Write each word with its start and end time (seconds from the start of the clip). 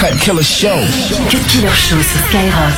Cut 0.00 0.18
Killer 0.18 0.42
Show. 0.42 0.80
Cut 1.28 1.46
Killer 1.46 1.68
Show 1.76 2.00
sur 2.00 2.20
Skyrock. 2.30 2.72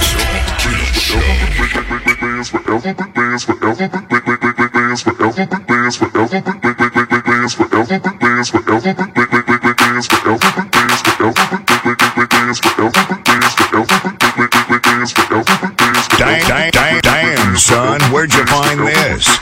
Damn, 16.18 16.40
damn, 16.48 16.70
damn, 16.72 17.00
damn, 17.02 17.56
son, 17.56 18.00
where'd 18.10 18.34
you 18.34 18.44
find 18.46 18.80
this? 18.80 19.38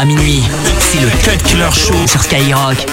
À 0.00 0.06
minuit, 0.06 0.42
c'est 0.78 1.00
le 1.00 1.10
Cut 1.22 1.44
Killer 1.44 1.68
Show 1.72 2.06
sur 2.06 2.22
Skyrock. 2.22 2.86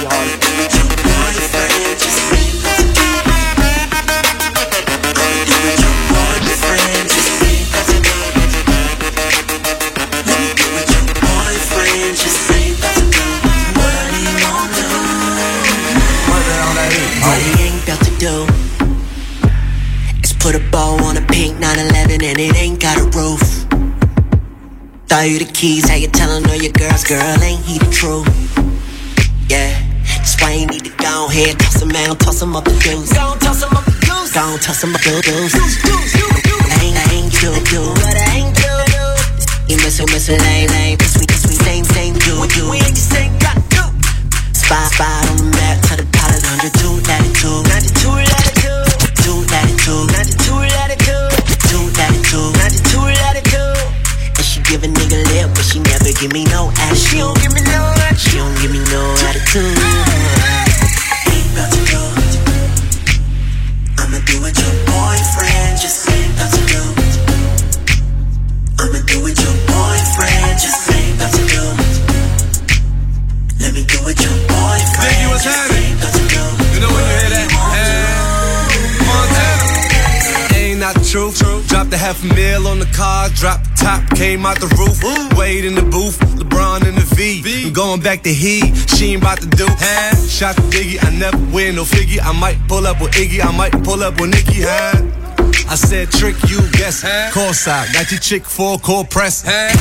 and 20.87 20.96
Throw 25.07 25.23
you 25.23 25.39
the 25.39 25.47
keys, 25.47 25.87
how 25.87 25.95
you 25.95 26.11
tellin' 26.11 26.43
all 26.51 26.59
your 26.59 26.75
girls, 26.75 27.07
girl, 27.07 27.23
ain't 27.39 27.63
he 27.63 27.79
the 27.79 27.87
truth? 27.95 28.27
Yeah, 29.47 29.71
that's 30.03 30.35
why 30.43 30.51
you 30.59 30.67
need 30.67 30.83
to 30.83 30.91
go 30.99 31.31
ahead, 31.31 31.55
toss 31.63 31.79
him 31.79 31.95
out, 31.95 32.19
toss 32.19 32.43
him 32.43 32.51
up 32.59 32.67
the 32.67 32.75
deuce. 32.83 33.15
Go 33.15 33.39
toss 33.39 33.63
him 33.63 33.71
up 33.71 33.87
the 33.87 33.95
deuce. 34.03 34.35
Go 34.35 34.59
toss 34.59 34.83
him 34.83 34.91
up 34.91 34.99
the 34.99 35.23
deuce. 35.23 35.55
I 35.55 36.75
ain't, 36.83 36.99
I 36.99 37.07
ain't 37.15 37.31
do, 37.39 37.55
do, 37.71 37.87
but 38.03 38.19
I 38.19 38.35
ain't 38.35 38.51
do, 38.51 38.67
do. 38.91 39.03
You 39.71 39.79
miss, 39.79 39.95
you 39.95 40.11
miss, 40.11 40.27
lame, 40.27 40.67
lame, 40.75 40.99
this 40.99 41.15
we, 41.15 41.23
this 41.23 41.47
we, 41.47 41.55
same, 41.55 41.87
same, 41.87 42.19
do, 42.19 42.43
do. 42.51 42.67
We 42.67 42.83
ain't 42.83 42.91
the 42.91 43.07
same, 43.07 43.31
got 43.39 43.55
do. 43.71 43.87
Spot, 44.51 44.91
spot 44.91 45.23
on 45.31 45.39
the 45.39 45.47
map, 45.55 45.87
to 45.87 46.03
the 46.03 46.07
pilot, 46.11 46.43
102, 46.59 46.99
latitude, 47.07 47.63
92, 47.63 48.26
give 56.19 56.33
me 56.33 56.43
no 56.45 56.71
attitude. 56.77 56.97
She 56.97 57.17
don't 57.17 57.39
give 57.41 57.53
me 57.53 57.61
no 57.61 57.93
attitude. 57.97 58.19
She 58.19 58.37
don't 58.37 58.61
give 58.61 58.71
me 58.71 58.79
no 58.79 59.15
attitude. 59.27 60.06
Came 84.27 84.45
out 84.45 84.59
the 84.59 84.67
roof. 84.75 84.99
Wade 85.39 85.63
in 85.63 85.73
the 85.73 85.87
booth, 85.87 86.19
LeBron 86.35 86.83
in 86.83 86.95
the 86.95 87.07
V. 87.15 87.39
I'm 87.63 87.71
going 87.71 88.01
back 88.01 88.23
to 88.23 88.33
he, 88.33 88.75
she 88.75 89.13
ain't 89.15 89.23
about 89.23 89.39
to 89.39 89.47
do. 89.47 89.63
Huh? 89.69 90.19
Shot 90.27 90.57
the 90.57 90.63
Diggy, 90.67 90.99
I 90.99 91.15
never 91.15 91.39
win 91.55 91.75
no 91.79 91.87
figgy. 91.87 92.19
I 92.19 92.35
might 92.35 92.59
pull 92.67 92.85
up 92.85 92.99
with 92.99 93.13
Iggy, 93.13 93.39
I 93.39 93.55
might 93.55 93.71
pull 93.87 94.03
up 94.03 94.19
with 94.19 94.31
Nicky, 94.35 94.67
huh? 94.67 94.99
I 95.71 95.75
said 95.79 96.11
trick 96.11 96.35
you, 96.51 96.59
guess. 96.75 97.07
Huh? 97.07 97.31
Call 97.31 97.53
side, 97.53 97.87
got 97.93 98.11
your 98.11 98.19
chick 98.19 98.43
for 98.43 98.75
a 98.75 98.77
core 98.77 99.05
press. 99.05 99.47
Huh? 99.47 99.71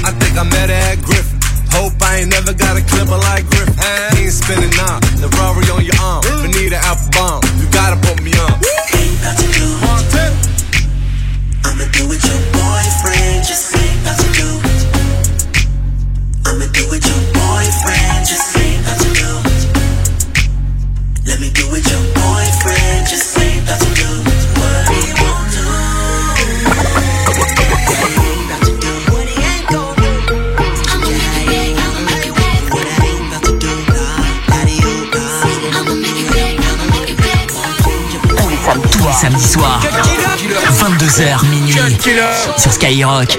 I 0.00 0.16
think 0.16 0.32
I 0.40 0.48
met 0.48 0.72
her 0.72 0.80
at 0.88 1.04
Griffin. 1.04 1.36
Hope 1.76 1.92
I 2.00 2.24
ain't 2.24 2.32
never 2.32 2.56
Simple 2.56 3.20
like 3.20 3.44
Griff, 3.52 3.68
he 4.16 4.24
ain't 4.24 4.32
spinning 4.32 4.72
now. 4.80 4.96
The 5.20 5.28
Rari 5.36 5.68
on 5.68 5.84
your 5.84 6.00
arm, 6.00 6.24
Bonita 6.40 6.80
Applebum. 6.88 7.44
You 7.60 7.68
gotta 7.68 8.00
put 8.00 8.16
me 8.24 8.32
on. 8.32 8.48
Ain't 8.96 9.20
about 9.20 9.36
to 9.36 9.46
do. 9.52 9.74
I'ma 11.68 11.84
do 11.92 12.08
with 12.08 12.24
your 12.24 12.40
boyfriend. 12.56 13.13
samedi 39.24 39.48
soir, 39.48 39.80
22h 40.78 41.46
minuit, 41.48 41.98
sur 42.58 42.72
Skyrock. 42.72 43.38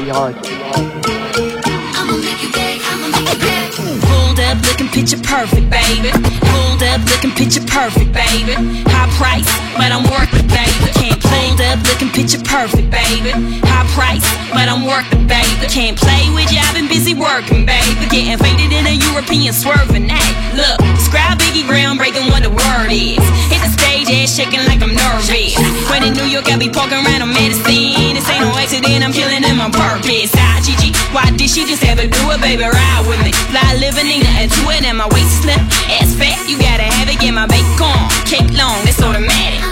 Picture 4.96 5.20
perfect, 5.28 5.68
baby. 5.70 6.08
Pulled 6.40 6.82
up 6.88 7.04
looking 7.12 7.36
picture 7.36 7.60
perfect, 7.68 8.16
baby. 8.16 8.56
High 8.88 9.12
price, 9.20 9.44
but 9.76 9.92
I'm 9.92 10.08
worth 10.08 10.32
it, 10.32 10.48
baby. 10.48 10.88
Can't 10.96 11.20
pulled 11.20 11.60
up 11.60 11.84
looking 11.84 12.08
picture 12.16 12.40
perfect, 12.40 12.88
baby. 12.88 13.36
High 13.68 13.84
price, 13.92 14.24
but 14.56 14.72
I'm 14.72 14.88
worth 14.88 15.12
it, 15.12 15.28
baby. 15.28 15.68
Can't 15.68 16.00
play 16.00 16.32
with 16.32 16.48
you, 16.48 16.64
I've 16.64 16.74
been 16.74 16.88
busy 16.88 17.14
working, 17.14 17.68
baby. 17.68 18.08
Getting 18.08 18.40
faded 18.40 18.72
in 18.72 18.88
a 18.88 18.96
European 19.12 19.52
swerving 19.52 20.08
act. 20.08 20.32
Look, 20.56 20.80
describe 21.16 21.40
Biggie 21.40 21.64
groundbreaking 21.64 22.28
what 22.30 22.44
the 22.44 22.52
word 22.52 22.92
is. 22.92 23.24
Hit 23.48 23.64
the 23.64 23.72
stage, 23.72 24.12
ass 24.12 24.36
shaking 24.36 24.64
like 24.68 24.84
I'm 24.84 24.92
nervous. 24.92 25.56
When 25.90 26.04
in 26.04 26.14
New 26.14 26.28
York, 26.28 26.52
I 26.52 26.58
be 26.58 26.68
poking 26.68 27.00
around 27.00 27.24
on 27.24 27.32
medicine. 27.32 28.16
This 28.16 28.28
ain't 28.28 28.44
no 28.44 28.52
accident, 28.60 29.04
I'm 29.04 29.14
killing 29.14 29.44
in 29.44 29.56
my 29.56 29.72
purpose. 29.72 30.32
Ah, 30.36 30.60
Gigi, 30.60 30.92
why 31.16 31.32
did 31.32 31.50
she 31.50 31.64
just 31.64 31.82
to 31.82 31.96
do 31.96 32.24
it, 32.32 32.42
baby? 32.42 32.64
Ride 32.64 33.06
with 33.08 33.22
me. 33.24 33.32
Fly 33.52 33.80
living, 33.80 34.08
ain't 34.08 34.24
nothing 34.24 34.50
to 34.50 34.62
it, 34.76 34.84
and 34.84 34.98
my 34.98 35.08
waist 35.16 35.44
slip. 35.44 35.62
Ass 35.96 36.12
fat, 36.20 36.36
you 36.50 36.60
gotta 36.60 36.84
have 36.84 37.08
it, 37.08 37.20
get 37.20 37.34
my 37.34 37.48
bacon. 37.48 37.96
Cake 38.28 38.52
long, 38.52 38.84
that's 38.84 39.02
automatic. 39.02 39.65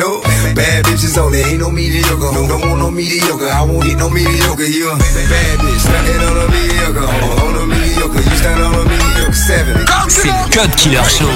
No. 0.00 0.20
Bad 0.54 0.84
bitches 0.86 1.16
on 1.20 1.32
there, 1.32 1.46
ain't 1.46 1.60
no 1.60 1.70
mediocre, 1.70 2.32
no, 2.32 2.48
don't 2.48 2.60
want 2.62 2.80
no 2.80 2.90
mediocre, 2.90 3.46
I 3.46 3.62
won't 3.62 3.84
hit 3.84 3.98
no 3.98 4.08
mediocre, 4.08 4.64
you 4.64 4.90
a 4.90 4.96
bad 4.96 5.58
bitch, 5.60 5.78
standing 5.78 6.20
on 6.24 6.36
a 6.40 6.46
mediocre, 6.48 7.04
on, 7.04 7.44
on 7.44 7.54
a 7.62 7.66
mediocre, 7.66 8.18
you 8.18 8.36
stand 8.36 8.62
on 8.62 8.74
a 8.74 8.84
mediocre, 8.88 9.34
seven. 9.34 9.76
C'est 10.08 10.26
le 10.26 10.50
Code 10.50 10.74
Killer 10.76 11.04
Show. 11.08 11.28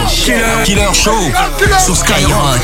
Killer. 0.64 0.92
Show. 0.92 1.12
Sur 1.78 1.96
Skyrock. 1.96 2.60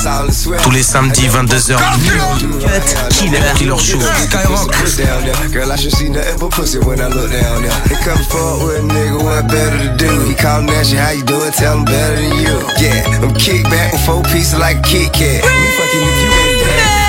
Tous 0.00 0.70
les 0.70 0.82
samedis 0.82 1.28
22h 1.28 1.76
Cut 1.76 3.12
Killer 3.12 3.38
Killer 3.54 3.76
Show. 3.76 3.98
Skyrock. 4.00 5.52
Girl, 5.52 5.70
I 5.70 5.76
should 5.76 5.92
see 5.92 6.08
nothing 6.08 6.38
but 6.40 6.50
pussy 6.52 6.78
when 6.78 7.00
I 7.00 7.08
look 7.08 7.30
down 7.30 7.60
there. 7.60 7.72
They 7.84 8.00
come 8.00 8.16
forward 8.32 8.64
with 8.64 8.80
a 8.80 8.94
nigga, 8.94 9.22
what 9.22 9.46
better 9.48 9.76
to 9.76 9.96
do? 10.00 10.08
He 10.24 10.34
call 10.34 10.62
me 10.62 10.72
asking 10.72 11.00
how 11.04 11.10
you 11.10 11.22
doing, 11.24 11.52
tell 11.52 11.76
him 11.76 11.84
better 11.84 12.16
than 12.16 12.32
you. 12.40 12.56
Yeah, 12.80 13.20
I'm 13.20 13.34
kick 13.36 13.64
back 13.64 13.92
with 13.92 14.00
four 14.06 14.22
pieces 14.32 14.58
like 14.58 14.78
a 14.78 14.82
Kit 14.88 15.12
Kat. 15.12 15.44
Me 15.44 15.68
fucking 15.76 16.00
if 16.00 16.16
you 16.16 16.30
ain't 16.32 16.64
that. 16.64 17.00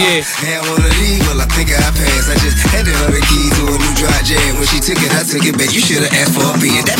Yeah. 0.00 0.24
Had 0.42 0.66
one 0.66 0.82
of 0.82 0.94
these, 0.98 1.20
well, 1.28 1.38
I 1.38 1.46
think 1.52 1.70
I 1.70 1.78
passed. 1.92 2.32
I 2.32 2.34
just 2.40 2.58
handed 2.72 2.96
her 3.04 3.12
the 3.12 3.20
keys 3.28 3.52
to 3.54 3.68
a 3.68 3.76
new 3.76 3.94
dry 4.00 4.18
jam. 4.24 4.56
When 4.56 4.66
she 4.66 4.80
took 4.80 4.98
it, 4.98 5.12
I 5.12 5.22
took 5.22 5.44
it 5.44 5.54
back. 5.60 5.70
You 5.70 5.78
should've 5.78 6.10
asked 6.10 6.34
for 6.34 6.42
a 6.42 6.56
beat. 6.58 6.82
That 6.88 6.98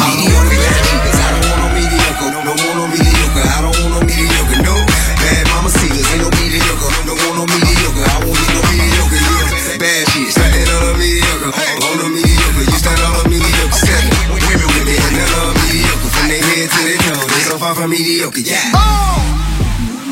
mediocre. 18.22 18.40
Yeah. 18.40 18.70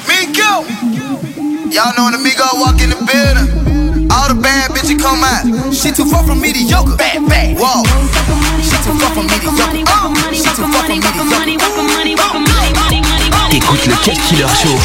Migo. 0.07 0.67
Y'all 1.71 1.95
know 1.97 2.05
when 2.05 2.13
the 2.13 2.19
Migo 2.19 2.43
walk 2.59 2.81
in 2.83 2.91
the 2.91 2.99
building, 3.07 4.11
all 4.11 4.29
the 4.29 4.35
bad 4.35 4.71
bitches 4.73 4.99
come 4.99 5.23
out. 5.23 5.47
She 5.73 5.93
too 5.93 6.07
far 6.07 6.25
from 6.27 6.41
mediocre. 6.41 6.97
Bad, 6.97 7.29
bad. 7.29 7.57
Whoa. 7.57 7.85
She 8.63 8.77
too 8.83 8.99
far 8.99 9.15
from 9.15 9.27
mediocre. 9.27 9.63
Uh, 9.63 10.33
she 10.33 10.43
too 10.43 10.67
far 10.67 10.85
from 10.87 10.99
mediocre. 10.99 11.31
Écoute 13.53 13.87
le 13.87 13.95
Cut 14.05 14.19
Killer 14.29 14.49
Show. 14.49 14.77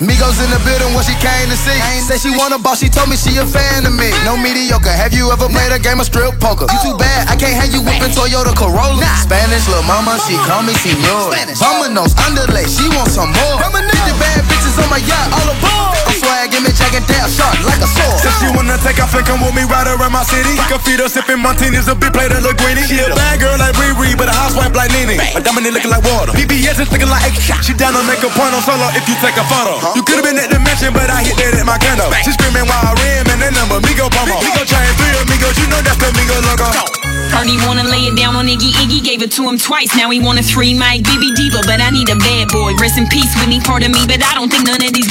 Migos 0.00 0.40
in 0.40 0.48
the 0.48 0.56
building, 0.64 0.96
what 0.96 1.04
she 1.04 1.12
came 1.20 1.52
to 1.52 1.58
see. 1.60 1.76
Say 2.00 2.16
she 2.16 2.32
want 2.32 2.56
a 2.56 2.58
boss, 2.58 2.80
she 2.80 2.88
told 2.88 3.12
me 3.12 3.20
she 3.20 3.36
a 3.36 3.44
fan 3.44 3.84
of 3.84 3.92
me. 3.92 4.08
No 4.24 4.32
mediocre, 4.32 4.88
have 4.88 5.12
you 5.12 5.28
ever 5.28 5.44
played 5.44 5.76
a 5.76 5.78
game 5.78 6.00
of 6.00 6.08
strip 6.08 6.40
poker? 6.40 6.64
You 6.72 6.78
too 6.80 6.96
bad, 6.96 7.28
I 7.28 7.36
can't 7.36 7.52
have 7.52 7.68
you 7.68 7.84
whipping 7.84 8.08
Toyota 8.16 8.56
Corolla. 8.56 9.04
Spanish 9.20 9.68
little 9.68 9.84
mama, 9.84 10.16
she 10.24 10.40
call 10.48 10.64
me 10.64 10.72
senor. 10.80 11.36
Vamonos, 11.52 12.16
underlay, 12.24 12.64
she 12.64 12.88
want 12.96 13.12
some 13.12 13.28
more. 13.28 13.60
Get 13.60 14.02
the 14.08 14.16
bad 14.16 14.40
bitches 14.48 14.80
on 14.80 14.88
my 14.88 15.04
yacht, 15.04 15.28
all 15.36 15.52
aboard. 15.52 16.09
I'm 16.20 16.28
swag, 16.28 16.52
give 16.52 16.60
me 16.60 16.72
jack 16.76 16.92
and 16.92 17.06
down, 17.08 17.32
sharp 17.32 17.56
like 17.64 17.80
a 17.80 17.88
sword. 17.88 18.20
If 18.20 18.34
she 18.44 18.48
wanna 18.52 18.76
take 18.84 19.00
off 19.00 19.16
and 19.16 19.24
come 19.24 19.40
with 19.40 19.56
me 19.56 19.64
right 19.64 19.88
around 19.88 20.12
my 20.12 20.20
city, 20.20 20.52
can 20.68 20.76
feed 20.84 21.00
her 21.00 21.08
sipping 21.08 21.40
martinis, 21.40 21.88
a 21.88 21.96
big 21.96 22.12
plate 22.12 22.28
of 22.28 22.44
linguine. 22.44 22.76
She 22.84 23.00
a 23.00 23.08
bad 23.16 23.40
girl 23.40 23.56
like 23.56 23.72
Riri, 23.80 24.12
but 24.20 24.28
a 24.28 24.36
housewife 24.36 24.76
like 24.76 24.92
Nene. 24.92 25.16
My 25.16 25.40
dominant 25.40 25.72
looking 25.72 25.88
like 25.88 26.04
water. 26.04 26.36
BBS 26.36 26.76
is 26.76 26.92
looking 26.92 27.08
like 27.08 27.24
extra. 27.24 27.56
She 27.64 27.72
down 27.72 27.96
to 27.96 28.04
make 28.04 28.20
a 28.20 28.28
point 28.36 28.52
on 28.52 28.60
solo 28.60 28.84
if 28.92 29.08
you 29.08 29.16
take 29.24 29.32
a 29.40 29.46
photo. 29.48 29.80
You 29.96 30.04
could've 30.04 30.20
been 30.20 30.36
at 30.36 30.52
the 30.52 30.60
mansion, 30.60 30.92
but 30.92 31.08
I 31.08 31.24
hit 31.24 31.40
that 31.40 31.56
at 31.56 31.64
my 31.64 31.80
condo. 31.80 32.12
She 32.20 32.36
screaming 32.36 32.68
while 32.68 32.84
I 32.84 32.92
rim 33.00 33.24
and 33.32 33.40
that 33.40 33.56
number, 33.56 33.80
Migo 33.80 34.12
promo. 34.12 34.44
Migo 34.44 34.60
chain, 34.68 34.84
three 35.00 35.16
amigos, 35.24 35.56
you 35.56 35.72
know 35.72 35.80
that's 35.80 35.96
the 35.96 36.12
Migo 36.12 36.36
logo. 36.44 36.68
Heard 37.32 37.48
he 37.48 37.56
wanna 37.64 37.88
lay 37.88 38.12
it 38.12 38.18
down 38.18 38.36
on 38.36 38.44
Iggy 38.44 38.76
Iggy, 38.76 39.00
gave 39.00 39.24
it 39.24 39.32
to 39.40 39.48
him 39.48 39.56
twice. 39.56 39.96
Now 39.96 40.12
he 40.12 40.20
wanna 40.20 40.44
three 40.44 40.76
Mike 40.76 41.00
Bibi 41.00 41.32
Diva, 41.32 41.64
but 41.64 41.80
I 41.80 41.88
need 41.88 42.12
a 42.12 42.18
bad 42.20 42.52
boy. 42.52 42.76
Rest 42.76 42.98
in 42.98 43.08
peace, 43.08 43.32
Whitney, 43.40 43.64
part 43.64 43.86
of 43.86 43.90
me, 43.94 44.04
but 44.04 44.20
I 44.20 44.36
don't 44.36 44.52
think 44.52 44.68
none 44.68 44.84
of 44.84 44.92
these 44.92 45.08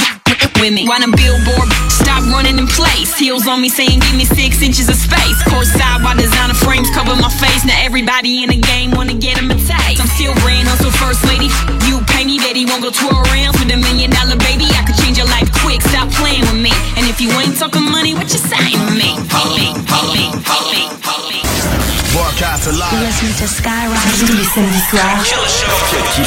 with 0.59 0.73
me. 0.73 0.87
Wanna 0.87 1.11
billboard, 1.11 1.67
stop 1.89 2.23
running 2.27 2.57
in 2.57 2.67
place. 2.67 3.15
Heels 3.17 3.47
on 3.47 3.61
me 3.61 3.69
saying 3.69 3.99
give 3.99 4.15
me 4.15 4.25
six 4.25 4.61
inches 4.61 4.89
of 4.89 4.95
space. 4.95 5.39
Courtside 5.47 6.03
while 6.03 6.15
designer 6.15 6.53
frames 6.53 6.89
cover 6.91 7.15
my 7.15 7.29
face. 7.39 7.65
Now 7.65 7.77
everybody 7.81 8.43
in 8.43 8.49
the 8.49 8.59
game 8.59 8.91
wanna 8.91 9.13
get 9.15 9.37
him 9.37 9.51
a 9.51 9.55
taste. 9.55 9.99
I'm 10.01 10.07
still 10.15 10.33
brand 10.43 10.67
hustle 10.67 10.91
first 10.91 11.23
lady. 11.25 11.49
You 11.87 12.01
pay 12.11 12.25
me, 12.25 12.39
bet 12.39 12.55
he 12.55 12.65
won't 12.65 12.83
go 12.83 12.91
twirl 12.91 13.19
around 13.31 13.59
with 13.59 13.71
a 13.71 13.77
million 13.77 14.11
dollar 14.11 14.37
baby. 14.37 14.67
I 14.75 14.83
could 14.85 14.97
change 14.99 15.17
your 15.17 15.27
life 15.27 15.49
quick, 15.63 15.81
stop 15.81 16.09
playing 16.19 16.45
with 16.47 16.59
me. 16.59 16.71
And 16.97 17.07
if 17.07 17.19
you 17.19 17.31
ain't 17.39 17.57
talking 17.57 17.83
money, 17.83 18.13
what 18.13 18.29
you 18.31 18.39
saying 18.39 18.79
to 18.79 18.93
me? 18.95 19.15
Broadcast 22.13 22.67
Listen 22.67 23.33
to 23.37 23.47
Skyrock. 23.47 23.99
Tous 24.19 24.33
les 24.33 24.43
samedis 24.43 24.83
soirs. 24.89 25.23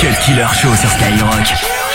Cut 0.00 0.24
Killer 0.24 0.46
Show 0.54 0.74
sur 0.76 0.90
Skyrock. 0.90 1.91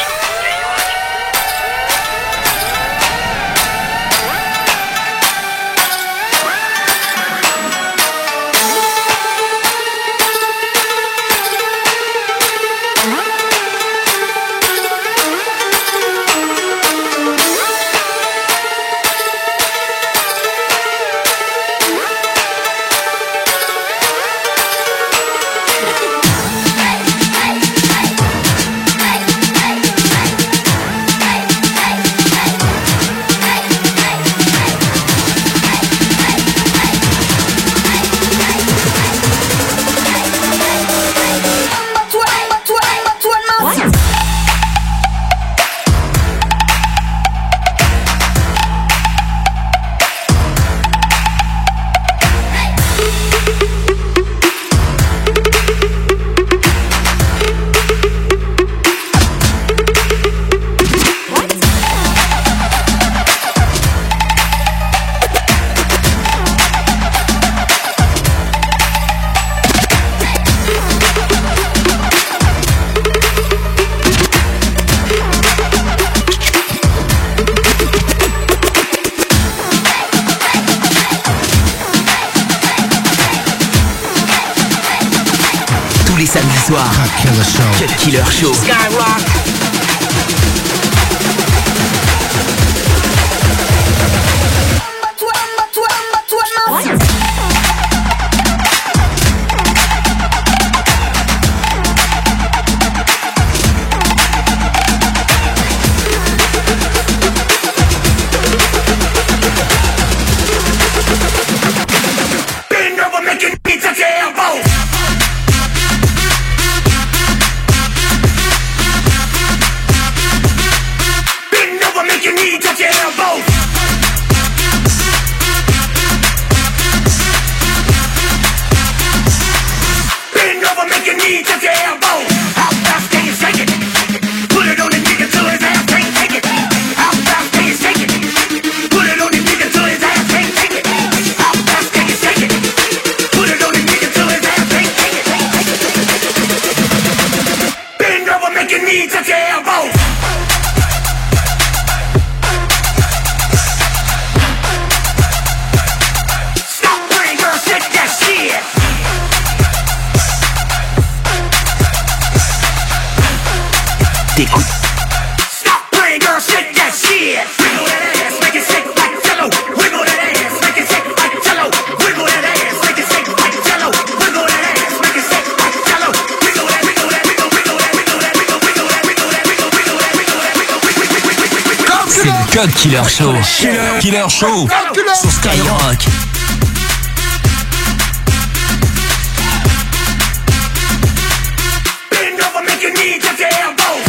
Your 193.37 193.49
elbows. 193.61 194.01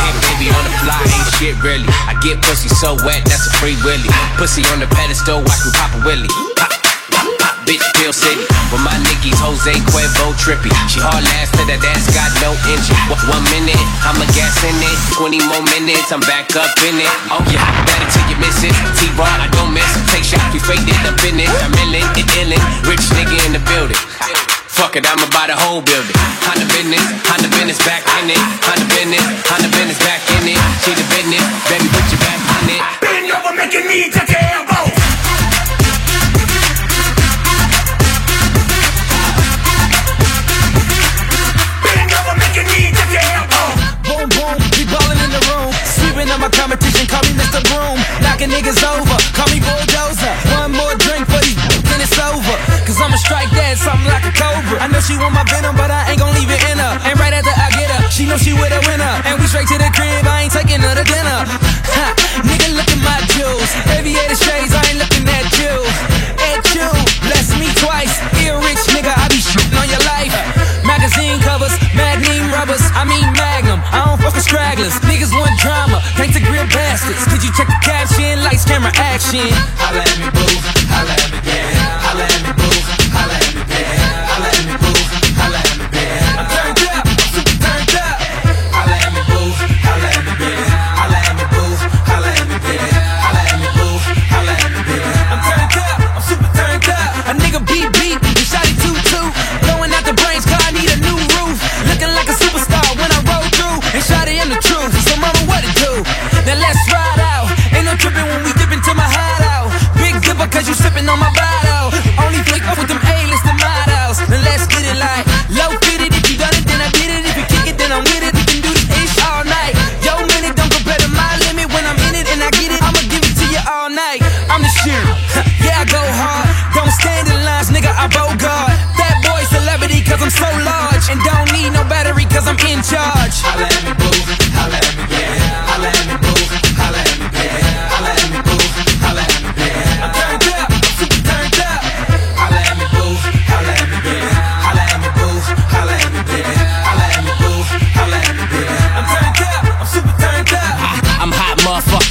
Hey 0.00 0.16
baby 0.16 0.48
on 0.48 0.64
the 0.64 0.72
fly, 0.80 0.96
ain't 1.12 1.28
shit 1.36 1.60
really. 1.60 1.84
I 2.08 2.18
get 2.22 2.40
pussy 2.40 2.70
so 2.70 2.96
wet, 3.04 3.26
that's 3.26 3.46
a 3.46 3.52
free 3.58 3.76
willy. 3.84 4.08
Pussy 4.38 4.64
on 4.72 4.80
the 4.80 4.86
pedestal, 4.86 5.40
watch 5.42 5.60
me 5.66 5.72
pop 5.76 5.92
a 5.92 6.06
willy. 6.06 6.55
Pill 7.96 8.12
City. 8.12 8.44
With 8.72 8.82
my 8.84 8.96
Nickies, 9.08 9.38
Jose 9.40 9.72
Cuervo 9.92 10.36
trippy. 10.36 10.68
She 10.90 11.00
hard 11.00 11.24
last 11.24 11.56
to 11.56 11.62
that 11.70 11.80
ass 11.92 12.04
got 12.12 12.30
no 12.44 12.52
engine. 12.68 12.96
One- 13.32 13.44
minute, 13.52 13.78
I'm 14.02 14.18
a 14.18 14.26
gas 14.34 14.58
in 14.66 14.74
it. 14.82 14.96
20 15.14 15.38
more 15.48 15.62
minutes, 15.70 16.10
I'm 16.12 16.20
back 16.26 16.50
up 16.58 16.72
in 16.82 16.98
it. 16.98 17.12
Oh 17.30 17.40
yeah, 17.48 17.62
better 17.86 18.08
till 18.10 18.26
you 18.28 18.36
miss 18.42 18.58
it. 18.64 18.74
T-Raw, 18.98 19.24
I 19.24 19.48
don't 19.54 19.72
miss. 19.72 19.86
Take 20.10 20.26
shots, 20.26 20.44
we 20.52 20.58
faked 20.58 20.88
it 20.88 20.98
up 21.06 21.18
in 21.24 21.38
it. 21.40 21.48
I'm 21.62 21.72
illin', 21.80 22.04
it 22.18 22.26
illin'. 22.36 22.62
Rich 22.84 23.06
nigga 23.16 23.36
in 23.46 23.52
the 23.54 23.62
building. 23.70 23.98
Fuck 24.66 24.96
it, 24.96 25.06
I'ma 25.06 25.24
buy 25.32 25.46
the 25.48 25.56
whole 25.56 25.80
building. 25.80 26.16
Honda 26.44 26.66
business, 26.68 27.00
Honda 27.24 27.48
business 27.48 27.80
back 27.86 28.02
in 28.20 28.34
it. 28.34 28.42
Honda 28.66 28.86
business, 28.92 29.24
Honda 29.48 29.68
business 29.72 29.98
back 30.04 30.20
in 30.36 30.52
it. 30.52 30.58
She 30.84 30.92
the 30.92 31.06
business, 31.16 31.44
baby, 31.70 31.88
put 31.88 32.04
your 32.12 32.20
back 32.20 32.40
in 32.60 32.76
it. 32.76 32.82
Bend 33.00 33.30
over, 33.32 33.52
make 33.56 33.72
your 33.72 33.86
knee 33.88 34.10
touch 34.12 34.36
me 47.26 47.34
Mr. 47.34 47.60
Broom. 47.66 47.98
Knocking 48.22 48.50
niggas 48.50 48.78
over, 48.86 49.16
call 49.34 49.48
me 49.50 49.58
Bulldozer. 49.58 50.34
One 50.54 50.72
more 50.72 50.94
drink 51.02 51.26
for 51.26 51.40
these, 51.42 51.58
then 51.90 51.98
it's 51.98 52.14
over. 52.18 52.56
Cause 52.86 52.98
I'ma 53.02 53.18
strike 53.18 53.50
that, 53.58 53.78
something 53.78 54.06
like 54.06 54.22
a 54.22 54.32
cobra. 54.34 54.78
I 54.78 54.86
know 54.86 55.02
she 55.02 55.18
want 55.18 55.34
my 55.34 55.44
venom, 55.50 55.74
but 55.74 55.90
I 55.90 56.14
ain't 56.14 56.20
gon' 56.22 56.34
leave 56.38 56.50
it 56.50 56.62
in 56.70 56.78
her. 56.78 56.94
And 57.02 57.18
right 57.18 57.34
after 57.34 57.50
I 57.50 57.68
get 57.74 57.90
her, 57.90 58.00
she 58.10 58.26
know 58.26 58.38
she 58.38 58.54
with 58.54 58.70
a 58.70 58.80
winner. 58.86 59.14
And 59.26 59.40
we 59.42 59.46
straight 59.50 59.66
to 59.74 59.78
the 59.78 59.90
crib, 59.90 60.26
I 60.26 60.46
ain't 60.46 60.54
taking 60.54 60.78
her 60.78 60.94
to 60.94 61.04
dinner. 61.04 61.40
Ha, 61.96 62.06
nigga, 62.46 62.70
look 62.76 62.88
at 62.88 63.00
my 63.02 63.18
jewels. 63.34 63.70
Aviator 63.96 64.38
shades, 64.38 64.72
I 64.74 64.82
ain't 64.92 65.00
looking 65.02 65.26
at 65.26 65.46
you. 65.58 65.74
At 66.54 66.62
you, 66.76 66.88
bless 67.26 67.50
me 67.58 67.66
twice. 67.82 68.22
Ear 68.44 68.60
rich, 68.62 68.82
nigga, 68.94 69.10
I 69.10 69.26
be 69.32 69.40
shooting 69.42 69.74
on 69.74 69.88
your 69.90 70.02
life. 70.06 70.34
Magazine 70.86 71.40
covers, 71.42 71.74
magnum 71.96 72.52
rubbers, 72.52 72.84
I 72.94 73.02
mean 73.08 73.26
magnum. 73.34 73.80
I 73.90 74.04
don't 74.06 74.20
fuck 74.20 74.36
with 74.36 74.44
stragglers. 74.44 74.94
Niggas 75.08 75.32
want 75.32 75.56
drama, 75.58 76.00
thanks 76.14 76.36
to 76.36 76.42
real 76.52 76.68
bastards. 76.70 77.24
Did 77.26 77.42
you 77.42 77.50
check 77.56 77.66
the 77.66 77.80
caption? 77.82 78.44
Lights, 78.44 78.64
camera, 78.64 78.92
action. 78.94 79.48
Holla 79.80 80.04
at 80.04 80.16
me, 80.20 80.28
boo. 80.30 80.46
Holla 80.92 81.16
at 81.16 81.30
me, 81.32 81.40
yeah. 81.42 82.04
Holla 82.04 82.24
at 82.24 82.40
me, 82.44 82.52
boo. 82.54 82.85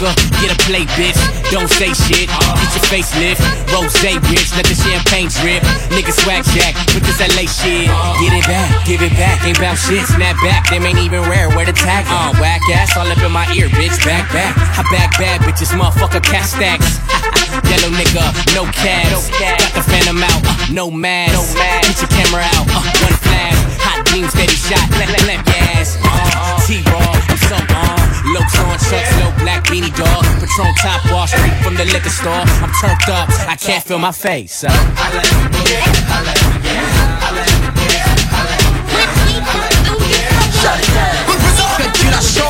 Motherfucker. 0.06 0.42
Get 0.42 0.52
a 0.54 0.58
plate, 0.66 0.90
bitch. 0.94 1.18
Don't 1.52 1.70
say 1.70 1.94
shit. 1.94 2.30
Get 2.30 2.72
your 2.76 2.86
face 2.90 3.10
lift. 3.18 3.42
Rose 3.74 3.94
bitch. 4.30 4.56
Let 4.56 4.66
the 4.66 4.76
champagne 4.76 5.30
drip. 5.30 5.64
Nigga 5.90 6.14
swag 6.14 6.44
jack 6.54 6.76
with 6.94 7.06
this 7.06 7.20
LA 7.20 7.50
shit. 7.50 7.90
Get 8.22 8.34
it 8.34 8.46
back, 8.46 8.86
give 8.86 9.02
it 9.02 9.14
back. 9.18 9.44
Ain't 9.46 9.60
bout 9.60 9.78
shit. 9.78 10.06
Snap 10.06 10.36
back. 10.44 10.70
Them 10.70 10.86
ain't 10.86 11.00
even 11.00 11.22
rare. 11.30 11.50
Where 11.50 11.66
the 11.66 11.74
tag? 11.74 12.06
Uh, 12.08 12.36
whack 12.40 12.62
ass 12.74 12.98
all 12.98 13.08
up 13.08 13.22
in 13.22 13.32
my 13.32 13.46
ear, 13.54 13.68
bitch. 13.70 13.98
Back, 14.06 14.32
back. 14.32 14.54
I 14.78 14.84
back 14.92 15.18
bad 15.18 15.42
bitches, 15.42 15.74
motherfucker. 15.74 16.22
Cat 16.22 16.46
stacks. 16.46 17.00
Yellow 17.70 17.92
nigga, 17.96 18.24
no 18.54 18.66
cabs. 18.72 19.30
Got 19.40 19.60
the 19.74 19.82
phantom 19.82 20.22
out. 20.22 20.42
Uh, 20.46 20.68
no 20.72 20.92
mask. 20.92 21.34
No 21.34 21.44
mask. 21.60 21.88
Get 21.88 21.98
your 22.02 22.12
camera 22.12 22.44
out. 22.44 22.68
Uh, 22.70 22.84
one 23.02 23.18
flash. 23.24 23.58
Hot 23.82 24.06
beam, 24.12 24.28
steady 24.30 24.56
shot. 24.56 24.84
Left, 25.00 25.12
left, 25.12 25.28
left, 25.28 25.48
yes. 25.48 25.98
Uh, 26.04 26.60
T-Raw. 26.66 27.15
I'm 27.52 27.68
on. 27.76 28.16
Low 28.34 28.42
on 28.42 28.78
chucks, 28.80 29.12
low 29.20 29.32
black 29.44 29.64
beanie 29.66 29.94
dog. 29.96 30.24
Patron 30.40 30.74
top 30.82 31.02
wash 31.12 31.32
straight 31.32 31.54
from 31.64 31.76
the 31.76 31.86
liquor 31.86 32.10
store. 32.10 32.44
I'm 32.64 32.72
turned 32.82 33.10
up, 33.10 33.30
I 33.48 33.56
can't 33.56 33.84
feel 33.84 34.00
my 34.00 34.12
face. 34.12 34.54
So. 34.54 34.68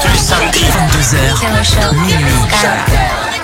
Tous 0.01 0.11
les 0.11 0.17
samedis, 0.17 0.71
22h, 1.01 1.93
minuit. 1.93 3.34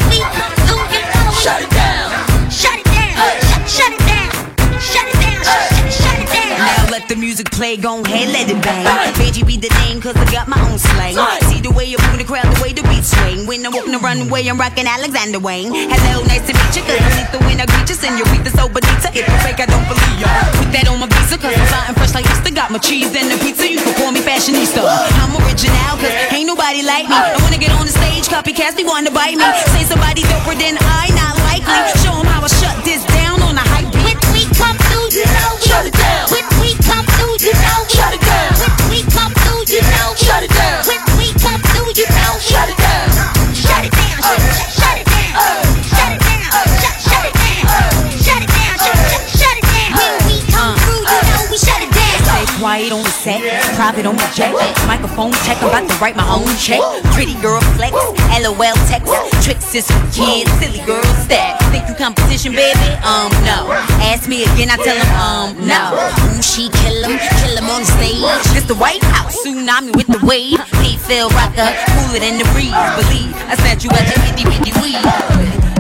Music 7.42 7.58
play, 7.58 7.74
gon' 7.74 8.06
head, 8.06 8.30
let 8.30 8.46
it 8.54 8.62
bang. 8.62 8.86
Benji 9.18 9.42
be 9.42 9.58
the 9.58 9.74
name, 9.82 9.98
cause 9.98 10.14
I 10.14 10.30
got 10.30 10.46
my 10.46 10.62
own 10.70 10.78
slang. 10.78 11.18
See 11.50 11.58
the 11.58 11.74
way 11.74 11.90
you 11.90 11.98
move 12.06 12.22
the 12.22 12.24
crowd, 12.24 12.46
the 12.46 12.62
way 12.62 12.70
the 12.70 12.86
beat 12.86 13.02
swing. 13.02 13.50
When 13.50 13.66
I'm 13.66 13.74
walking 13.74 13.98
the 13.98 13.98
runway, 13.98 14.46
I'm 14.46 14.62
rocking 14.62 14.86
Alexander 14.86 15.42
Wang. 15.42 15.74
Hello, 15.74 16.22
nice 16.30 16.46
to 16.46 16.54
meet 16.54 16.74
you, 16.78 16.86
cause 16.86 17.02
I'm 17.02 17.34
the 17.34 17.42
when 17.42 17.58
I 17.58 17.66
greet 17.66 17.90
you. 17.90 17.98
Senorita, 17.98 18.54
so 18.54 18.70
bonita. 18.70 19.10
If 19.10 19.26
you 19.26 19.38
fake, 19.42 19.58
I 19.58 19.66
don't 19.66 19.82
believe 19.90 20.22
ya. 20.22 20.30
Put 20.54 20.70
that 20.70 20.86
on 20.86 21.02
my 21.02 21.10
visa, 21.10 21.42
cause 21.42 21.58
I'm 21.58 21.66
starting 21.66 21.98
fresh 21.98 22.14
like 22.14 22.30
Easter. 22.30 22.54
Got 22.54 22.70
my 22.70 22.78
cheese 22.78 23.10
and 23.10 23.34
the 23.34 23.38
pizza, 23.42 23.66
you 23.66 23.82
can 23.82 23.98
call 23.98 24.14
me 24.14 24.22
fashionista. 24.22 24.86
I'm 24.86 25.34
original, 25.42 25.98
cause 25.98 26.14
ain't 26.30 26.46
nobody 26.46 26.86
like 26.86 27.10
me. 27.10 27.18
I 27.18 27.42
wanna 27.42 27.58
get 27.58 27.74
on 27.74 27.90
the 27.90 27.94
stage, 27.98 28.30
copycats 28.30 28.78
be 28.78 28.86
wanting 28.86 29.10
to 29.10 29.14
bite 29.18 29.34
me. 29.34 29.50
Say 29.74 29.82
somebody 29.90 30.22
doper 30.30 30.54
than 30.62 30.78
I, 30.78 31.10
not 31.18 31.42
likely. 31.50 31.74
Show 32.06 32.22
'em 32.22 32.30
how 32.30 32.46
I 32.46 32.50
shut 32.54 32.78
this 32.86 33.02
down 33.18 33.42
on 33.42 33.58
a 33.58 33.66
hype 33.66 33.90
beat. 33.90 34.14
When 34.30 34.30
we 34.30 34.46
come 34.54 34.78
through, 34.78 35.10
you 35.10 35.26
know, 35.26 35.58
shut 35.58 35.90
it 35.90 35.98
down. 35.98 36.61
Shut 37.92 38.14
it 38.14 38.22
down. 38.22 38.52
When 38.60 38.90
we 38.90 39.00
come 39.12 39.34
through, 39.34 39.64
you 39.68 39.82
know, 39.82 40.16
shut 40.16 40.44
it 40.44 40.52
down. 40.52 40.84
When 40.88 41.04
we 41.20 41.28
come 41.40 41.62
through, 41.62 41.92
you 41.96 42.08
know, 42.08 42.40
shut 42.40 42.70
it 42.70 42.78
down. 42.78 42.81
Stay 52.82 52.90
quiet 52.90 52.98
on 52.98 53.04
the 53.06 53.14
set, 53.14 53.42
private 53.78 54.06
on 54.08 54.16
the 54.18 54.30
jet. 54.34 54.58
Microphone 54.88 55.32
check, 55.46 55.62
I'm 55.62 55.70
about 55.70 55.86
to 55.86 55.96
write 56.02 56.16
my 56.16 56.26
own 56.26 56.50
check. 56.58 56.82
Pretty 57.14 57.38
girl 57.38 57.62
flex, 57.78 57.94
LOL 58.42 58.74
text. 58.90 59.14
Tricks 59.46 59.76
is 59.76 59.86
for 59.86 60.02
kids, 60.10 60.50
silly 60.58 60.82
girl 60.90 61.06
stat. 61.22 61.62
Think 61.70 61.86
you 61.86 61.94
competition, 61.94 62.58
baby? 62.58 62.82
Um, 63.06 63.30
no. 63.46 63.70
Ask 64.02 64.28
me 64.28 64.50
again, 64.50 64.74
I 64.74 64.82
tell 64.82 64.98
them, 64.98 65.12
um, 65.14 65.50
no. 65.62 65.94
Ooh, 65.94 66.42
she 66.42 66.74
kill 66.82 67.06
him, 67.06 67.22
kill 67.46 67.54
him 67.54 67.70
on 67.70 67.86
the 67.86 67.90
stage. 68.02 68.26
This 68.50 68.66
the 68.66 68.74
White 68.74 69.04
House, 69.14 69.38
tsunami 69.46 69.94
with 69.96 70.10
the 70.10 70.18
wave. 70.26 70.58
He 70.82 70.98
feel 70.98 71.30
rocker, 71.38 71.70
cooler 71.86 72.18
than 72.18 72.42
the 72.42 72.50
breeze. 72.50 72.74
Believe, 72.98 73.30
I 73.46 73.62
sent 73.62 73.86
you 73.86 73.94
at 73.94 74.10
your 74.10 74.18
itty 74.26 74.42
bitty 74.50 74.74
weed. 74.82 75.06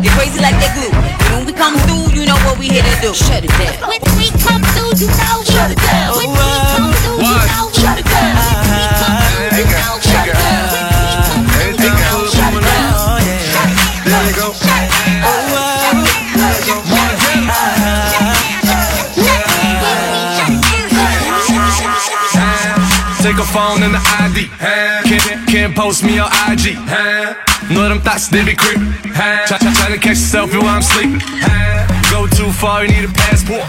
You're 0.06 0.14
crazy 0.14 0.38
like 0.38 0.58
that 0.62 0.78
glue. 0.78 0.94
When 1.34 1.50
we 1.50 1.54
come 1.54 1.74
through, 1.90 2.14
you 2.14 2.30
know 2.30 2.38
what 2.46 2.62
we 2.62 2.70
here 2.70 2.86
to 2.86 2.96
do. 3.02 3.14
Shut 3.14 3.42
it 3.42 3.54
down. 3.58 3.90
When 3.90 4.02
we 4.22 4.30
come 4.46 4.62
through, 4.78 5.02
you 5.02 5.10
know. 5.18 5.42
Shut 5.50 5.72
it 5.74 5.82
down. 5.82 6.51
Know. 7.32 7.72
Shut 7.72 8.00
it 8.00 8.06
down. 8.06 8.36
Through, 9.32 9.56
you 9.58 9.72
know. 9.72 10.00
Shut 10.04 10.28
it 10.28 10.36
down. 10.36 11.32
Come 11.32 11.48
through, 11.48 11.80
you 11.80 11.92
know. 11.96 12.28
Shut 12.28 12.52
it 12.54 12.64
down. 12.64 12.82
Go. 14.36 14.52
Take 23.22 23.38
a 23.38 23.46
phone 23.46 23.84
and 23.84 23.94
the 23.94 24.02
ID. 24.20 24.50
Can't, 25.08 25.48
can't 25.48 25.76
post 25.76 26.04
me 26.04 26.18
on 26.18 26.28
IG. 26.50 26.76
Know 27.70 27.88
them 27.88 28.02
thoughts, 28.02 28.28
they 28.28 28.44
be 28.44 28.56
creep. 28.56 28.80
Try, 29.14 29.46
try, 29.46 29.60
try 29.60 29.90
to 29.90 29.98
catch 29.98 30.18
yourself 30.18 30.52
while 30.54 30.66
I'm 30.66 30.82
sleeping. 30.82 31.22
Go 32.12 32.28
too 32.28 32.52
far, 32.52 32.84
you 32.84 32.92
need 32.92 33.06
a 33.06 33.14
passport. 33.14 33.64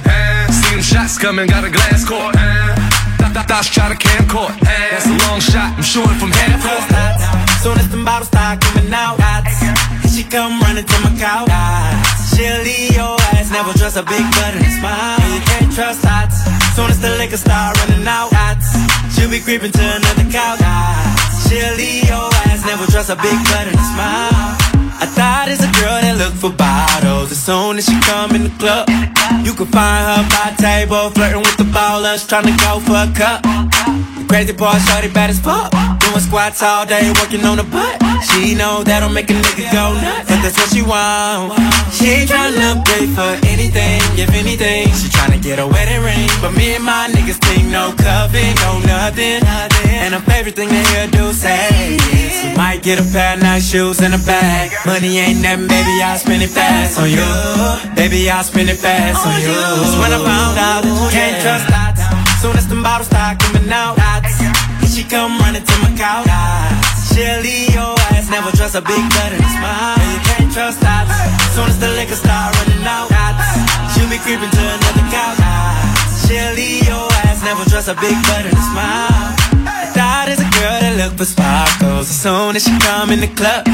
See 0.50 0.74
them 0.74 0.82
shots 0.82 1.18
coming, 1.18 1.46
got 1.46 1.64
a 1.64 1.70
glass 1.70 2.04
court. 2.04 2.34
Th- 3.42 3.48
th- 3.48 3.58
Thoughts 3.58 3.70
try 3.74 3.88
to 3.88 3.98
camcord. 3.98 4.54
That's 4.60 5.06
a 5.06 5.16
long 5.26 5.40
shot, 5.40 5.74
I'm 5.74 5.82
shooting 5.82 6.14
from 6.18 6.30
half 6.30 6.62
court. 6.62 6.86
Soon 7.62 7.78
as 7.78 7.88
them 7.90 8.04
bottles 8.04 8.28
start 8.28 8.60
coming 8.60 8.92
out, 8.94 9.18
she 10.14 10.22
come 10.22 10.60
running 10.60 10.84
to 10.84 10.96
my 11.02 11.10
couch. 11.18 11.50
She'll 12.30 12.62
leave 12.62 12.94
your 12.94 13.18
ass, 13.34 13.50
never 13.50 13.72
trust 13.74 13.96
a 13.96 14.02
big 14.02 14.22
butt 14.38 14.54
and 14.54 14.64
a 14.64 14.70
smile. 14.78 15.18
You 15.34 15.40
can't 15.42 15.72
trust 15.74 16.02
that. 16.02 16.30
Soon 16.76 16.90
as 16.90 17.00
the 17.00 17.10
liquor 17.18 17.36
start 17.36 17.76
running 17.82 18.06
out, 18.06 18.30
she'll 19.14 19.30
be 19.30 19.40
creeping 19.40 19.72
to 19.72 19.82
another 19.82 20.26
couch. 20.30 20.62
She'll 21.48 21.74
leave 21.74 22.06
your 22.06 22.30
ass, 22.46 22.64
never 22.64 22.86
trust 22.86 23.10
a 23.10 23.16
big 23.16 23.38
butt 23.50 23.66
and 23.66 23.74
a 23.74 23.84
smile. 23.90 24.81
I 25.02 25.06
thought 25.06 25.48
it's 25.50 25.58
a 25.58 25.72
girl 25.82 25.98
that 25.98 26.14
look 26.14 26.32
for 26.32 26.54
bottles. 26.54 27.32
As 27.32 27.42
soon 27.42 27.76
as 27.76 27.86
she 27.86 27.98
come 28.02 28.36
in 28.36 28.44
the 28.44 28.54
club, 28.62 28.86
you 29.42 29.52
can 29.52 29.66
find 29.66 30.06
her 30.06 30.22
by 30.30 30.54
table, 30.54 31.10
flirting 31.10 31.42
with 31.42 31.56
the 31.56 31.66
ballers, 31.74 32.22
trying 32.22 32.46
to 32.46 32.54
go 32.62 32.78
for 32.78 33.02
a 33.02 33.10
cup. 33.10 33.42
Crazy 34.32 34.54
part, 34.54 34.80
shorty 34.88 35.12
bad 35.12 35.28
as 35.28 35.38
fuck. 35.38 35.68
Doing 36.00 36.24
squats 36.24 36.62
all 36.62 36.86
day, 36.86 37.04
working 37.20 37.44
on 37.44 37.60
the 37.60 37.68
butt. 37.68 38.00
She 38.24 38.54
know 38.54 38.82
that'll 38.82 39.12
make 39.12 39.28
a 39.28 39.34
nigga 39.36 39.68
go 39.68 39.92
nuts, 39.92 40.24
but 40.24 40.40
that's 40.40 40.56
what 40.56 40.72
she 40.72 40.80
want. 40.80 41.52
She 41.92 42.08
ain't 42.08 42.30
tryna 42.32 42.80
pay 42.80 43.04
for 43.12 43.28
anything, 43.44 44.00
if 44.16 44.32
anything. 44.32 44.88
She 44.96 45.12
tryna 45.12 45.36
get 45.36 45.58
a 45.58 45.66
wedding 45.68 46.00
ring, 46.00 46.32
but 46.40 46.56
me 46.56 46.72
and 46.72 46.82
my 46.82 47.12
niggas 47.12 47.44
think 47.44 47.68
no 47.68 47.92
coven, 47.92 48.56
no 48.64 48.80
nothing. 48.88 49.44
And 50.00 50.16
her 50.16 50.24
favorite 50.24 50.56
thing 50.56 50.70
hear 50.72 51.06
do 51.12 51.34
say 51.36 51.68
is, 52.00 52.40
we 52.40 52.56
might 52.56 52.82
get 52.82 53.04
a 53.04 53.04
pair 53.12 53.36
of 53.36 53.42
nice 53.42 53.68
shoes 53.68 54.00
and 54.00 54.14
a 54.14 54.22
bag. 54.24 54.72
Money 54.86 55.18
ain't 55.18 55.42
nothing, 55.42 55.68
baby, 55.68 56.00
I'll 56.00 56.16
spend 56.16 56.42
it 56.42 56.48
fast 56.48 56.98
on 56.98 57.12
you. 57.12 57.20
Baby, 58.00 58.30
I'll 58.30 58.42
spend 58.42 58.70
it 58.70 58.80
fast 58.80 59.26
on 59.28 59.36
you. 59.44 59.60
When 60.00 60.08
I 60.08 60.16
found 60.24 60.56
out 60.56 60.80
that 60.88 60.88
you 60.88 61.10
can't 61.12 61.36
trust 61.44 61.68
that. 61.68 61.92
Soon 62.40 62.56
as 62.56 62.66
the 62.66 62.74
bottles 62.74 63.06
start 63.06 63.38
coming 63.38 63.70
out, 63.70 63.94
she 64.92 65.02
come 65.04 65.38
running 65.40 65.64
to 65.64 65.76
my 65.80 65.88
couch. 65.96 66.28
Leave 67.16 67.72
your 67.72 67.96
ass, 68.12 68.28
never 68.28 68.52
trust 68.52 68.74
a 68.76 68.82
big 68.84 69.00
butt 69.16 69.32
and 69.32 69.48
smile. 69.56 69.96
You 69.96 70.20
can't 70.28 70.52
trust 70.52 70.80
that. 70.84 71.08
Soon 71.56 71.68
as 71.68 71.80
the 71.80 71.88
liquor 71.96 72.16
start 72.16 72.52
running 72.60 72.84
out, 72.84 73.08
she'll 73.96 74.08
be 74.12 74.20
creeping 74.20 74.52
to 74.52 74.62
another 74.76 75.06
couch. 75.08 75.40
Leave 76.56 76.84
your 76.84 77.08
ass, 77.24 77.40
never 77.40 77.64
trust 77.64 77.88
a 77.88 77.96
big 78.04 78.16
butt 78.28 78.44
and 78.44 78.60
smile. 78.68 79.32
That 79.96 80.28
is 80.28 80.40
a 80.40 80.48
girl 80.60 80.76
that 80.84 80.94
look 81.00 81.16
for 81.16 81.24
sparkles. 81.24 82.12
As 82.12 82.20
soon 82.20 82.56
as 82.56 82.64
she 82.64 82.76
come 82.84 83.12
in 83.12 83.20
the 83.20 83.32
club, 83.32 83.64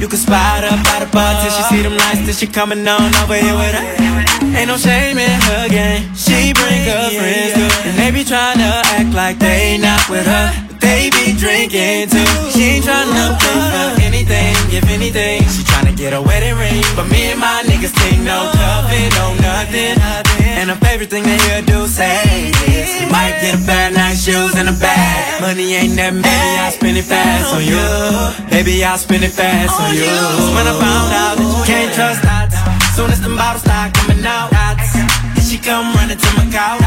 you 0.00 0.08
can 0.08 0.20
spot 0.20 0.68
her 0.68 0.76
by 0.84 1.00
the 1.00 1.08
bar 1.12 1.32
till 1.40 1.52
she 1.52 1.62
see 1.72 1.80
them 1.80 1.96
lights. 1.96 2.28
Till 2.28 2.36
she 2.36 2.46
coming 2.46 2.84
on 2.88 3.08
over 3.24 3.36
here 3.40 3.56
with 3.56 3.72
her. 3.72 4.17
Ain't 4.58 4.66
no 4.66 4.76
shame 4.76 5.18
in 5.18 5.30
her 5.30 5.68
game. 5.68 6.02
She 6.18 6.50
bring 6.50 6.82
her 6.90 7.14
friends 7.14 7.54
too, 7.54 7.70
and 7.86 7.94
they 7.94 8.10
be 8.10 8.26
tryna 8.26 8.82
act 8.90 9.14
like 9.14 9.38
they 9.38 9.78
not 9.78 10.02
with 10.10 10.26
her. 10.26 10.50
But 10.66 10.80
they 10.80 11.14
be 11.14 11.30
drinking 11.38 12.10
too. 12.10 12.26
She 12.50 12.82
ain't 12.82 12.84
tryna 12.84 13.38
pay 13.38 13.54
for 13.70 14.02
anything, 14.02 14.58
if 14.74 14.82
anything. 14.90 15.46
She 15.46 15.62
tryna 15.62 15.96
get 15.96 16.12
a 16.12 16.20
wedding 16.20 16.58
ring, 16.58 16.82
but 16.98 17.06
me 17.06 17.30
and 17.30 17.38
my 17.38 17.62
niggas 17.70 17.94
think 18.02 18.18
no 18.26 18.50
coffee, 18.50 19.06
no 19.14 19.38
nothing. 19.38 19.94
And 20.42 20.70
her 20.70 20.80
favorite 20.82 21.08
thing 21.08 21.22
they 21.22 21.38
hear 21.38 21.62
do 21.62 21.86
say 21.86 22.50
is, 22.66 23.00
you 23.00 23.06
might 23.14 23.38
get 23.38 23.54
a 23.54 23.62
pair 23.62 23.90
of 23.90 23.94
nice 23.94 24.26
shoes 24.26 24.58
and 24.58 24.68
a 24.68 24.74
bag. 24.82 25.40
Money 25.40 25.74
ain't 25.74 25.94
nothing, 25.94 26.26
baby, 26.26 26.58
I 26.58 26.70
spend 26.74 26.98
it 26.98 27.06
fast 27.06 27.54
on 27.54 27.62
you. 27.62 27.78
Baby, 28.50 28.82
I'll 28.82 28.98
spend 28.98 29.22
it 29.22 29.30
fast 29.30 29.78
on 29.78 29.94
you. 29.94 30.10
When 30.50 30.66
I 30.66 30.74
found 30.82 31.14
out 31.14 31.38
that 31.38 31.46
you 31.46 31.62
can't 31.62 31.94
trust 31.94 32.22
that. 32.22 32.67
Soon 32.98 33.14
as 33.14 33.20
the 33.22 33.30
bottles 33.30 33.62
start 33.62 33.94
coming 33.94 34.26
out, 34.26 34.50
here 34.50 35.46
she 35.46 35.56
come 35.56 35.94
running 35.94 36.18
to 36.18 36.30
my 36.34 36.50
couch. 36.50 36.82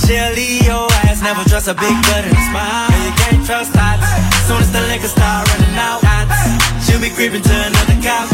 She'll 0.00 0.32
leave 0.32 0.64
your 0.64 0.88
ass, 1.04 1.20
never 1.20 1.44
trust 1.44 1.68
a 1.68 1.74
big 1.76 1.92
butt 2.08 2.24
and 2.24 2.32
a 2.32 2.40
smile. 2.48 2.88
Yeah, 2.88 3.04
you 3.04 3.12
can't 3.20 3.44
trust 3.44 3.76
that. 3.76 4.00
Soon 4.48 4.64
as 4.64 4.72
the 4.72 4.80
liquor 4.88 5.12
start 5.12 5.44
running 5.52 5.76
out, 5.76 6.00
she'll 6.80 7.04
be 7.04 7.12
creeping 7.12 7.44
to 7.44 7.52
another 7.52 8.00
couch. 8.00 8.32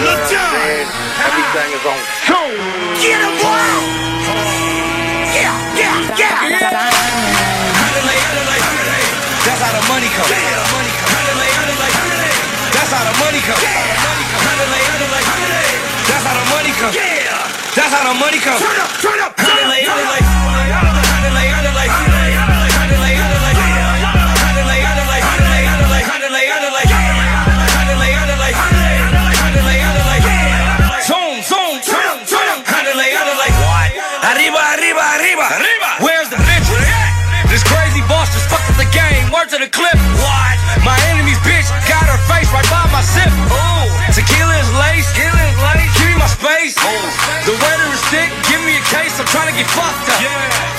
You 0.00 0.08
know 0.08 0.16
what 0.16 0.32
I'm 0.32 0.48
saying? 0.56 0.88
Everything 1.28 1.68
is 1.76 1.84
on 1.84 2.00
show. 2.24 2.48
Get 2.96 3.20
him 3.20 3.36
wild! 3.44 3.84
Yeah, 5.28 5.52
yeah, 5.76 6.16
yeah! 6.16 6.48
That's 9.44 9.60
how 9.60 9.76
the 9.76 9.84
money 9.92 10.08
come. 10.16 10.32
That's 12.72 12.88
how 12.88 13.04
the 13.04 13.12
money 13.20 13.40
come. 13.44 13.60
That's 16.08 16.24
how 16.24 16.32
the 16.32 16.48
money 16.48 16.72
come. 16.80 16.96
That's 17.76 17.92
how 17.92 18.08
the 18.08 18.16
money 18.16 18.40
come. 18.40 18.56
Turn 18.56 18.80
up, 18.80 18.88
turn 19.04 19.20
up, 19.20 19.36
turn 19.36 19.68
up. 19.68 19.72
Right 42.52 42.68
by 42.68 42.84
my 42.92 43.00
sip. 43.00 43.32
Ooh. 43.48 43.88
Tequila 44.12 44.54
is 44.60 44.70
lace. 44.76 45.08
Tequila 45.16 45.42
is 45.48 45.56
lace. 45.56 45.92
Give 45.96 46.08
me 46.12 46.16
my 46.20 46.28
space. 46.28 46.76
The 47.48 47.56
waiter 47.56 47.88
is 47.88 48.02
sick. 48.12 48.28
Give 48.46 48.60
me 48.62 48.76
a 48.76 48.84
case. 48.92 49.16
I'm 49.16 49.26
trying 49.32 49.48
to 49.48 49.56
get 49.56 49.66
fucked 49.72 50.12
up. 50.12 50.20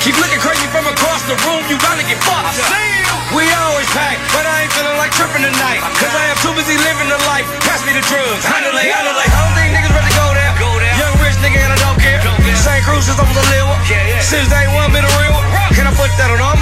Keep 0.06 0.22
looking 0.22 0.40
crazy 0.40 0.70
from 0.70 0.86
across 0.86 1.26
the 1.26 1.36
room. 1.44 1.66
You 1.68 1.76
to 1.82 2.06
get 2.06 2.22
fucked 2.22 2.62
up. 2.62 2.94
We 3.34 3.50
always 3.66 3.90
pack, 3.98 4.22
but 4.30 4.46
I 4.46 4.62
ain't 4.62 4.74
feeling 4.78 4.94
like 5.02 5.10
tripping 5.18 5.42
tonight. 5.42 5.82
Cause 5.98 6.14
I 6.14 6.30
am 6.30 6.38
too 6.46 6.54
busy 6.54 6.78
living 6.78 7.10
the 7.10 7.18
life. 7.26 7.50
Pass 7.66 7.82
me 7.82 7.98
the 7.98 8.06
drugs. 8.06 8.46
Handle 8.46 8.78
it, 8.78 8.86
handle 8.94 9.18
it. 9.18 9.26
I 9.26 9.42
don't 9.42 9.54
think 9.58 9.74
niggas 9.74 9.90
ready 9.90 10.06
to 10.06 10.14
go 10.14 10.28
there. 10.38 10.54
Go 10.62 10.70
there. 10.78 10.94
Young 11.02 11.18
rich 11.18 11.34
nigga 11.42 11.58
and 11.58 11.74
I 11.74 11.80
don't 11.82 11.98
care. 11.98 12.22
Same 12.54 12.86
crew 12.86 13.02
since 13.02 13.18
I 13.18 13.26
was 13.26 13.34
a 13.34 13.46
little. 13.50 13.74
Since 14.22 14.54
day 14.54 14.70
one, 14.78 14.94
been 14.94 15.02
a 15.02 15.14
real. 15.18 15.34
Can 15.74 15.90
I 15.90 15.94
put 15.98 16.14
that 16.22 16.30
on 16.30 16.38
all 16.46 16.53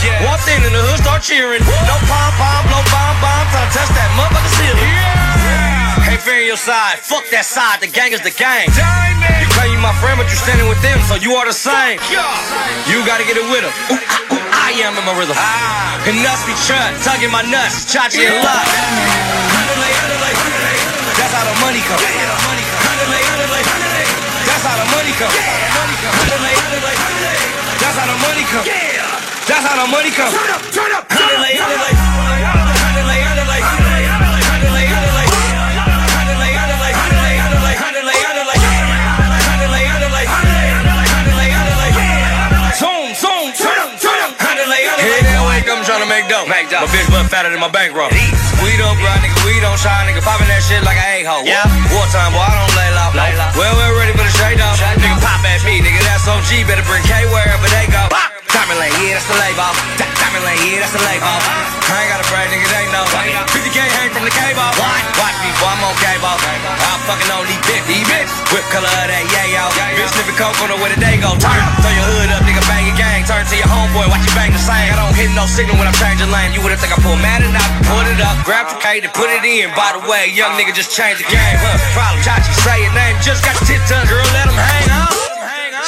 cheering? 0.00 0.22
Walked 0.24 0.48
in 0.48 0.60
and 0.62 0.74
the 0.74 0.82
hood 0.82 1.00
start 1.02 1.20
cheering. 1.22 1.62
No 1.88 1.96
pom 2.08 2.30
pom, 2.38 2.62
no 2.72 2.80
bomb 2.88 3.16
bomb. 3.20 3.46
Trying 3.52 3.68
to 3.68 3.74
touch 3.76 3.90
that 3.92 4.08
motherfucker 4.16 4.52
ceiling. 4.56 4.88
Ain't 6.12 6.20
fair 6.20 6.44
your 6.44 6.60
side. 6.60 7.00
Fuck 7.00 7.24
that 7.32 7.48
side. 7.48 7.80
The 7.80 7.88
gang 7.88 8.12
is 8.12 8.20
the 8.20 8.34
gang. 8.34 8.68
You 8.68 9.48
claim 9.56 9.72
you 9.72 9.80
my 9.80 9.96
friend, 9.96 10.20
but 10.20 10.28
you're 10.28 10.40
standing 10.40 10.68
with 10.68 10.80
them, 10.84 11.00
so 11.08 11.16
you 11.16 11.40
are 11.40 11.46
the 11.48 11.56
same. 11.56 11.96
You 12.84 13.00
gotta 13.08 13.24
get 13.24 13.40
it 13.40 13.46
with 13.48 13.64
them. 13.64 13.72
Ooh, 13.88 13.96
ah, 13.96 14.34
ooh, 14.36 14.44
I 14.52 14.76
am 14.84 14.92
in 14.98 15.04
my 15.08 15.16
rhythm. 15.16 15.36
And 16.04 16.20
nuts 16.20 16.44
be 16.44 16.52
chut, 16.68 16.92
tugging 17.00 17.32
my 17.32 17.40
nuts, 17.46 17.88
chachi 17.88 18.28
and 18.28 18.44
luck. 18.44 18.66
That's 21.16 21.32
how 21.32 21.44
the 21.48 21.56
money 21.64 21.80
come. 21.86 21.96
That's 21.96 22.12
how 22.12 22.28
the 22.28 22.36
money 22.44 22.64
come. 22.66 22.82
That's 24.44 24.64
how 24.68 24.76
the 24.76 24.86
money 24.92 25.12
come. 25.16 25.32
That's 27.80 27.96
how 27.96 28.04
the 28.04 28.16
money 28.20 29.01
come. 30.12 30.30
Turn 30.30 30.50
up, 30.50 30.62
turn 30.70 30.92
up, 30.92 31.08
turn 31.08 31.26
up. 31.26 31.52
Zoom, 42.72 43.14
zoom, 43.14 43.54
zoom, 43.54 43.90
zoom. 43.98 44.30
Hey, 45.02 45.18
that 45.26 45.42
way 45.46 45.62
come 45.66 45.82
trying 45.82 46.02
to 46.02 46.08
make 46.08 46.28
dough. 46.30 46.46
My 46.46 46.62
bitch 46.90 47.10
butt 47.10 47.26
fatter 47.26 47.50
than 47.50 47.58
my 47.58 47.70
bankroll. 47.70 48.10
We 48.62 48.76
don't 48.78 48.96
grind, 48.98 49.22
nigga. 49.22 49.34
We 49.42 49.58
don't 49.58 49.78
shine, 49.78 50.06
nigga. 50.06 50.22
Popping 50.22 50.46
that 50.46 50.62
shit 50.62 50.82
like 50.86 50.98
a 50.98 51.22
a-hole. 51.22 51.42
Yeah. 51.42 51.66
Wartime, 51.90 52.30
boy, 52.30 52.46
I 52.46 52.54
don't 52.54 52.74
lay 52.78 52.90
low. 52.94 53.10
Well, 53.58 53.74
we're 53.74 53.98
ready 53.98 54.12
for 54.14 54.22
the 54.22 54.34
shade 54.38 54.60
off. 54.62 54.78
Nigga, 54.78 55.18
pop 55.18 55.42
at 55.42 55.62
me, 55.66 55.82
nigga. 55.82 56.00
That's 56.06 56.26
OG. 56.26 56.66
Better 56.66 56.86
bring 56.86 57.02
K 57.02 57.26
wherever 57.26 57.66
they 57.74 57.90
go. 57.90 58.31
Diamond 58.52 58.78
lane, 58.84 58.92
yeah, 59.00 59.16
that's 59.16 59.24
the 59.24 59.36
label. 59.40 59.64
Di- 59.96 60.12
Diamond 60.20 60.44
lane, 60.44 60.60
yeah, 60.68 60.84
that's 60.84 60.92
the 60.92 61.00
label. 61.08 61.24
I 61.24 62.04
ain't 62.04 62.10
got 62.12 62.20
a 62.20 62.26
brag, 62.28 62.52
nigga. 62.52 62.68
They 62.68 62.84
know. 62.92 63.04
50K 63.48 63.80
hang 63.80 64.12
from 64.12 64.24
the 64.28 64.32
cable. 64.32 64.64
Watch 65.16 65.36
me, 65.40 65.48
boy, 65.56 65.72
I'm 65.72 65.80
on 65.84 65.96
cable. 66.00 66.36
I'm 66.36 67.00
fucking 67.08 67.32
on 67.32 67.44
these 67.48 67.60
bitch, 67.64 67.84
these 67.88 68.04
bitch. 68.08 68.28
Whip 68.52 68.64
color 68.68 68.88
of 68.88 69.08
that, 69.08 69.24
yeah, 69.32 69.56
yo. 69.56 69.64
Bitch 69.96 70.12
sniffing 70.12 70.36
coke 70.36 70.56
on 70.60 70.68
the 70.68 70.78
way 70.80 70.92
the 70.92 71.00
day 71.00 71.16
go. 71.16 71.32
Turn, 71.40 71.64
throw 71.80 71.92
your 71.96 72.04
hood 72.16 72.28
up, 72.32 72.44
nigga, 72.44 72.60
bang 72.68 72.84
your 72.88 72.96
gang. 73.00 73.24
Turn 73.24 73.44
to 73.44 73.56
your 73.56 73.68
homeboy, 73.72 74.08
watch 74.12 74.24
you 74.24 74.32
bang 74.36 74.52
the 74.52 74.60
same. 74.60 74.92
I 74.92 74.96
don't 75.00 75.16
hit 75.16 75.32
no 75.32 75.48
signal 75.48 75.80
when 75.80 75.88
I'm 75.88 75.96
changing 75.96 76.28
lane. 76.28 76.52
You 76.52 76.60
would've 76.60 76.76
think 76.76 76.92
I 76.92 77.00
pull 77.00 77.16
Madden 77.20 77.56
out, 77.56 77.70
put 77.88 78.04
it 78.04 78.20
up, 78.20 78.36
grab 78.44 78.68
the 78.68 78.76
K 78.80 79.00
to 79.00 79.08
put 79.12 79.32
it 79.32 79.44
in. 79.48 79.72
By 79.72 79.96
the 79.96 80.04
way, 80.04 80.28
young 80.28 80.52
nigga 80.60 80.76
just 80.76 80.92
changed 80.92 81.24
the 81.24 81.28
game. 81.28 81.56
Huh? 81.60 81.80
Problem, 81.96 82.20
Chachi, 82.20 82.52
say 82.60 82.84
your 82.84 82.92
name. 82.92 83.16
Just 83.24 83.44
got 83.44 83.56
your 83.64 83.80
tits 83.80 83.88
done, 83.88 84.04
girl, 84.08 84.24
let 84.36 84.48
him 84.48 84.56
hang. 84.56 85.01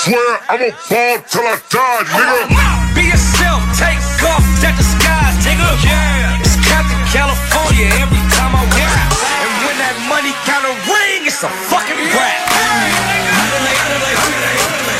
Swear 0.05 0.37
I'ma 0.53 0.69
ball 0.93 1.17
till 1.33 1.49
I 1.49 1.57
die, 1.73 2.05
nigga. 2.13 2.53
Be 2.93 3.09
yourself, 3.09 3.65
take 3.73 3.97
off 4.21 4.45
that 4.61 4.77
disguise, 4.77 5.33
nigga. 5.41 5.65
Yeah, 5.81 6.45
it's 6.45 6.61
Captain 6.61 7.01
California 7.09 7.89
every 8.05 8.21
time 8.37 8.53
I 8.53 8.69
rap. 8.69 9.09
And 9.17 9.53
when 9.65 9.81
that 9.81 9.97
money 10.05 10.37
counter 10.45 10.77
ring, 10.85 11.25
it's 11.25 11.41
a 11.41 11.49
fucking 11.73 11.97
rap. 11.97 12.37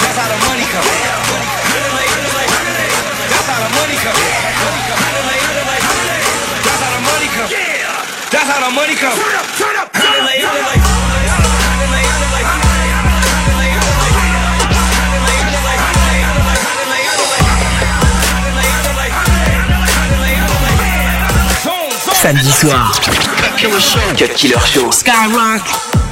That's 0.01 0.17
how 0.17 0.25
the 0.25 0.41
money 0.41 0.65
come. 0.73 0.89
That's 3.29 3.45
how 3.45 3.61
the 3.61 3.69
money 3.77 3.97
come. 4.01 4.17
That's 6.65 6.81
how 6.81 6.97
the 6.97 7.05
money 7.05 7.29
come. 7.29 7.53
That's 8.33 8.49
how 8.49 8.57
the 8.57 8.73
money 8.73 8.97
come. 8.97 9.17
Turn 9.21 9.37
up, 9.37 9.53
turn 9.53 9.77
up, 9.77 9.93
turn 9.93 10.25
up. 10.33 11.04
Samedi 22.25 22.53
soir. 22.53 22.91
Cut 24.17 24.35
Killer 24.35 24.61
Show. 24.61 24.91
Skyrock. 24.91 26.04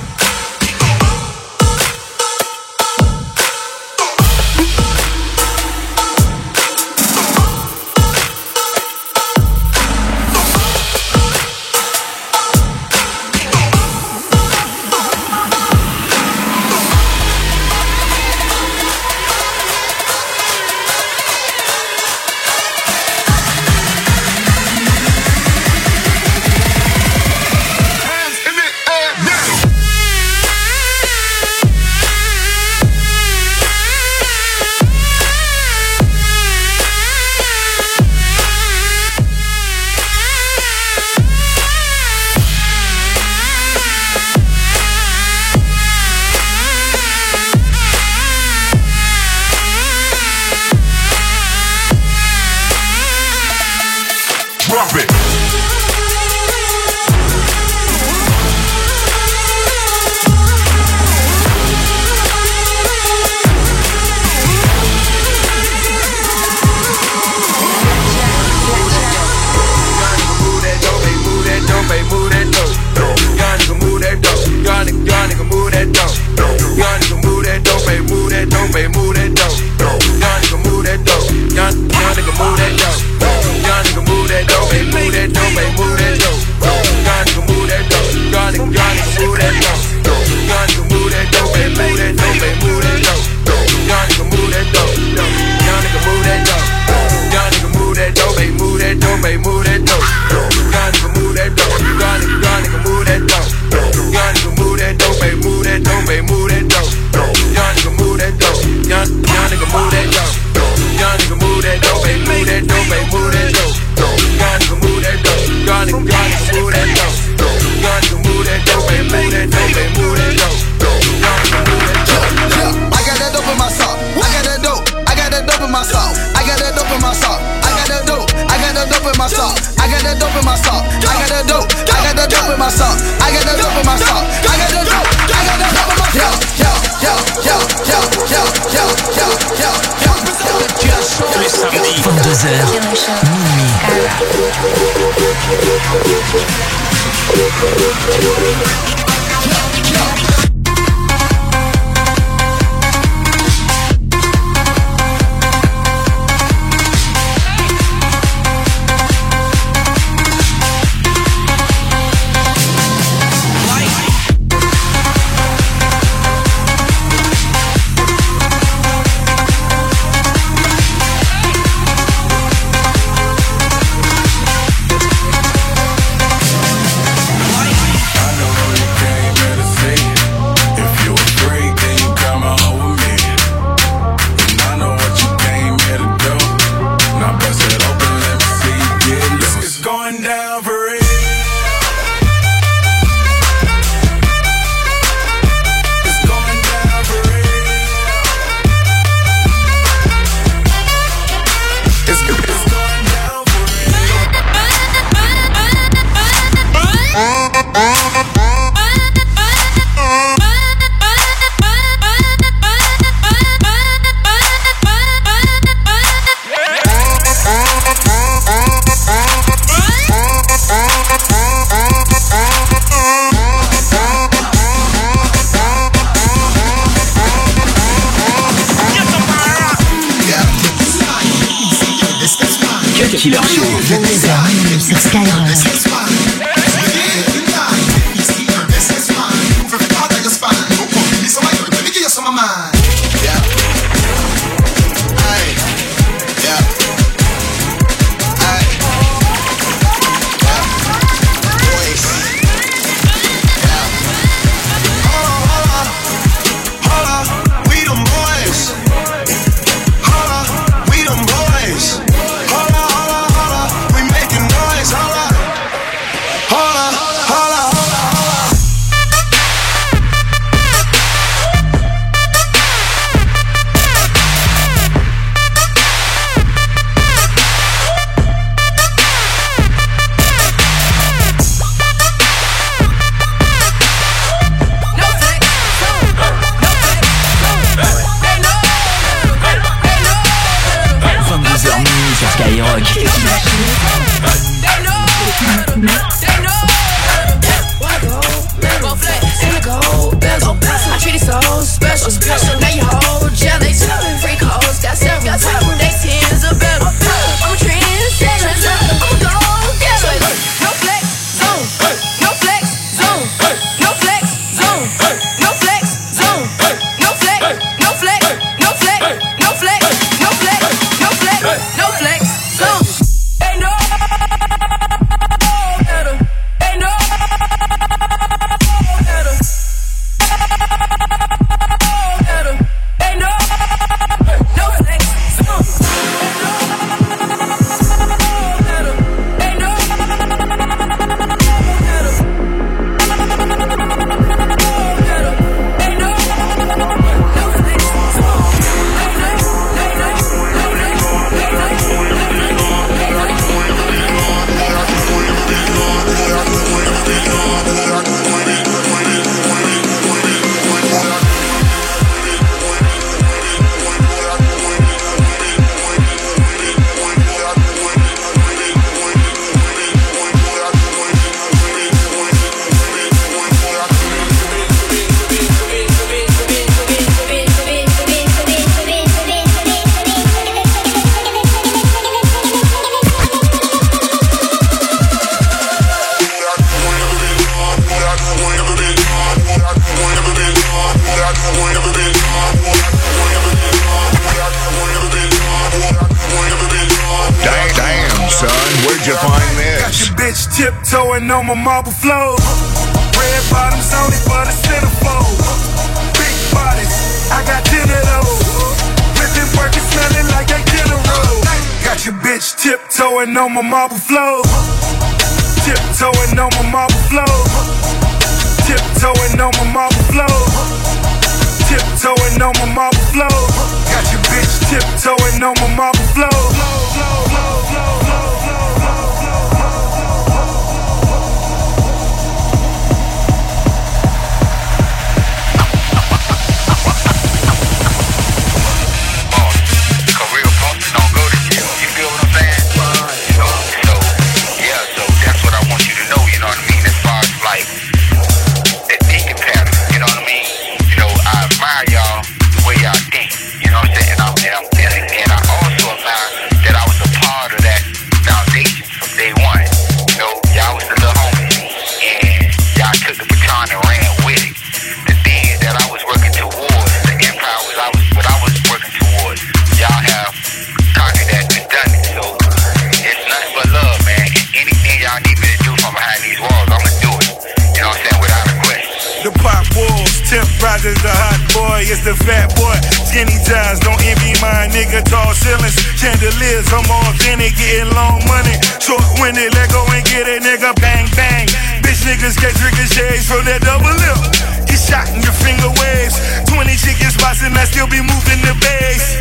Boy, 481.55 481.85
it's 481.85 482.05
the 482.05 482.15
fat 482.25 482.53
boy. 482.57 482.77
Skinny 483.09 483.37
ties, 483.45 483.81
don't 483.81 484.01
envy 484.05 484.33
my 484.41 484.69
nigga. 484.73 485.05
Tall 485.05 485.33
ceilings, 485.35 485.77
chandeliers, 485.97 486.69
I'm 486.73 486.87
authentic, 486.89 487.57
getting 487.57 487.93
long 487.95 488.21
money. 488.29 488.57
Short 488.81 489.05
winded, 489.21 489.53
let 489.55 489.71
go 489.71 489.85
and 489.93 490.05
get 490.05 490.29
it, 490.29 490.43
nigga. 490.43 490.73
Bang, 490.81 491.09
bang. 491.17 491.47
Bitch 491.85 492.03
niggas 492.09 492.37
get 492.41 492.55
ricochets 492.61 493.29
from 493.29 493.45
that 493.45 493.61
double 493.63 493.93
lip. 493.93 494.21
Get 494.67 494.81
shot 494.81 495.09
in 495.13 495.21
your 495.21 495.37
finger 495.37 495.71
waves. 495.81 496.17
20 496.49 496.73
chicken 496.77 497.11
spots 497.11 497.43
and 497.43 497.57
I 497.57 497.65
still 497.65 497.89
be 497.89 498.01
moving 498.01 498.41
the 498.45 498.55
base. 498.61 499.17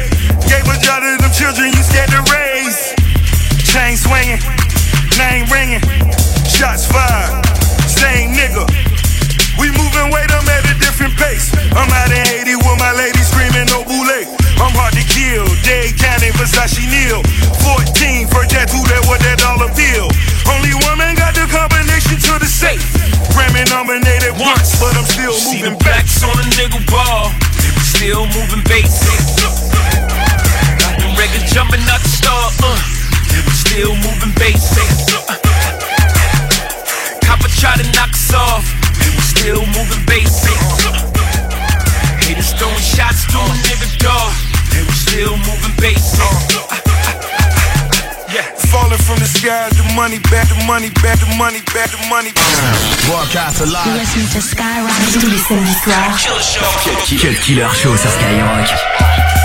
Gave 0.47 0.67
a 0.67 0.77
job 0.79 1.03
to 1.03 1.17
them 1.19 1.31
children 1.31 1.71
you 1.71 1.83
scared 1.83 2.11
to 2.11 2.21
raise. 2.31 2.95
Chain 3.71 3.95
swinging, 3.95 4.41
name 5.15 5.47
ringing, 5.47 5.83
shots 6.47 6.85
fired. 6.87 7.45
Same 7.87 8.35
nigga. 8.35 8.90
We 9.59 9.67
moving 9.73 10.07
weight, 10.13 10.31
I'm 10.31 10.47
at 10.47 10.63
a 10.69 10.75
different 10.79 11.15
pace. 11.17 11.51
I'm 11.75 11.89
out 11.89 12.11
in 12.11 12.23
Haiti 12.29 12.55
with 12.55 12.77
my 12.79 12.93
lady 12.95 13.19
screaming 13.19 13.67
no 13.71 13.83
boule. 13.83 14.19
I'm 14.61 14.73
hard 14.77 14.93
to 14.93 15.03
kill. 15.03 15.43
Dade 15.65 15.97
County, 15.97 16.29
Versace 16.37 16.85
Neal. 16.85 17.25
14 17.65 18.29
for 18.29 18.45
tattoo 18.45 18.83
that 18.93 19.03
what 19.09 19.19
that 19.25 19.41
dollar 19.41 19.67
bill. 19.73 20.07
Only 20.47 20.73
woman 20.85 21.17
got 21.17 21.33
the 21.33 21.49
combination 21.49 22.21
to 22.29 22.33
the 22.39 22.45
safe. 22.45 22.83
Grammy 23.33 23.65
nominated 23.73 24.37
once, 24.37 24.77
but 24.79 24.93
I'm 24.93 25.07
still 25.09 25.33
See 25.33 25.59
moving 25.59 25.77
backs 25.81 26.23
on 26.23 26.35
a 26.37 26.45
nigga 26.55 26.79
ball. 26.87 27.33
Still 27.81 28.29
moving 28.31 28.63
bases. 28.69 29.41
Got 30.79 30.95
them 31.01 31.11
records 31.17 31.49
jumping 31.51 31.81
out 31.89 32.01
the 32.01 32.11
star. 32.11 32.53
Uh, 32.61 32.77
still 33.51 33.95
moving 33.99 34.33
bases. 34.37 35.09
Copper 37.25 37.51
try 37.57 37.75
to 37.77 37.85
knock 37.97 38.13
us 38.13 38.33
off. 38.33 38.80
They 39.31 39.51
was 39.53 39.63
still 39.63 39.65
moving 39.79 40.05
bases. 40.07 40.59
Haters 42.19 42.51
throwing 42.59 42.75
shots 42.83 43.23
to 43.31 43.39
a 43.39 43.55
nigga 43.63 43.87
dog. 43.99 44.33
They 44.71 44.83
was 44.83 44.99
still 45.07 45.37
moving 45.37 45.75
bases. 45.79 46.19
Yeah, 48.27 48.43
falling 48.71 48.97
from 48.99 49.19
the 49.19 49.27
sky, 49.27 49.69
the 49.69 49.83
money 49.95 50.19
back, 50.31 50.49
the 50.49 50.63
money 50.65 50.89
back, 51.01 51.19
the 51.19 51.31
money 51.37 51.61
back, 51.73 51.91
the 51.91 52.03
money 52.09 52.31
back. 52.33 53.07
Broadcast 53.07 53.61
alive. 53.61 53.87
Listen 53.95 54.27
to 54.35 54.41
Skyrock 54.41 54.91
tous 55.13 55.27
les 55.27 55.37
samedis 55.37 55.79
soirs. 55.83 56.27
Cut 57.21 57.35
Killer 57.45 57.69
Show 57.73 57.95
sur 57.95 58.09
Skyrock. 58.11 59.40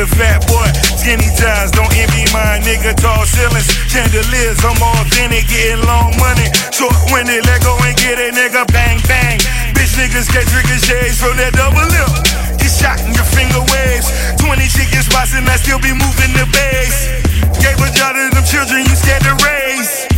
The 0.00 0.08
fat 0.16 0.40
boy. 0.48 0.64
Skinny 0.96 1.28
ties, 1.36 1.68
don't 1.76 1.92
envy 1.92 2.24
my 2.32 2.56
nigga. 2.64 2.96
Tall 2.96 3.20
ceilings, 3.28 3.68
chandeliers, 3.92 4.56
I'm 4.64 4.80
authentic, 4.80 5.44
getting 5.44 5.84
long 5.84 6.16
money. 6.16 6.48
Short 6.72 6.96
winded, 7.12 7.44
let 7.44 7.60
go 7.60 7.76
and 7.84 7.92
get 8.00 8.16
it, 8.16 8.32
nigga. 8.32 8.64
Bang, 8.72 8.96
bang. 9.04 9.36
Bitch 9.76 9.92
niggas 10.00 10.32
catch 10.32 10.48
ricochets 10.56 11.20
from 11.20 11.36
that 11.36 11.52
double 11.52 11.84
lip. 11.84 12.08
Get 12.56 12.72
shot 12.72 12.96
in 13.04 13.12
your 13.12 13.28
finger 13.28 13.60
waves. 13.68 14.08
20 14.40 14.64
chicken 14.72 15.04
spots 15.04 15.36
and 15.36 15.44
I 15.44 15.60
still 15.60 15.80
be 15.84 15.92
moving 15.92 16.32
the 16.32 16.48
base. 16.48 17.20
Gave 17.60 17.76
a 17.76 17.88
job 17.92 18.16
to 18.16 18.24
them 18.32 18.44
children 18.48 18.88
you 18.88 18.96
scared 18.96 19.20
to 19.28 19.36
raise. 19.44 20.08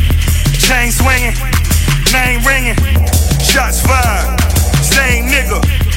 Chain 0.63 0.95
swinging, 0.95 1.35
name 2.15 2.39
ringing, 2.47 2.79
shots 3.43 3.83
fired. 3.83 4.31
Same 4.79 5.27
nigga. 5.27 5.92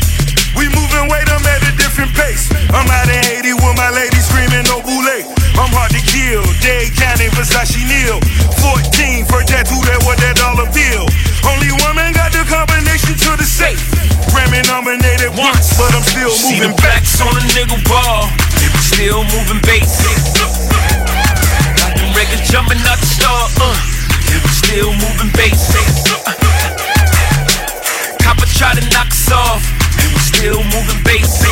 We 0.56 0.72
moving 0.72 1.08
weight, 1.12 1.28
I'm 1.28 1.44
at 1.44 1.62
a 1.68 1.74
different 1.76 2.16
pace. 2.16 2.48
I'm 2.72 2.88
out 2.88 3.12
in 3.12 3.20
Haiti 3.28 3.54
with 3.54 3.76
my 3.76 3.92
lady 3.92 4.20
screaming 4.24 4.64
no 4.72 4.80
boule. 4.80 5.20
I'm 5.56 5.72
hard 5.72 5.92
to 5.92 6.02
kill. 6.04 6.44
Dade 6.64 6.96
County, 6.96 7.28
Versace 7.36 7.80
Neal. 7.84 8.20
14 8.64 9.28
for 9.28 9.44
tattoo 9.44 9.80
that 9.88 10.00
what 10.08 10.20
that 10.24 10.40
dollar 10.40 10.68
bill. 10.72 11.08
Only 11.48 11.72
woman 11.84 12.16
got 12.16 12.32
the 12.32 12.44
combination 12.48 13.16
to 13.28 13.36
the 13.36 13.48
safe. 13.48 13.80
Grammy 14.32 14.64
nominated 14.68 15.32
once, 15.36 15.76
but 15.80 15.92
I'm 15.96 16.04
still 16.04 16.32
See 16.32 16.60
moving 16.60 16.76
backs 16.80 17.20
on 17.20 17.32
a 17.36 17.44
nigga 17.56 17.80
ball. 17.88 18.32
Still 18.80 19.24
moving 19.36 19.60
bases. 19.64 20.36
Got 21.80 21.96
them 22.00 22.12
records 22.16 22.48
jumping 22.48 22.80
out 22.88 23.00
the 23.00 23.08
star. 23.08 23.48
Uh, 23.60 23.76
still 24.52 24.92
moving 24.92 25.32
bases. 25.36 26.08
Copper 28.24 28.48
try 28.56 28.72
to 28.76 28.84
knock 28.92 29.12
us 29.12 29.32
off. 29.32 29.85
Still 30.36 30.64
moving 30.66 31.02
bases. 31.04 31.48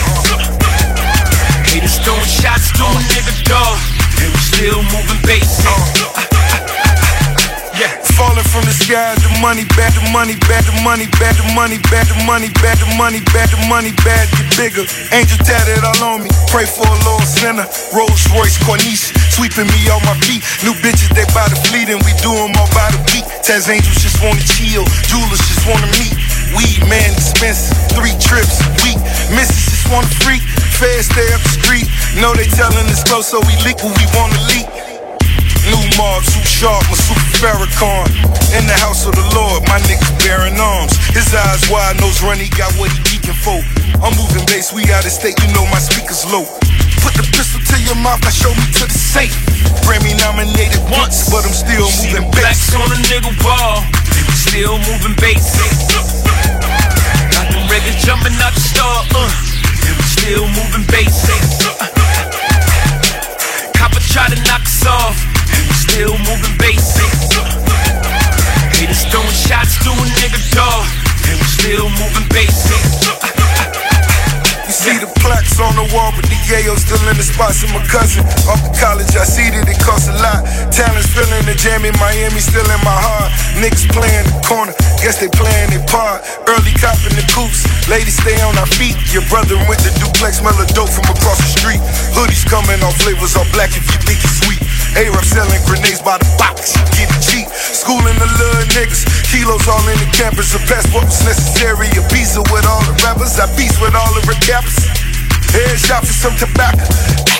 Haters 1.71 1.97
throwing 1.99 2.21
shots 2.25 2.69
a 2.97 3.01
nigga 3.15 3.43
dog. 3.45 3.79
They 4.19 4.27
was 4.29 4.41
still 4.41 4.83
moving 4.83 5.21
bases. 5.25 6.92
Yeah, 7.73 7.89
falling 8.13 8.45
from 8.53 8.69
the 8.69 8.75
sky, 8.85 9.17
the 9.17 9.33
money 9.41 9.65
back, 9.73 9.97
the 9.97 10.05
money 10.13 10.37
back, 10.45 10.61
the 10.61 10.77
money 10.85 11.09
back, 11.17 11.33
the 11.41 11.45
money 11.57 11.81
back, 11.89 12.05
the 12.05 12.21
money 12.21 12.53
back, 12.61 12.77
the 12.77 12.85
money 12.93 13.17
back, 13.33 13.49
the 13.49 13.57
money 13.65 13.89
back, 14.05 14.29
get 14.29 14.45
bigger. 14.53 14.85
Angel 15.09 15.41
tatted 15.41 15.81
all 15.81 15.97
on 16.05 16.21
me, 16.21 16.29
pray 16.53 16.69
for 16.69 16.85
a 16.85 16.97
little 17.01 17.25
sinner. 17.25 17.65
Rolls 17.89 18.29
Royce 18.29 18.61
Corniche, 18.61 19.09
sweeping 19.33 19.65
me 19.65 19.89
off 19.89 20.05
my 20.05 20.13
feet. 20.21 20.45
New 20.61 20.77
bitches, 20.85 21.09
they 21.17 21.25
by 21.33 21.49
the 21.49 21.57
fleet, 21.65 21.89
and 21.89 21.97
we 22.05 22.13
do 22.21 22.29
'em 22.29 22.53
all 22.61 22.69
by 22.77 22.93
the 22.93 23.01
beat. 23.09 23.25
Taz 23.41 23.65
angels 23.65 23.97
just 23.97 24.21
wanna 24.21 24.45
chill, 24.53 24.85
jewelers 25.09 25.41
just 25.41 25.65
wanna 25.65 25.89
meet. 25.97 26.13
Weed 26.53 26.85
man 26.85 27.09
expensive, 27.17 27.73
three 27.97 28.13
trips 28.21 28.61
a 28.61 28.69
week. 28.85 29.01
Misses 29.33 29.65
just 29.65 29.89
wanna 29.89 30.13
freak, 30.21 30.45
feds 30.77 31.09
stay 31.09 31.25
up 31.33 31.41
the 31.41 31.57
street. 31.57 31.89
Know 32.21 32.37
they 32.37 32.45
telling 32.53 32.85
us 32.93 33.01
close, 33.01 33.25
so 33.33 33.41
we 33.41 33.57
leak 33.65 33.81
what 33.81 33.97
we 33.97 34.05
wanna 34.13 34.37
leak. 34.53 34.82
New 35.63 35.79
mob, 35.95 36.23
too 36.27 36.43
sharp, 36.43 36.83
my 36.91 36.97
super 36.99 37.23
Farrakhan. 37.39 38.11
In 38.51 38.67
the 38.67 38.75
house 38.83 39.07
of 39.07 39.15
the 39.15 39.23
Lord, 39.31 39.63
my 39.71 39.79
niggas 39.87 40.11
bearing 40.19 40.59
arms. 40.59 40.91
His 41.15 41.31
eyes 41.31 41.63
wide, 41.71 41.95
nose 42.03 42.19
runny, 42.19 42.51
got 42.59 42.75
what 42.75 42.91
he 42.91 42.99
geeking 43.07 43.37
for. 43.39 43.63
I'm 44.03 44.11
moving 44.19 44.43
bass, 44.45 44.75
we 44.75 44.83
out 44.91 45.07
of 45.07 45.11
state, 45.15 45.39
you 45.39 45.47
know 45.55 45.63
my 45.71 45.79
speakers 45.79 46.27
low. 46.27 46.43
Put 46.99 47.15
the 47.15 47.23
pistol 47.31 47.63
to 47.63 47.77
your 47.79 47.95
mouth, 47.95 48.19
now 48.27 48.35
show 48.35 48.51
me 48.51 48.65
to 48.79 48.85
the 48.91 48.97
safe. 48.97 49.35
Grammy 49.87 50.11
nominated 50.19 50.83
once, 50.91 51.31
but 51.31 51.47
I'm 51.47 51.55
still 51.55 51.87
See 51.87 52.11
moving 52.11 52.27
bass. 52.35 52.75
on 52.75 52.87
a 52.91 52.99
nigga 53.07 53.31
ball. 53.39 53.83
Still 54.35 54.77
moving 54.83 55.15
bases. 55.19 55.79
Got 57.31 57.45
them 57.51 57.63
records 57.71 58.03
jumping 58.03 58.35
out 58.43 58.51
the 58.51 58.63
star. 58.63 59.03
Uh, 59.15 59.31
still 60.11 60.43
moving 60.59 60.83
bases. 60.91 61.71
Copper 63.79 64.03
try 64.11 64.27
to 64.27 64.39
knock 64.43 64.61
us 64.67 64.85
off. 64.85 65.42
Still 65.93 66.17
moving 66.25 66.57
bases. 66.57 67.29
Haters 68.73 69.05
throwing 69.13 69.29
shots 69.29 69.77
to 69.85 69.93
a 69.93 70.05
nigga 70.17 70.41
dog. 70.49 70.89
They 71.21 71.37
was 71.37 71.53
still 71.53 71.85
moving 72.01 72.25
bases. 72.33 73.13
You 74.65 74.73
see 74.73 74.97
the 74.97 75.05
plaques 75.21 75.61
on 75.61 75.77
the 75.77 75.85
wall, 75.93 76.09
but 76.17 76.25
the 76.25 76.37
yayo 76.49 76.73
still 76.81 76.97
in 77.05 77.13
the 77.13 77.21
spots. 77.21 77.61
And 77.61 77.77
my 77.77 77.85
cousin 77.85 78.25
off 78.49 78.57
to 78.65 78.73
college, 78.81 79.13
I 79.13 79.21
see 79.21 79.53
that 79.53 79.69
it 79.69 79.77
costs 79.85 80.09
a 80.09 80.17
lot. 80.17 80.41
Talent's 80.73 81.13
feeling 81.13 81.45
the 81.45 81.53
jam 81.53 81.85
in 81.85 81.93
Miami, 82.01 82.41
still 82.41 82.65
in 82.65 82.81
my 82.81 82.97
heart. 82.97 83.29
Niggas 83.61 83.85
playing 83.93 84.25
the 84.25 84.33
corner, 84.49 84.73
guess 85.03 85.19
they 85.19 85.27
playing 85.27 85.75
their 85.75 85.83
part. 85.91 86.23
Early 86.47 86.71
copping 86.79 87.19
the 87.19 87.27
coops, 87.35 87.67
ladies 87.91 88.15
stay 88.15 88.39
on 88.39 88.55
our 88.55 88.69
feet. 88.79 88.95
Your 89.11 89.27
brother 89.27 89.59
with 89.67 89.83
the 89.83 89.91
duplex, 89.99 90.39
smell 90.39 90.55
a 90.55 90.65
dope 90.71 90.87
from 90.87 91.03
across 91.11 91.43
the 91.43 91.51
street. 91.59 91.83
Hoodies 92.15 92.47
coming 92.47 92.79
off 92.87 92.95
flavors 93.03 93.35
all 93.35 93.45
black 93.51 93.75
if 93.75 93.83
you 93.83 93.99
think 94.07 94.23
it's 94.23 94.39
sweet. 94.39 94.63
A-Rap 94.95 95.27
selling 95.27 95.59
grenades 95.67 95.99
by 95.99 96.15
the 96.23 96.29
box, 96.39 96.79
get 96.95 97.11
it 97.11 97.19
cheap. 97.19 97.51
Schooling 97.51 98.15
the 98.15 98.29
little 98.39 98.63
niggas, 98.71 99.03
kilos 99.27 99.67
all 99.67 99.83
in 99.91 99.99
the 99.99 100.07
campus. 100.15 100.55
A 100.55 100.61
passport 100.71 101.03
was 101.03 101.19
necessary, 101.27 101.91
a 101.99 102.03
visa 102.07 102.39
with 102.47 102.63
all 102.63 102.81
the 102.87 102.95
rappers. 103.03 103.35
I 103.35 103.51
beast 103.59 103.83
with 103.83 103.93
all 103.93 104.11
the 104.15 104.23
recaps. 104.23 104.87
Headshot 105.51 106.07
for 106.07 106.15
some 106.15 106.35
tobacco. 106.39 107.32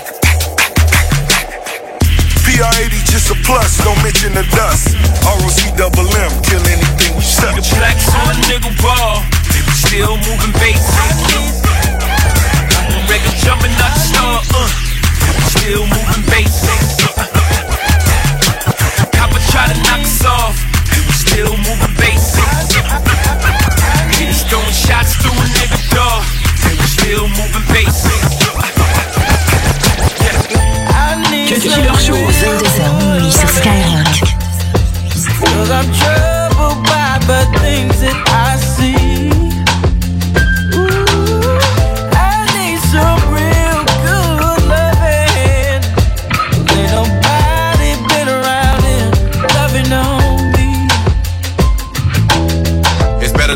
PR80 2.53 3.01
just 3.09 3.31
a 3.31 3.35
plus, 3.49 3.81
don't 3.81 3.97
mention 4.05 4.29
the 4.37 4.45
dust. 4.53 4.93
ROC 5.25 5.73
double 5.73 6.05
M, 6.05 6.29
kill 6.45 6.61
anything 6.69 7.17
we 7.17 7.25
See 7.25 7.49
the 7.49 7.65
touch. 7.65 7.73
blacks 7.81 8.05
on 8.13 8.29
a 8.29 8.37
nigga 8.45 8.69
ball. 8.77 9.25
They 9.49 9.65
was 9.65 9.73
still 9.81 10.13
moving. 10.21 10.53
Got 10.53 10.61
them 12.93 13.01
records 13.09 13.41
jumping 13.41 13.73
out 13.81 13.89
the 13.97 14.03
star. 14.05 14.37
Uh, 14.53 14.69
still 15.49 15.81
moving 15.89 16.21
basics. 16.29 17.01
Copper 19.17 19.41
try 19.49 19.65
to 19.73 19.77
knock 19.89 20.05
us 20.05 20.21
off, 20.21 20.53
and 20.93 21.01
we 21.09 21.13
still 21.17 21.57
moving 21.57 21.93
basics. 21.97 22.77
Niggas 24.13 24.45
throwing 24.45 24.77
shots 24.77 25.17
through 25.17 25.33
a 25.33 25.47
nigga 25.57 25.81
door, 25.89 26.21
and 26.69 26.77
we 26.77 26.85
still 26.85 27.25
moving 27.33 27.65
Killer 31.59 31.93
Show. 31.99 32.13
22h 32.13 32.97
minuit 32.97 33.31
sur 33.31 33.49
Skyrock. 33.49 34.33
Cause 35.39 35.69
I'm 35.69 35.91
troubled 35.93 36.83
by 36.85 37.19
the 37.27 37.45
things 37.59 37.99
that 38.01 38.17
I 38.27 38.57
see. 38.57 39.22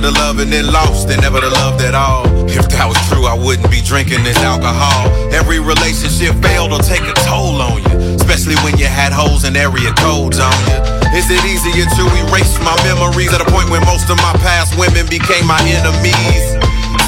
To 0.07 0.13
love 0.23 0.39
and 0.39 0.47
then 0.47 0.71
lost 0.71 1.09
than 1.09 1.19
never 1.19 1.41
to 1.41 1.51
loved 1.51 1.83
at 1.83 1.91
all. 1.91 2.23
If 2.47 2.71
that 2.71 2.87
was 2.87 2.95
true, 3.11 3.27
I 3.27 3.35
wouldn't 3.35 3.67
be 3.67 3.83
drinking 3.83 4.23
this 4.23 4.39
alcohol. 4.39 5.11
Every 5.35 5.59
relationship 5.59 6.31
failed 6.39 6.71
or 6.71 6.79
take 6.79 7.03
a 7.03 7.11
toll 7.27 7.59
on 7.59 7.83
you, 7.83 8.15
especially 8.15 8.55
when 8.63 8.79
you 8.79 8.87
had 8.87 9.11
holes 9.11 9.43
in 9.43 9.59
area 9.59 9.91
codes 9.99 10.39
on 10.39 10.55
you. 10.63 10.79
Is 11.11 11.27
it 11.27 11.43
easier 11.43 11.83
to 11.83 12.03
erase 12.23 12.55
my 12.63 12.71
memories 12.87 13.35
at 13.35 13.43
a 13.43 13.49
point 13.51 13.67
when 13.67 13.83
most 13.83 14.07
of 14.07 14.15
my 14.23 14.31
past 14.39 14.79
women 14.79 15.11
became 15.11 15.43
my 15.43 15.59
enemies? 15.67 16.55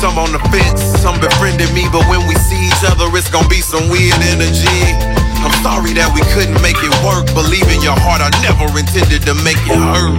Some 0.04 0.20
on 0.20 0.36
the 0.36 0.43
fence, 0.52 0.84
some 1.00 1.16
befriended 1.24 1.72
me, 1.72 1.88
but 1.95 2.04
when 2.12 2.28
we 2.28 2.36
see 2.36 2.68
each 2.68 2.84
other, 2.84 3.08
it's 3.16 3.32
gonna 3.32 3.47
be 3.47 3.64
some 3.64 3.88
weird 3.88 4.20
energy. 4.28 5.19
Sorry 5.62 5.91
that 5.99 6.07
we 6.16 6.24
couldn't 6.32 6.55
make 6.64 6.80
it 6.80 6.93
work. 7.03 7.28
Believe 7.36 7.68
in 7.68 7.84
your 7.84 7.97
heart, 7.99 8.24
I 8.24 8.32
never 8.39 8.72
intended 8.80 9.28
to 9.28 9.36
make 9.43 9.60
it 9.68 9.76
hurt. 9.76 10.16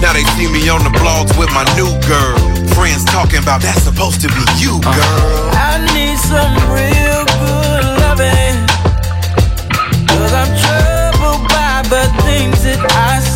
Now 0.00 0.16
they 0.16 0.24
see 0.34 0.48
me 0.48 0.64
on 0.72 0.80
the 0.82 0.94
blogs 0.96 1.36
with 1.36 1.52
my 1.52 1.62
new 1.76 1.92
girl. 2.08 2.40
Friends 2.72 3.04
talking 3.04 3.44
about 3.44 3.60
that's 3.60 3.84
supposed 3.84 4.20
to 4.24 4.28
be 4.32 4.44
you, 4.56 4.80
uh-huh. 4.80 4.96
girl. 4.96 5.52
I 5.52 5.76
need 5.92 6.16
some 6.16 6.56
real 6.72 7.22
good 7.36 7.84
loving. 8.00 8.56
Cause 10.08 10.32
I'm 10.32 10.50
troubled 10.56 11.44
by 11.52 11.84
the 11.92 12.08
things 12.24 12.64
that 12.64 12.80
I 12.80 13.20
see. 13.20 13.31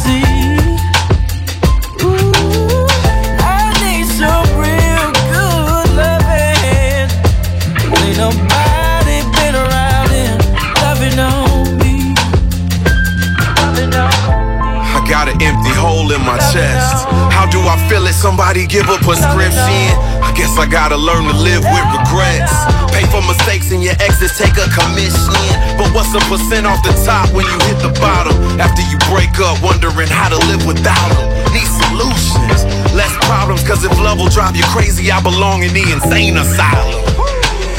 In 16.17 16.25
my 16.25 16.41
chest. 16.51 17.05
How 17.31 17.45
do 17.45 17.61
I 17.61 17.77
feel 17.89 18.09
it? 18.09 18.17
Somebody 18.17 18.67
give 18.67 18.89
a 18.89 18.97
prescription. 19.05 19.93
I 20.25 20.33
guess 20.33 20.57
I 20.57 20.64
gotta 20.64 20.97
learn 20.97 21.29
to 21.29 21.37
live 21.37 21.62
with 21.62 21.87
regrets. 21.93 22.53
Pay 22.91 23.05
for 23.12 23.21
mistakes 23.29 23.71
and 23.71 23.85
your 23.85 23.95
exes 24.01 24.33
take 24.41 24.57
a 24.57 24.67
commission. 24.73 25.45
But 25.77 25.93
what's 25.93 26.11
a 26.17 26.23
percent 26.27 26.64
off 26.64 26.81
the 26.83 26.97
top 27.05 27.29
when 27.37 27.45
you 27.45 27.59
hit 27.69 27.79
the 27.85 27.93
bottom? 28.01 28.35
After 28.59 28.81
you 28.89 28.97
break 29.12 29.37
up, 29.45 29.61
wondering 29.61 30.09
how 30.09 30.33
to 30.33 30.41
live 30.49 30.64
without 30.64 31.12
them. 31.12 31.29
Need 31.53 31.69
solutions, 31.85 32.64
less 32.97 33.12
problems. 33.29 33.62
Cause 33.62 33.85
if 33.85 33.93
love 34.01 34.19
will 34.19 34.33
drive 34.33 34.57
you 34.57 34.64
crazy, 34.73 35.12
I 35.12 35.21
belong 35.21 35.62
in 35.62 35.73
the 35.77 35.85
insane 35.93 36.37
asylum. 36.37 37.05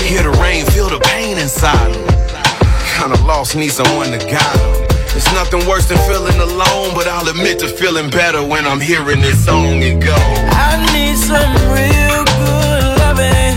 Hear 0.06 0.24
the 0.24 0.34
rain, 0.38 0.66
feel 0.70 0.90
the 0.90 1.02
pain 1.02 1.38
inside. 1.38 1.98
Kinda 2.98 3.18
lost, 3.26 3.56
need 3.56 3.74
someone 3.74 4.12
to 4.12 4.20
guide 4.20 4.62
'em. 4.62 4.87
It's 5.16 5.32
nothing 5.34 5.68
worse 5.68 5.88
than 5.88 5.98
feeling 6.10 6.40
alone, 6.40 6.94
but 6.94 7.08
I'll 7.08 7.28
admit 7.28 7.60
to 7.60 7.68
feeling 7.68 8.10
better 8.10 8.44
when 8.44 8.66
I'm 8.66 8.80
hearing 8.80 9.22
this 9.22 9.44
song 9.46 9.84
and 9.84 10.02
go. 10.02 10.16
I 10.16 10.78
need 10.94 11.18
some 11.18 11.54
real 11.74 12.24
good 12.42 12.84
loving. 13.02 13.56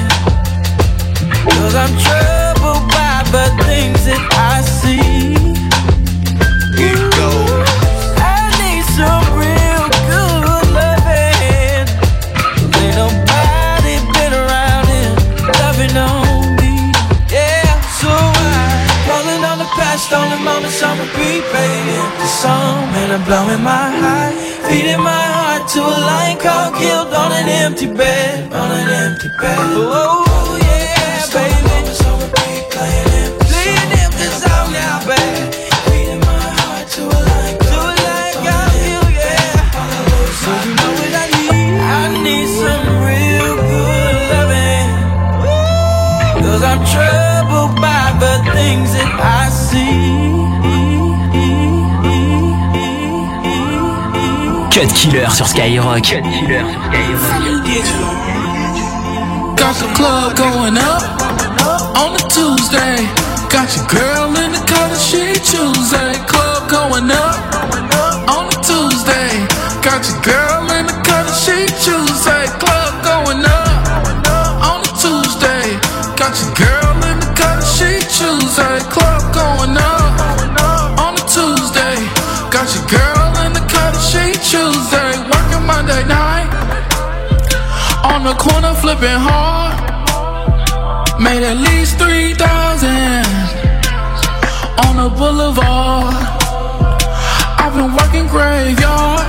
Cause 1.56 1.74
I'm 1.74 1.94
troubled 2.04 2.88
by 2.90 3.22
the 3.34 3.46
things 3.64 4.04
that 4.06 4.22
I 4.32 4.49
repeat, 21.10 21.42
playing 21.50 21.86
the 22.18 22.26
song, 22.26 22.88
and 22.94 23.12
I'm 23.12 23.24
blowing 23.24 23.62
my 23.62 23.90
high, 23.90 24.32
feeding 24.68 25.02
my 25.02 25.24
heart 25.34 25.68
to 25.74 25.80
a 25.80 25.82
lion 25.82 26.38
called 26.38 26.74
killed 26.74 27.12
on 27.14 27.32
an 27.32 27.48
empty 27.48 27.86
bed, 27.86 28.52
on 28.52 28.70
an 28.70 28.88
empty 28.88 29.28
bed. 29.40 29.58
Oh 29.58 30.58
yeah, 30.62 31.26
baby. 31.32 31.56
Playing 33.50 33.92
empty 34.02 34.26
song 34.30 34.72
now, 34.72 35.06
baby. 35.06 35.39
Cut 54.70 54.92
Killer 54.94 55.28
sur 55.32 55.46
Skyrock. 55.46 56.02
Cut 56.02 56.22
Killer 56.22 56.64
sur 56.64 57.40
Got 59.56 59.74
the 59.74 59.88
club 59.94 60.36
going 60.36 60.76
up 60.78 61.02
uh, 61.60 61.98
on 61.98 62.14
a 62.14 62.18
Tuesday. 62.28 63.04
Got 63.50 63.74
your 63.76 63.86
girl 63.88 64.28
in 64.36 64.52
the 64.52 64.62
color 64.66 64.96
she 64.96 65.34
Tuesday. 65.40 66.14
Club 66.26 66.68
going 66.70 67.10
up 67.10 67.36
uh, 67.94 68.36
on 68.36 68.46
a 68.46 68.56
Tuesday. 68.62 69.46
Got 69.82 70.08
your 70.08 70.20
girl 70.22 70.39
corner 88.40 88.72
flipping 88.72 89.20
hard. 89.20 89.76
Made 91.20 91.44
at 91.44 91.58
least 91.60 92.00
3,000 92.00 92.40
on 94.88 94.92
the 94.96 95.08
boulevard. 95.12 96.16
I've 97.60 97.74
been 97.76 97.92
working 97.92 98.26
graveyard 98.32 99.28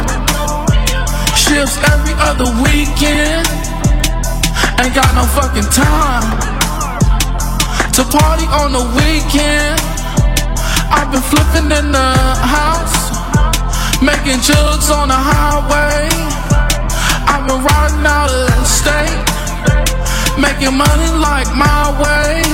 shifts 1.36 1.76
every 1.91 2.16
other 2.24 2.47
weekend. 2.64 3.43
Ain't 4.80 4.95
got 4.95 5.12
no 5.20 5.28
fucking 5.36 5.68
time 5.76 6.24
to 7.91 8.03
party 8.07 8.47
on 8.64 8.72
the 8.72 8.86
weekend. 8.95 9.76
I've 10.88 11.12
been 11.12 11.26
flipping 11.32 11.70
in 11.80 11.91
the 11.91 12.12
house, 12.55 13.12
making 13.99 14.39
jugs 14.39 14.89
on 14.89 15.09
the 15.09 15.20
highway. 15.20 16.41
I've 17.42 17.48
been 17.48 17.64
riding 17.66 18.06
out 18.06 18.30
of 18.30 18.54
the 18.54 18.66
state, 18.70 19.18
making 20.38 20.78
money 20.78 21.10
like 21.18 21.50
my 21.58 21.89
way. 21.98 22.46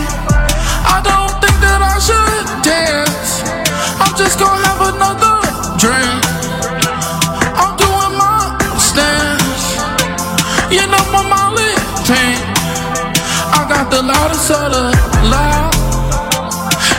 I 0.87 1.03
don't 1.03 1.35
think 1.43 1.59
that 1.59 1.83
I 1.83 1.99
should 1.99 2.47
dance. 2.63 3.43
I'm 3.99 4.15
just 4.15 4.39
gonna 4.39 4.63
have 4.63 4.95
another 4.95 5.43
drink. 5.75 6.23
I'm 7.59 7.75
doing 7.75 8.15
my 8.15 8.55
stance. 8.79 9.75
You 10.71 10.87
know 10.87 11.03
my 11.11 11.19
Molly 11.35 11.75
pink. 12.07 12.39
I 13.59 13.67
got 13.67 13.91
the 13.91 13.99
loudest 14.07 14.51
of 14.55 14.71
the 14.71 14.87
loud. 15.27 15.75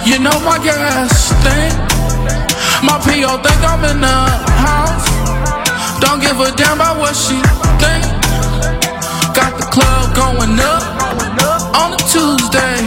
You 0.05 0.21
know 0.21 0.37
my 0.45 0.61
gas 0.61 1.09
stink. 1.33 1.73
My 2.85 3.01
PO 3.01 3.41
think 3.41 3.61
I'm 3.65 3.81
in 3.89 4.05
the 4.05 4.19
house. 4.61 5.09
Don't 6.05 6.21
give 6.21 6.39
a 6.39 6.53
damn 6.55 6.77
about 6.77 7.01
what 7.01 7.17
she 7.17 7.41
think. 7.83 8.05
Got 9.35 9.59
the 9.59 9.67
club 9.71 10.15
going 10.15 10.59
up 10.59 10.85
on 11.75 11.95
a 11.95 12.01
Tuesday. 12.11 12.79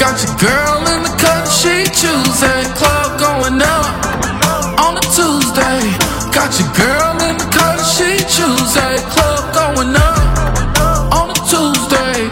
Got 0.00 0.16
your 0.24 0.34
girl 0.40 0.80
in 0.92 1.00
the 1.06 1.14
cut, 1.20 1.44
she 1.48 1.84
Tuesday. 1.92 2.62
Club 2.74 3.20
going 3.20 3.60
up 3.60 3.86
on 4.80 4.96
a 4.96 5.04
Tuesday. 5.16 5.80
Got 6.32 6.50
your 6.60 6.70
girl 6.74 7.16
in 7.28 7.36
the 7.38 7.48
cut, 7.52 7.78
she 7.84 8.18
Tuesday. 8.26 8.96
Club 9.12 9.44
going 9.54 9.94
up 9.94 11.12
on 11.12 11.30
a 11.30 11.38
Tuesday. 11.48 12.28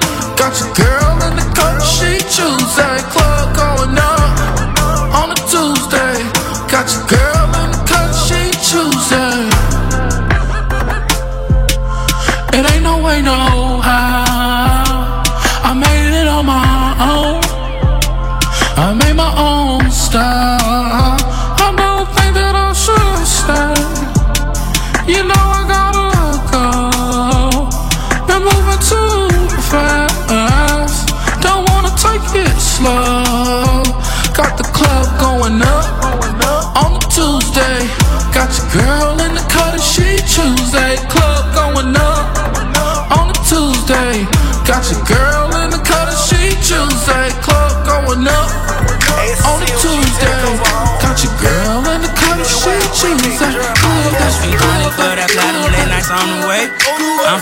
Girl 0.76 1.16
in 1.26 1.36
the 1.36 1.46
cut, 1.54 1.80
she 1.80 2.18
Tuesday. 2.28 2.98
Club 3.12 3.56
going 3.56 3.98
up 3.98 4.06
Got 6.76 6.92
your 6.92 7.06
girl 7.06 7.25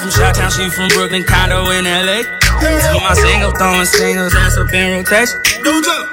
from 0.04 0.12
Shot 0.12 0.34
Town, 0.36 0.52
she 0.52 0.68
from 0.68 0.92
Brooklyn, 0.92 1.24
condo 1.24 1.64
in 1.72 1.88
LA. 1.88 2.28
See 2.60 3.00
my 3.00 3.16
single, 3.16 3.56
throwing 3.56 3.88
singles, 3.88 4.36
that's 4.36 4.60
up 4.60 4.68
in 4.68 5.00
rotation. 5.00 5.40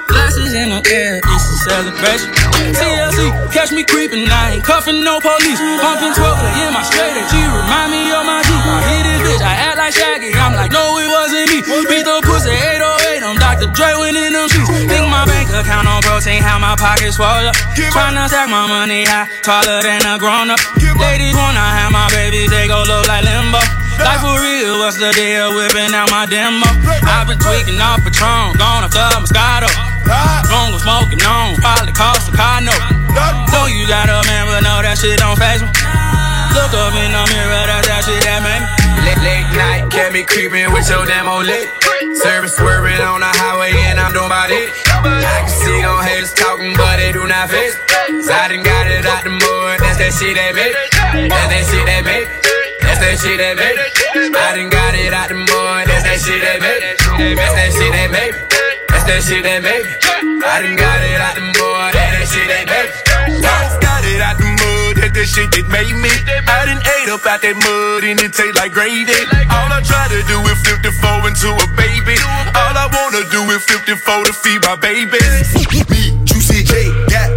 Glasses 0.08 0.56
in 0.56 0.72
the 0.72 0.80
air, 0.88 1.20
it's 1.20 1.44
a 1.52 1.56
celebration. 1.68 2.32
TLC, 2.72 3.28
catch 3.52 3.68
me 3.68 3.84
creeping, 3.84 4.24
I 4.32 4.56
ain't 4.56 4.64
cuffing 4.64 5.04
no 5.04 5.20
police. 5.20 5.60
Bumping 5.84 6.16
12 6.16 6.24
in 6.24 6.72
my 6.72 6.80
straight 6.88 7.20
G, 7.28 7.36
remind 7.36 7.92
me 7.92 8.08
of 8.16 8.24
my 8.24 8.40
G. 8.40 8.48
I 8.56 8.80
hit 8.88 9.02
this 9.04 9.20
bitch, 9.28 9.42
I 9.44 9.52
act 9.60 9.76
like 9.76 9.92
Shaggy, 9.92 10.32
I'm 10.40 10.56
like, 10.56 10.72
no, 10.72 10.96
it 10.96 11.08
wasn't 11.12 11.52
me. 11.52 11.60
Beat 11.84 12.08
the 12.08 12.16
pussy 12.24 12.48
808, 12.48 13.20
I'm 13.20 13.36
Dr. 13.36 13.68
Dre 13.76 13.92
winning 14.00 14.32
them 14.32 14.48
sheets. 14.48 14.72
Think 14.88 15.04
my 15.12 15.28
bank 15.28 15.52
account 15.52 15.84
on 15.84 16.00
protein, 16.00 16.40
how 16.40 16.56
my 16.56 16.80
pockets 16.80 17.20
swell 17.20 17.44
up. 17.44 17.56
Tryna 17.76 18.24
stack 18.32 18.48
my 18.48 18.64
money 18.64 19.04
high, 19.04 19.28
taller 19.44 19.84
than 19.84 20.00
a 20.08 20.16
grown 20.16 20.48
up. 20.48 20.60
Ladies 20.96 21.36
wanna 21.36 21.60
have 21.60 21.92
my 21.92 22.08
babies, 22.08 22.48
they 22.48 22.68
go 22.68 22.84
look 22.88 23.04
like 23.06 23.24
limbo. 23.24 23.81
Like 24.02 24.20
for 24.20 24.34
real, 24.34 24.82
what's 24.82 24.98
the 24.98 25.14
deal? 25.14 25.54
Whipping 25.54 25.94
out 25.94 26.10
my 26.10 26.26
demo. 26.26 26.66
I've 27.06 27.26
been 27.30 27.38
tweaking 27.38 27.78
off 27.78 28.02
Patron, 28.02 28.58
gone 28.58 28.82
off 28.82 28.90
the 28.90 29.06
Moscato. 29.22 29.70
Long 30.50 30.74
was 30.74 30.82
smoking 30.82 31.22
on, 31.22 31.56
probably 31.62 31.94
cost 31.94 32.28
a 32.28 32.32
car 32.36 32.60
note. 32.60 32.82
Know 33.54 33.66
you 33.70 33.86
got 33.86 34.10
a 34.10 34.20
man, 34.26 34.50
but 34.50 34.60
no, 34.66 34.82
that 34.82 34.98
shit 34.98 35.18
don't 35.22 35.38
phase 35.38 35.62
me. 35.62 35.70
Look 36.52 36.74
up 36.76 36.92
in 36.98 37.14
the 37.14 37.24
mirror, 37.32 37.64
that's 37.64 37.88
that 37.88 38.04
shit 38.04 38.20
that 38.28 38.44
made 38.44 38.60
me. 38.60 38.68
Late, 39.06 39.22
late 39.24 39.48
night, 39.56 39.88
kept 39.88 40.12
me 40.12 40.22
creeping 40.22 40.68
with 40.74 40.84
your 40.90 41.06
demo 41.06 41.40
lit. 41.40 41.70
Service 42.18 42.54
swerving 42.56 43.00
on 43.00 43.20
the 43.20 43.32
highway 43.40 43.72
and 43.88 43.98
I'm 43.98 44.12
doing 44.12 44.26
about 44.26 44.50
it. 44.50 44.68
I 44.90 45.48
can 45.48 45.48
see 45.48 45.80
them 45.80 45.96
haters 46.04 46.34
talking, 46.34 46.76
but 46.76 46.98
they 46.98 47.10
do 47.12 47.24
not 47.26 47.48
me. 47.48 47.70
So 48.20 48.30
I 48.34 48.52
done 48.52 48.62
got 48.62 48.86
it 48.90 49.06
out 49.06 49.24
the 49.24 49.30
mud, 49.30 49.80
that's 49.80 49.96
that 49.96 50.12
shit 50.12 50.36
they 50.36 50.52
make. 50.52 50.76
That's 51.30 51.48
that 51.48 51.64
shit 51.70 51.86
they 51.86 52.02
make. 52.02 52.61
That 53.02 53.18
shit 53.18 53.38
they 53.38 53.54
make. 53.58 53.76
I 54.32 54.56
done 54.56 54.70
got 54.70 54.94
it 54.94 55.12
out 55.12 55.28
the 55.28 55.34
mud, 55.34 55.86
that's 55.90 56.06
that 56.06 56.18
shit 56.22 56.38
they 56.38 56.58
make. 56.62 56.80
That's 57.36 57.54
that 57.58 57.70
shit 57.74 57.92
they 57.92 58.08
make. 58.08 58.34
That's 58.88 59.04
that 59.10 59.20
shit 59.26 59.42
they 59.42 59.58
make. 59.58 59.86
I 60.46 60.62
done 60.62 60.76
got 60.78 61.02
it 61.02 61.20
out 61.20 61.34
the 61.34 61.42
mud, 61.42 61.94
that's 61.94 62.14
that 62.14 62.26
shit 62.30 62.52
it 64.12 64.20
out 64.20 64.36
the 64.36 64.44
mud, 64.44 64.94
that 65.00 65.26
shit 65.26 65.48
that 65.50 65.66
made 65.72 65.96
me. 65.96 66.12
I 66.46 66.68
done 66.68 66.82
ate 67.00 67.08
up 67.08 67.24
out 67.24 67.40
that 67.40 67.56
mud 67.56 68.04
and 68.04 68.20
it 68.20 68.32
taste 68.36 68.56
like 68.60 68.72
gravy. 68.72 69.16
All 69.48 69.70
I 69.72 69.80
try 69.80 70.06
to 70.12 70.20
do 70.28 70.36
is 70.52 70.60
54 70.68 71.32
into 71.32 71.48
a 71.48 71.66
baby. 71.74 72.16
All 72.52 72.74
I 72.76 72.86
wanna 72.92 73.24
do 73.32 73.40
is 73.50 73.64
54 73.64 74.28
to 74.28 74.32
feed 74.32 74.60
my 74.62 74.76
babies. 74.76 75.48
Me, 75.88 76.12
Juicy 76.28 76.62
J, 76.64 76.92
got 77.08 77.31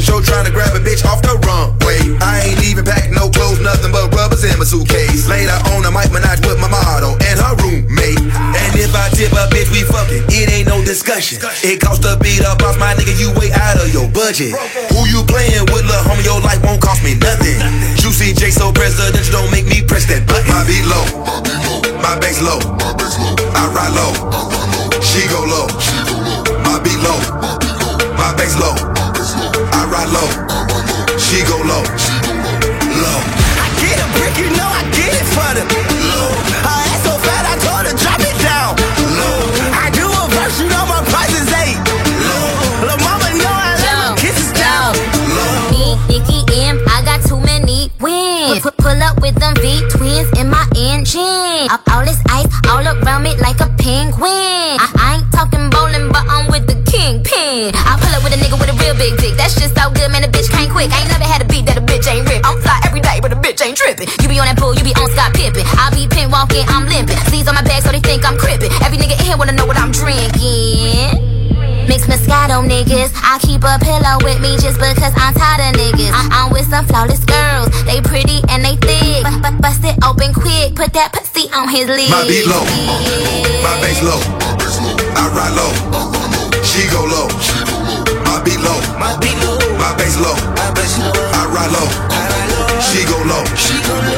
fashion 0.00 0.14
show 0.14 0.20
trying 0.20 0.44
to 0.44 0.52
grab 0.52 0.74
a 0.74 0.80
bitch 0.80 1.04
off 1.04 1.20
the 1.22 1.36
runway. 1.44 2.00
I 2.20 2.48
ain't 2.48 2.62
even 2.64 2.84
packed 2.84 3.12
no 3.12 3.28
clothes, 3.30 3.60
nothing 3.60 3.92
but 3.92 4.12
rubbers 4.14 4.44
in 4.44 4.56
my 4.58 4.64
suitcase. 4.64 5.28
Later 5.28 5.56
on, 5.72 5.84
I 5.84 5.90
might 5.90 6.10
menage 6.12 6.40
with 6.46 6.58
my 6.60 6.68
model 6.68 7.16
and 7.20 7.36
her 7.40 7.54
roommate. 7.60 8.18
And 8.18 8.72
if 8.76 8.94
I 8.94 9.08
tip 9.12 9.32
a 9.32 9.48
bitch, 9.52 9.70
we 9.70 9.84
fucking. 9.84 10.24
It 10.28 10.50
ain't 10.50 10.68
no 10.68 10.82
discussion. 10.84 11.38
It 11.62 11.80
costs 11.80 12.04
to 12.04 12.16
beat 12.20 12.42
up 12.44 12.62
off 12.62 12.78
my 12.78 12.94
nigga, 12.94 13.14
you 13.20 13.32
way 13.36 13.52
out 13.52 13.76
of 13.80 13.92
your 13.92 14.08
budget. 14.08 14.56
Who 14.92 15.04
you 15.08 15.22
playing 15.28 15.68
with, 15.70 15.84
little 15.84 16.04
homie? 16.08 16.24
Your 16.24 16.40
life 16.40 16.62
won't 16.64 16.80
cost 16.80 17.04
me 17.04 17.14
nothing. 17.14 17.60
Juicy 18.00 18.32
J, 18.32 18.50
so 18.50 18.72
presidential, 18.72 19.32
don't 19.32 19.50
make 19.50 19.66
me 19.66 19.82
press 19.84 20.06
that 20.08 20.24
button. 20.26 20.48
My 20.48 20.64
beat 20.64 20.84
low, 20.88 21.04
my 22.00 22.16
bass 22.18 22.40
low. 22.40 22.60
I 23.52 23.62
ride 23.74 23.92
low, 23.92 24.12
she 25.04 25.26
go 25.28 25.44
low. 25.44 25.68
My 26.64 26.80
beat 26.80 27.00
low, 27.04 27.18
my 28.16 28.32
bass 28.36 28.56
low. 28.56 28.89
So 59.80 59.88
good, 59.96 60.12
man. 60.12 60.20
The 60.20 60.28
bitch 60.28 60.52
can't 60.52 60.68
quick. 60.68 60.92
I 60.92 61.00
ain't 61.00 61.08
never 61.08 61.24
had 61.24 61.40
a 61.40 61.48
beat 61.48 61.64
that 61.64 61.80
a 61.80 61.80
bitch 61.80 62.04
ain't 62.04 62.28
rip. 62.28 62.44
I'm 62.44 62.60
fly 62.60 62.76
every 62.84 63.00
day, 63.00 63.16
but 63.24 63.32
a 63.32 63.38
bitch 63.40 63.64
ain't 63.64 63.80
tripping. 63.80 64.12
You 64.20 64.28
be 64.28 64.36
on 64.36 64.44
that 64.44 64.60
pool, 64.60 64.76
you 64.76 64.84
be 64.84 64.92
on 65.00 65.08
Scott 65.16 65.32
Pippen. 65.32 65.64
I 65.80 65.88
be 65.96 66.04
pin 66.04 66.28
walking, 66.28 66.68
I'm 66.68 66.84
limping. 66.84 67.16
Sleeves 67.32 67.48
on 67.48 67.56
my 67.56 67.64
back, 67.64 67.80
so 67.80 67.88
they 67.88 68.04
think 68.04 68.20
I'm 68.28 68.36
crippin'. 68.36 68.68
Every 68.84 69.00
nigga 69.00 69.16
in 69.16 69.24
here 69.24 69.40
wanna 69.40 69.56
know 69.56 69.64
what 69.64 69.80
I'm 69.80 69.88
drinking. 69.88 71.16
Mix 71.88 72.04
Moscato 72.04 72.60
niggas. 72.60 73.08
I 73.24 73.40
keep 73.40 73.64
a 73.64 73.80
pillow 73.80 74.20
with 74.20 74.36
me 74.44 74.60
just 74.60 74.76
because 74.76 75.16
I'm 75.16 75.32
tired 75.32 75.64
of 75.64 75.80
niggas. 75.80 76.12
I- 76.12 76.28
I'm 76.28 76.52
with 76.52 76.68
some 76.68 76.84
flawless 76.84 77.24
girls. 77.24 77.72
They 77.88 78.04
pretty 78.04 78.44
and 78.52 78.60
they 78.60 78.76
thick. 78.76 79.24
But, 79.24 79.40
but 79.40 79.54
bust 79.64 79.80
it 79.88 79.96
open 80.04 80.36
quick. 80.36 80.76
Put 80.76 80.92
that 80.92 81.16
pussy 81.16 81.48
on 81.56 81.72
his 81.72 81.88
lid. 81.88 82.12
My 82.12 82.28
beat 82.28 82.44
low, 82.44 82.68
my 83.64 83.72
bass 83.80 84.04
low. 84.04 84.20
I 85.16 85.24
ride 85.32 85.56
low, 85.56 85.72
she 86.68 86.84
go 86.92 87.00
low. 87.08 87.32
My 88.28 88.38
beat 88.44 88.60
low, 88.60 88.78
my 89.00 89.16
beat 89.18 89.36
low, 89.40 89.48
my 89.48 89.48
bass 89.48 89.49
low. 90.20 90.36
I 91.32 91.46
ride 91.48 91.72
low, 91.72 91.88
she 92.80 93.04
go 93.04 93.16
low, 93.24 93.44
low. 93.88 94.09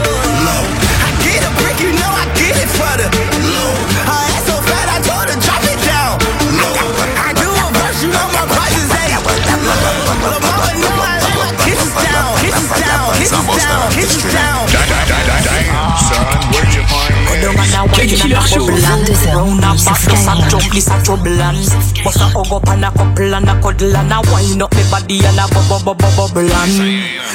This? 18.29 19.27
Round 19.27 19.64
and 19.64 19.79
back, 19.85 20.03
just 20.07 20.29
a 20.29 20.35
jump, 20.51 20.73
this 20.73 20.89
a 20.89 20.97
trouble 21.03 21.41
and 21.41 21.59
Bust 22.05 22.20
a 22.20 22.27
hug 22.31 22.53
up 22.53 22.68
and 22.68 22.85
a 22.85 22.91
couple 22.91 23.35
and 23.35 23.49
a 23.49 23.55
cuddle 23.61 23.97
and 23.97 24.12
a 24.12 24.18
wind 24.31 24.62
up 24.62 24.75
me 24.75 24.85
body 24.91 25.25
and 25.25 25.39
a 25.39 25.47
bubble 25.51 25.83
bubble 25.85 26.11
bubble 26.16 26.51
and 26.51 26.77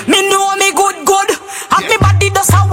Me 0.08 0.30
know 0.30 0.56
me 0.56 0.72
good 0.72 1.06
good, 1.06 1.30
have 1.72 1.86
me 1.88 1.98
body 2.00 2.30
a 2.32 2.54
a 2.54 2.67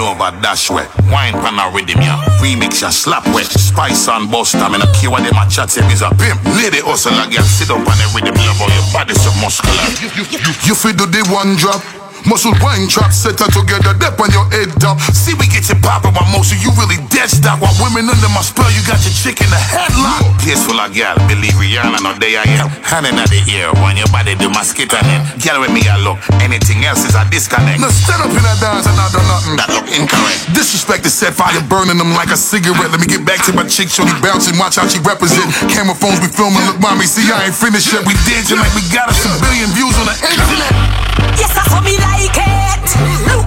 over, 0.00 0.30
dash 0.40 0.70
wet. 0.70 0.88
Wine 1.10 1.34
pan 1.34 1.58
a 1.58 1.70
rhythm, 1.74 2.00
ya. 2.02 2.18
Remix 2.40 2.82
ya, 2.82 2.90
slap 2.90 3.26
wet. 3.34 3.46
Spice 3.46 4.08
and 4.08 4.30
bust 4.30 4.52
time. 4.52 4.74
And 4.74 4.82
a 4.82 5.10
what 5.10 5.22
them 5.22 5.36
a 5.36 5.48
chat 5.48 5.70
say 5.70 5.84
is 5.92 6.02
a 6.02 6.10
pimp. 6.16 6.42
Lady 6.56 6.80
hustle 6.80 7.14
again. 7.22 7.44
Sit 7.44 7.70
up 7.70 7.78
on 7.78 7.96
the 7.98 8.06
rhythm, 8.14 8.34
how 8.36 8.66
your 8.68 8.86
body 8.92 9.14
so 9.14 9.30
muscular. 9.40 9.86
You, 10.00 10.08
you, 10.16 10.24
you, 10.32 10.52
you 10.68 10.74
fi 10.74 10.92
do 10.92 11.06
the 11.06 11.22
one 11.30 11.56
drop. 11.56 11.82
Muscle 12.26 12.54
wine 12.58 12.88
trap 12.88 13.12
set 13.12 13.38
her 13.38 13.50
together, 13.52 13.94
dip 13.94 14.18
on 14.18 14.30
your 14.34 14.46
head 14.50 14.72
top. 14.80 14.98
See, 15.14 15.34
we 15.38 15.46
get 15.46 15.68
you 15.68 15.78
poppin' 15.78 16.14
while 16.16 16.26
most 16.34 16.50
of 16.50 16.58
you 16.58 16.74
really 16.74 16.98
dead 17.12 17.30
stock. 17.30 17.60
While 17.62 17.74
women 17.78 18.10
under 18.10 18.30
my 18.34 18.42
spell, 18.42 18.70
you 18.74 18.82
got 18.88 18.98
your 19.06 19.14
chick 19.14 19.38
in 19.38 19.50
the 19.50 19.60
headlock. 19.60 20.24
Peaceful, 20.42 20.80
I 20.80 20.90
gal, 20.90 21.14
believe 21.30 21.54
Rihanna, 21.54 22.02
no 22.02 22.16
day 22.18 22.34
I 22.34 22.46
am. 22.58 22.68
Hand 22.82 23.06
in 23.06 23.14
the 23.14 23.40
ear, 23.52 23.70
when 23.84 23.94
your 23.96 24.08
body 24.10 24.34
do 24.34 24.50
my 24.50 24.64
skit 24.66 24.90
on 24.90 25.04
it. 25.06 25.20
Gal 25.38 25.60
with 25.60 25.70
me, 25.70 25.86
I 25.86 26.00
look. 26.02 26.18
Anything 26.42 26.84
else 26.84 27.04
is 27.06 27.14
a 27.14 27.22
disconnect. 27.28 27.80
Now 27.80 27.92
stand 27.92 28.24
up 28.24 28.32
in 28.32 28.42
that 28.42 28.58
dance 28.58 28.88
and 28.88 28.98
I 28.98 29.06
do 29.12 29.20
nothing. 29.28 29.54
That 29.60 29.70
look 29.70 29.88
incorrect. 29.92 30.52
Disrespect 30.56 31.06
is 31.06 31.14
set 31.14 31.34
fire, 31.34 31.60
burning 31.68 31.98
them 31.98 32.12
like 32.16 32.32
a 32.32 32.38
cigarette. 32.38 32.90
Let 32.90 33.00
me 33.00 33.06
get 33.06 33.24
back 33.24 33.44
to 33.46 33.52
my 33.52 33.64
chick, 33.68 33.88
shorty 33.88 34.14
bouncing, 34.24 34.56
watch 34.58 34.76
how 34.76 34.88
she 34.88 34.98
represent. 35.00 35.48
Camera 35.70 35.94
phones 35.94 36.20
we 36.20 36.28
filming, 36.28 36.64
look, 36.66 36.80
mommy, 36.80 37.06
see 37.06 37.26
I 37.30 37.50
ain't 37.50 37.56
finished 37.56 37.92
yet. 37.92 38.04
We 38.04 38.14
dancing 38.26 38.58
like 38.58 38.72
we 38.74 38.82
got 38.92 39.08
us 39.08 39.20
a 39.24 39.30
billion 39.40 39.70
views 39.74 39.94
on 40.00 40.06
the 40.06 40.16
internet. 40.22 41.17
Yes, 41.38 41.56
I 41.56 41.62
saw 41.70 41.80
me 41.80 41.96
like 41.96 42.36
it. 42.36 43.37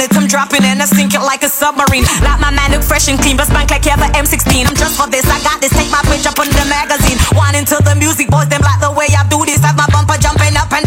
Tambourine. 0.00 0.24
I'm 0.24 0.28
dropping 0.28 0.64
it, 0.64 0.80
I 0.80 0.86
sink 0.86 1.14
it 1.14 1.22
like 1.22 1.42
a 1.42 1.48
submarine. 1.48 2.04
Like 2.22 2.40
my 2.40 2.50
man 2.50 2.72
look 2.72 2.82
fresh 2.82 3.08
and 3.08 3.18
clean, 3.18 3.36
but 3.36 3.46
spank 3.46 3.70
like 3.70 3.84
you 3.84 3.92
have 3.92 4.02
a 4.02 4.10
M16. 4.14 4.66
I'm 4.66 4.74
just 4.74 4.96
for 4.96 5.06
this, 5.10 5.26
I 5.26 5.38
got 5.42 5.60
this. 5.60 5.72
Take 5.72 5.90
my 5.90 6.02
picture, 6.08 6.32
put 6.34 6.48
in 6.48 6.56
the 6.56 6.66
magazine. 6.66 7.18
Whining 7.34 7.64
to 7.70 7.78
the 7.82 7.94
music, 7.94 8.30
boys, 8.30 8.48
them 8.48 8.62
like 8.62 8.80
the 8.80 8.90
way 8.90 9.06
I 9.14 9.26
do 9.28 9.44
this. 9.44 9.60
Have 9.62 9.76
my 9.76 9.86
bumper 9.90 10.18
jumping 10.18 10.56
up 10.56 10.72
and 10.72 10.83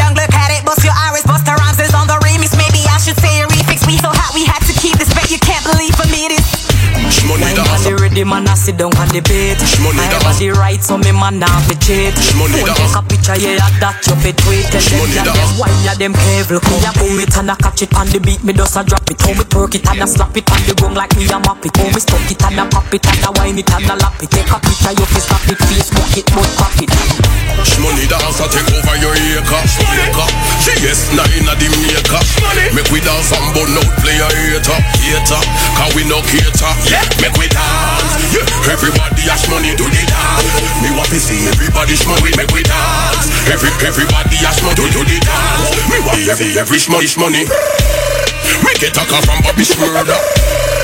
the 8.18 8.24
ready 8.26 8.30
man, 8.30 8.50
I 8.50 8.56
sit 8.56 8.78
down 8.78 8.98
on 8.98 9.08
the 9.14 9.22
bed. 9.22 9.58
Shmoney 9.62 10.02
I 10.02 10.10
da. 10.10 10.18
have 10.26 10.40
the 10.42 10.50
right, 10.58 10.82
so 10.82 10.98
me 10.98 11.12
man 11.14 11.38
now 11.38 11.54
fi 11.70 11.76
cheat. 11.78 12.14
Shmoney 12.18 12.66
Don't 12.66 12.74
da. 12.74 12.74
take 12.74 12.98
a 12.98 13.02
picture, 13.06 13.38
yeah, 13.38 13.62
that 13.78 14.02
you 14.10 14.18
fi 14.18 14.32
tweet. 14.34 14.66
Tell 14.74 14.82
them, 14.82 14.90
Shmoney 14.90 15.14
yeah, 15.14 15.26
da. 15.30 15.34
them 15.38 15.52
wine, 15.62 15.82
yeah, 15.86 15.94
them 15.94 16.14
careful. 16.18 16.58
Me 16.66 16.82
a 16.82 16.92
boom 16.98 17.20
it 17.22 17.38
and 17.38 17.52
I 17.52 17.56
catch 17.62 17.86
it 17.86 17.94
on 17.94 18.10
the 18.10 18.18
beat, 18.18 18.42
me 18.42 18.54
just 18.58 18.74
a 18.74 18.82
drop 18.82 19.06
it. 19.06 19.22
How 19.22 19.38
me 19.38 19.46
twerk 19.46 19.76
it 19.78 19.86
and 19.86 20.02
I 20.02 20.06
slap 20.10 20.34
it 20.34 20.50
on 20.50 20.62
the 20.66 20.74
gong 20.74 20.98
like 20.98 21.14
me 21.14 21.30
a 21.30 21.38
map 21.38 21.62
it. 21.62 21.78
How 21.78 21.86
me 21.86 22.02
stuck 22.02 22.26
it 22.26 22.42
and 22.42 22.58
I 22.58 22.66
pop 22.66 22.90
it 22.90 23.06
and 23.06 23.22
I 23.22 23.30
wine 23.38 23.60
it 23.62 23.70
and 23.70 23.86
I 23.86 23.96
lap 24.02 24.18
it. 24.18 24.34
Take 24.34 24.50
a 24.50 24.58
picture, 24.58 24.94
you 24.98 25.06
fi 25.06 25.20
snap 25.22 25.46
it, 25.54 25.60
Facebook 25.62 26.18
it, 26.18 26.26
but 26.34 26.50
crop 26.58 26.78
it. 26.82 26.90
Shmoney 27.66 28.06
dance 28.10 28.42
a 28.42 28.46
take 28.50 28.70
over 28.70 28.98
your 29.02 29.14
acre 29.14 29.62
Acre 29.62 30.30
Yes, 30.82 31.10
nine 31.18 31.50
of 31.50 31.58
the 31.58 31.68
maker 31.74 32.22
Make 32.74 32.90
we 32.94 33.02
dance 33.02 33.34
and 33.34 33.50
bun 33.54 33.74
out 33.74 33.90
play 33.98 34.22
a 34.22 34.28
hater 34.30 34.78
Hater 35.02 35.42
Cause 35.74 35.94
we 35.98 36.06
no 36.06 36.22
cater 36.22 36.74
Yeah 36.86 37.02
Make 37.18 37.34
we 37.38 37.48
dance 37.50 38.07
Yeah 38.34 38.46
Everybody 38.68 39.24
has 39.32 39.48
money 39.48 39.72
do 39.80 39.88
the 39.88 40.04
dance. 40.08 40.48
Me 40.84 40.92
want 40.92 41.08
to 41.10 41.20
see 41.20 41.48
everybody 41.48 41.96
money 42.04 42.32
Make 42.36 42.52
we 42.52 42.64
dance. 42.64 43.32
Every, 43.48 43.72
Everybody 43.84 44.38
has 44.44 44.60
money 44.60 44.88
do 44.92 45.02
the 45.08 45.18
dance. 45.24 45.72
Me 45.88 45.98
want 46.04 46.20
to 46.20 46.36
see 46.36 46.60
every 46.60 46.80
money. 46.92 47.08
Money 47.18 47.44
Make 48.64 48.84
it 48.84 48.94
talk 48.94 49.08
from 49.08 49.40
Bobby 49.44 49.64
Shmurda 49.64 50.77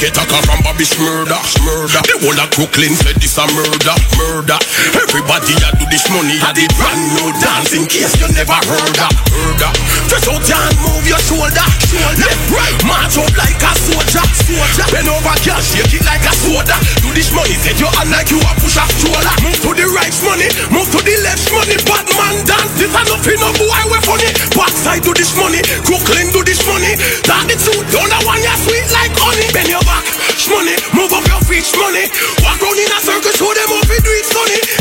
Make 0.00 0.16
it 0.16 0.16
talk 0.16 0.32
from 0.48 0.64
Bobby 0.64 0.88
Shmurda 0.88 1.36
Murder. 1.60 2.00
The 2.08 2.16
whole 2.24 2.40
of 2.40 2.48
Brooklyn 2.56 2.96
said 2.96 3.20
this 3.20 3.36
a 3.36 3.44
murder 3.52 3.92
Murder. 4.16 4.56
Everybody 4.96 5.52
a 5.60 5.76
do 5.76 5.84
this 5.92 6.08
money 6.08 6.40
a 6.40 6.56
the 6.56 6.64
brand 6.72 7.04
new 7.20 7.28
dance 7.36 7.76
In 7.76 7.84
case 7.84 8.16
you 8.16 8.24
never 8.32 8.56
heard 8.64 8.96
of. 8.96 9.12
Heard 9.28 9.60
of 9.60 9.76
Press 10.08 10.24
out 10.24 10.40
hand, 10.40 10.72
move 10.80 11.04
your 11.04 11.20
shoulder 11.20 11.52
Shoulder. 11.84 12.16
Left, 12.16 12.48
right 12.48 12.80
March 12.88 13.20
up 13.20 13.28
like 13.36 13.60
a 13.60 13.72
soldier 13.76 14.24
Soldier. 14.40 14.88
Bend 14.88 15.12
over, 15.12 15.36
girl, 15.44 15.60
shake 15.60 15.92
it 15.92 16.04
like 16.08 16.24
a 16.24 16.32
soda. 16.32 16.80
Do 17.04 17.12
this 17.12 17.28
money, 17.36 17.60
set 17.60 17.76
your 17.76 17.92
hand 17.92 18.08
like 18.08 18.32
you 18.32 18.40
a 18.40 18.52
push 18.56 18.80
a 18.80 18.84
stroller. 18.96 19.36
Move 19.44 19.60
to 19.68 19.70
the 19.76 19.84
right 19.92 20.16
money 20.24 20.48
Move 20.72 20.88
to 20.96 21.00
the 21.04 21.12
left 21.28 21.44
money. 21.52 21.76
Bad 21.84 22.08
man 22.16 22.40
dance 22.48 22.72
This 22.80 22.88
a 22.88 23.04
nothing 23.04 23.36
no 23.36 23.52
boy 23.52 23.82
we 23.92 24.00
funny. 24.00 24.32
Backside 24.56 25.04
do 25.04 25.12
this 25.12 25.36
money 25.36 25.60
Brooklyn 25.84 26.32
do 26.32 26.40
this 26.40 26.64
money. 26.64 26.96
That 27.28 27.52
the 27.52 27.60
two 27.60 27.84
Don't 27.92 28.08
know 28.08 28.24
one 28.24 28.40
you 28.40 28.56
sweet 28.64 28.88
like 28.96 29.12
honey. 29.12 29.44
Bend 29.52 29.68
your 29.68 29.89
back 29.90 30.06
Shmoney 30.38 30.78
Move 30.94 31.10
up 31.10 31.26
your 31.26 31.42
feet 31.50 31.66
Shmoney 31.66 32.06
Walk 32.46 32.62
round 32.62 32.78
in 32.78 32.90
a 32.94 32.98
circle 33.02 33.34
Show 33.34 33.50
them 33.50 33.66
how 33.66 33.82
we 33.90 33.98
do 33.98 34.12
it 34.14 34.26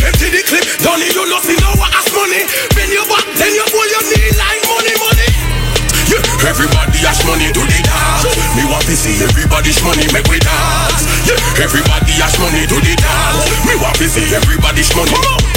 Empty 0.06 0.30
the 0.30 0.42
clip 0.46 0.66
Done 0.86 1.02
it 1.02 1.18
you 1.18 1.26
know 1.26 1.74
what 1.82 1.90
ask 1.98 2.14
money 2.14 2.46
Bend 2.78 2.94
your 2.94 3.06
back 3.10 3.26
Then 3.36 3.58
you 3.58 3.66
pull 3.74 3.88
your 3.90 4.04
knee 4.06 4.30
like 4.38 4.62
money 4.70 4.94
money 5.02 5.30
yeah, 6.10 6.50
everybody 6.50 7.06
has 7.06 7.22
money 7.22 7.54
do 7.54 7.62
the 7.62 7.80
dance. 7.86 8.26
Me 8.58 8.66
want 8.66 8.82
to 8.90 8.98
see 8.98 9.22
everybody's 9.22 9.78
money 9.86 10.10
make 10.10 10.26
we 10.26 10.42
dance. 10.42 11.06
Yeah, 11.30 11.38
everybody 11.62 12.18
has 12.18 12.34
money 12.42 12.66
do 12.66 12.82
the 12.82 12.98
dance. 12.98 13.46
Me 13.70 13.78
want 13.78 13.94
to 13.98 14.10
see 14.10 14.26
everybody's 14.34 14.90
money. 14.98 15.49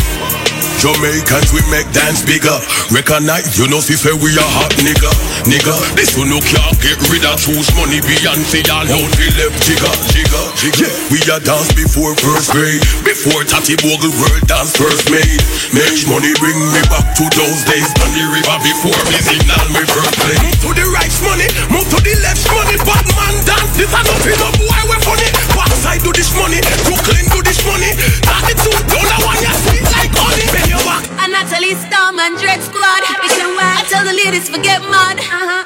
Jamaicans, 0.83 1.55
we 1.55 1.63
make 1.71 1.87
dance 1.95 2.23
bigger. 2.27 2.55
Recognize, 2.91 3.59
you 3.59 3.71
know, 3.71 3.79
see, 3.79 3.95
say 3.95 4.13
we 4.15 4.35
a 4.35 4.43
hot 4.43 4.73
nigga. 4.83 5.11
Nigga, 5.47 5.75
this 5.95 6.15
one 6.19 6.31
no 6.31 6.39
can't 6.43 6.75
get 6.83 6.99
rid 7.11 7.23
of 7.27 7.39
choose 7.39 7.71
money. 7.79 8.03
Beyonce, 8.03 8.63
all 8.71 8.87
out 8.87 9.13
the 9.19 9.29
left 9.39 9.59
jigger, 9.63 9.95
jigger, 10.11 10.45
jigger. 10.59 10.87
Yeah, 10.87 10.95
we 11.11 11.19
a 11.31 11.39
dance 11.43 11.71
before 11.75 12.15
first 12.19 12.51
grade. 12.51 12.83
Before 13.07 13.43
Tati 13.47 13.79
Bogle 13.79 14.11
world 14.19 14.45
dance 14.47 14.75
first 14.75 15.11
made. 15.11 15.43
Make 15.75 16.03
money 16.11 16.35
bring 16.39 16.59
me 16.59 16.83
back 16.91 17.15
to 17.19 17.25
those 17.35 17.61
days 17.67 17.89
on 18.03 18.11
the 18.15 18.25
river 18.31 18.57
before 18.63 19.03
me 19.11 19.19
signal 19.23 19.67
me 19.75 19.83
first 19.87 20.15
play. 20.19 20.39
Move 20.43 20.61
to 20.67 20.71
the 20.75 20.87
right 20.91 21.15
money, 21.23 21.49
move 21.71 21.89
to 21.91 21.99
the 22.03 22.15
left 22.23 22.45
money. 22.51 22.77
Bad 22.83 23.07
man 23.15 23.35
dance, 23.47 23.73
this 23.79 23.91
a 23.91 24.01
nothing 24.03 24.39
no 24.39 24.49
boy 24.59 24.81
we 24.91 24.97
funny. 25.03 25.42
Backside 25.73 26.05
do 26.05 26.13
this 26.13 26.29
money, 26.37 26.61
Brooklyn 26.85 27.25
do 27.33 27.41
this 27.41 27.65
money. 27.65 27.97
Attitude, 28.29 28.77
don't 28.93 29.09
know 29.09 29.25
why 29.25 29.41
you 29.41 29.49
sweet 29.65 29.81
like 29.89 30.13
honey. 30.13 30.45
Bend 30.53 30.69
your 30.69 30.85
back. 30.85 31.01
And 31.25 31.33
I 31.33 31.49
tell 31.49 31.65
you 31.65 31.73
Storm 31.81 32.21
and 32.21 32.37
Dread 32.37 32.61
Squad 32.61 33.01
Listen 33.25 33.57
why 33.57 33.81
I 33.81 33.83
tell 33.89 34.05
the 34.05 34.13
ladies 34.13 34.53
forget 34.53 34.85
mad 34.93 35.17
uh-huh. 35.17 35.65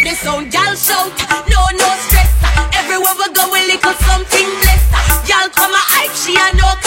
This 0.00 0.20
sound 0.20 0.50
gal 0.50 0.72
shout 0.72 1.12
No, 1.52 1.60
no 1.76 1.88
stress 2.08 2.32
Everywhere 2.72 3.12
we 3.20 3.28
go 3.36 3.44
we 3.52 3.60
little 3.68 3.92
something 4.08 4.48
blessed 4.64 4.88
Gal 5.28 5.50
come 5.52 5.74
a 5.74 5.82
hype 5.92 6.16
she 6.16 6.32
a 6.32 6.48
no 6.56 6.83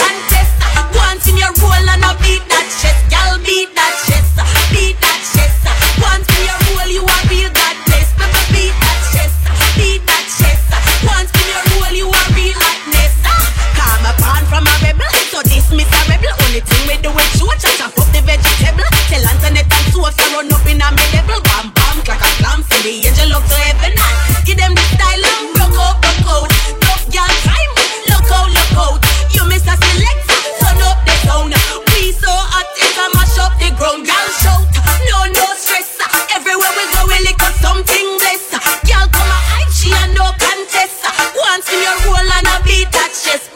Do 17.08 17.16
is 17.16 17.40
show 17.40 17.48
Chat 17.56 17.80
up 17.80 17.96
the 18.12 18.20
vegetable. 18.20 18.84
Tell 19.08 19.24
Antoinette 19.24 19.64
and 19.64 19.86
Sophia 19.88 20.28
run 20.28 20.52
up 20.52 20.60
in 20.68 20.76
a 20.76 20.88
me 20.92 21.04
level 21.16 21.40
Bam 21.40 21.72
bam 21.72 21.96
like 22.04 22.20
a 22.20 22.30
clam 22.36 22.60
Send 22.68 22.84
the 22.84 22.92
angel 23.00 23.32
up 23.32 23.48
to 23.48 23.56
heaven. 23.64 23.96
And 23.96 24.44
Give 24.44 24.60
them 24.60 24.76
the 24.76 24.84
style 24.92 25.24
and 25.24 25.48
broke 25.56 25.80
out, 25.80 25.96
broke 26.04 26.28
out. 26.28 26.52
Tough 26.84 27.08
girl 27.08 27.32
time 27.48 27.72
Look 28.12 28.28
out, 28.28 28.52
look 28.52 28.76
out. 28.76 29.00
You 29.32 29.40
miss 29.48 29.64
a 29.64 29.72
selector 29.80 30.40
Turn 30.60 30.84
up 30.84 31.00
the 31.08 31.14
sound. 31.24 31.56
We 31.96 32.12
so 32.12 32.28
hot 32.28 32.68
it 32.76 32.92
can 32.92 33.08
mash 33.16 33.40
up 33.40 33.56
the 33.56 33.72
ground. 33.72 34.04
Girl 34.04 34.28
shout 34.44 34.68
No, 35.08 35.32
no 35.32 35.46
stress. 35.56 35.96
Everywhere 36.36 36.72
we 36.76 36.84
go 36.92 37.08
we 37.08 37.16
lick 37.24 37.40
up 37.40 37.56
something 37.56 38.04
blessed 38.20 38.52
Girl 38.84 39.08
come 39.08 39.32
a 39.32 39.38
hype 39.48 39.72
She 39.72 39.88
a 39.96 40.12
no 40.12 40.28
contest. 40.36 41.08
Once 41.40 41.72
in 41.72 41.80
your 41.80 41.96
roll 42.04 42.20
and 42.20 42.52
a 42.52 42.60
beat 42.68 42.92
that 42.92 43.16
chest 43.16 43.48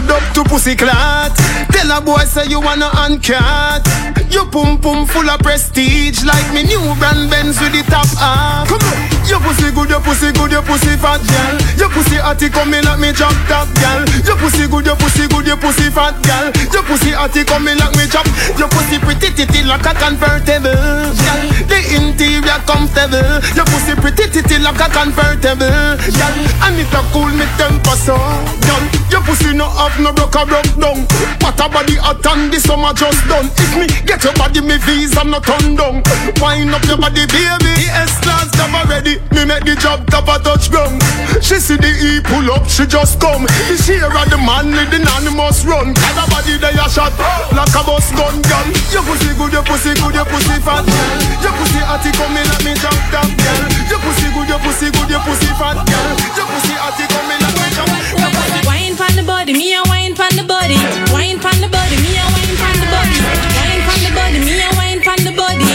good 0.00 0.10
up 0.10 0.24
to 0.34 0.42
pussy 0.44 0.74
clot. 0.74 1.30
Tell 1.70 1.90
a 1.90 2.00
boy 2.00 2.24
say 2.26 2.46
you 2.46 2.60
wanna 2.60 2.90
uncut. 2.98 3.86
Your 4.30 4.46
pum 4.50 4.78
pum 4.78 5.06
full 5.06 5.28
of 5.30 5.38
prestige 5.40 6.24
like 6.24 6.46
me 6.52 6.64
new 6.64 6.82
brand 6.98 7.30
Benz 7.30 7.60
with 7.60 7.70
the 7.70 7.82
top 7.86 8.08
off. 8.18 8.66
Come 8.66 8.82
on, 8.82 8.98
your 9.30 9.38
pussy 9.38 9.70
good, 9.70 9.90
your 9.90 10.02
pussy 10.02 10.32
good, 10.32 10.50
your 10.50 10.62
pussy 10.62 10.98
fat 10.98 11.22
girl. 11.22 11.54
Your 11.78 11.90
pussy 11.94 12.18
hotty 12.18 12.50
coming 12.50 12.82
like 12.82 12.98
me 12.98 13.12
drop 13.12 13.34
top 13.46 13.70
girl. 13.78 14.02
Your 14.26 14.36
pussy 14.42 14.66
good, 14.66 14.86
your 14.86 14.96
pussy 14.98 15.28
good, 15.28 15.46
your 15.46 15.58
pussy 15.58 15.86
fat 15.90 16.18
girl. 16.26 16.50
Your 16.74 16.82
pussy 16.82 17.14
hotty 17.14 17.46
coming 17.46 17.78
like 17.78 17.94
me 17.94 18.10
chop. 18.10 18.26
Your 18.58 18.68
pussy 18.74 18.98
pretty 18.98 19.30
titty 19.30 19.62
like 19.62 19.86
a 19.86 19.94
convertible. 19.94 20.74
Girl, 20.74 21.42
the 21.70 21.78
interior 21.94 22.58
comfortable. 22.66 23.38
Your 23.54 23.66
pussy 23.70 23.94
pretty 23.94 24.26
titty 24.26 24.58
like 24.58 24.82
a 24.82 24.90
convertible. 24.90 25.94
Girl, 26.18 26.34
and 26.66 26.82
it 26.82 26.90
a 26.90 27.00
cool 27.14 27.30
me 27.30 27.46
temper 27.54 27.94
so. 27.94 28.18
Your 28.66 28.82
pussy 29.34 29.56
no 29.56 29.66
have 29.68 29.98
no 30.00 30.12
broke 30.12 30.34
a 30.34 30.46
broke 30.46 30.74
down. 30.78 31.06
What 31.42 31.58
a 31.58 31.66
body 31.68 31.98
hot 31.98 32.22
and 32.26 32.52
the 32.52 32.58
summer 32.60 32.94
just 32.94 33.18
done. 33.26 33.50
If 33.58 33.72
me 33.74 33.86
get 34.06 34.22
your 34.22 34.34
body, 34.34 34.60
me 34.62 34.78
visa 34.78 35.24
no 35.24 35.40
turn 35.42 35.74
down. 35.74 36.02
Wind 36.38 36.74
up 36.74 36.84
your 36.86 36.98
body, 36.98 37.26
baby. 37.26 37.72
The 37.74 37.88
S 38.06 38.14
class 38.22 38.50
job 38.54 38.70
already. 38.74 39.18
Me 39.34 39.42
make 39.44 39.66
the 39.66 39.74
job 39.74 40.06
top 40.10 40.30
a 40.30 40.38
touch 40.38 40.70
ground. 40.70 41.02
She 41.42 41.58
see 41.58 41.76
the 41.76 41.90
E 41.90 42.22
pull 42.22 42.46
up, 42.54 42.66
she 42.70 42.86
just 42.86 43.18
come. 43.18 43.46
The 43.70 43.76
share 43.78 44.06
of 44.06 44.26
the 44.30 44.38
man 44.38 44.70
with 44.70 44.90
the 44.94 45.02
anonymous 45.02 45.66
run. 45.66 45.94
Cause 45.94 46.16
her 46.18 46.28
body 46.30 46.54
they 46.58 46.74
a 46.78 46.86
shot 46.86 47.14
like 47.50 47.74
a 47.74 47.82
bus 47.82 48.10
gun, 48.14 48.38
girl. 48.46 48.66
Your 48.94 49.02
pussy 49.02 49.34
good, 49.34 49.52
your 49.52 49.66
pussy 49.66 49.92
good, 49.98 50.14
your 50.14 50.26
pussy 50.30 50.56
fat, 50.62 50.86
girl. 50.86 51.18
Your 51.42 51.54
pussy 51.58 51.80
hotty 51.82 52.10
coming 52.14 52.46
at 52.46 52.62
me 52.62 52.72
jump 52.78 52.98
top, 53.10 53.30
girl. 53.34 53.62
Your 53.90 54.00
pussy 54.00 54.28
good, 54.30 54.48
your 54.48 54.60
pussy 54.62 54.88
good, 54.94 55.10
your 55.10 55.22
pussy 55.26 55.50
fat, 55.58 55.78
girl. 55.82 56.10
Your 56.38 56.46
pussy 56.46 56.74
hotty 56.78 57.04
coming 57.10 57.18
at 57.18 57.28
me 57.28 57.33
jump. 57.33 57.33
Wine 59.14 59.22
pon 59.22 59.30
the 59.30 59.30
body, 59.30 59.52
me 59.54 59.70
a 59.78 59.82
wine 59.86 60.14
pon 60.18 60.34
the 60.34 60.42
body. 60.42 60.74
Wine 61.14 61.38
pon 61.38 61.54
the 61.62 61.70
body, 61.70 61.94
me 62.02 62.18
a 62.18 62.26
wine 62.34 62.56
pon 62.58 62.74
the 62.82 62.88
body. 62.90 63.14
Wine 63.54 63.82
pon 63.86 64.00
the 64.02 64.10
body, 64.10 64.38
me 64.42 64.58
a 64.58 64.68
wine 64.74 65.00
pon 65.06 65.18
the 65.22 65.30
body. 65.30 65.70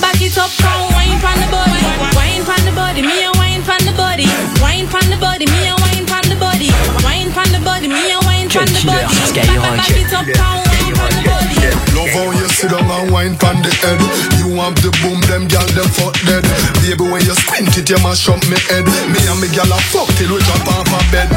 Back 0.00 0.16
it 0.24 0.32
up, 0.40 0.48
come 0.56 0.88
wine 0.96 1.20
pon 1.20 1.36
the 1.36 1.52
body. 1.52 1.84
Wine 2.16 2.48
pon 2.48 2.56
the 2.64 2.72
body, 2.72 3.04
me 3.04 3.28
a 3.28 3.30
wine 3.36 3.60
pon 3.60 3.76
the 3.84 3.92
body. 3.92 4.24
Wine 4.64 4.88
pon 4.88 5.04
the 5.12 5.20
body, 5.20 5.44
me 5.44 5.68
a 5.68 5.76
wine 5.84 6.08
pon 6.08 6.24
the 6.32 6.36
body. 6.40 6.72
Wine 7.04 7.28
pon 7.28 7.52
the 7.52 7.60
body, 7.60 7.92
me 7.92 8.08
a 8.08 8.16
wine 8.24 8.48
pon 8.48 8.64
the 8.64 8.80
body. 8.80 9.04
Back 9.36 9.60
back 9.76 9.92
it 9.92 10.08
up, 10.16 10.24
come 10.32 10.64
wine 10.64 10.96
pon 10.96 11.12
the 11.12 11.22
body. 11.28 11.56
Love 11.92 12.08
how 12.16 12.32
you 12.40 12.48
sit 12.56 12.72
down 12.72 12.88
and 12.88 13.12
wine 13.12 13.36
pon 13.36 13.60
the 13.60 13.68
head. 13.84 14.00
You 14.40 14.48
have 14.64 14.80
the 14.80 14.88
boom, 15.04 15.20
them 15.28 15.44
gal 15.44 15.68
them 15.76 15.92
fuck 15.92 16.16
dead. 16.24 16.40
Baby, 16.80 17.04
when 17.04 17.20
you 17.20 17.36
squint 17.36 17.68
it, 17.76 17.84
you 17.84 18.00
mash 18.00 18.32
up 18.32 18.40
me 18.48 18.56
head. 18.72 18.88
Me 19.12 19.20
and 19.28 19.36
me 19.44 19.52
gal 19.52 19.68
a 19.68 19.76
fuck 19.92 20.08
till 20.16 20.32
we 20.32 20.40
drop 20.48 20.64
off 20.72 20.88
a 20.88 21.00
bed. 21.12 21.28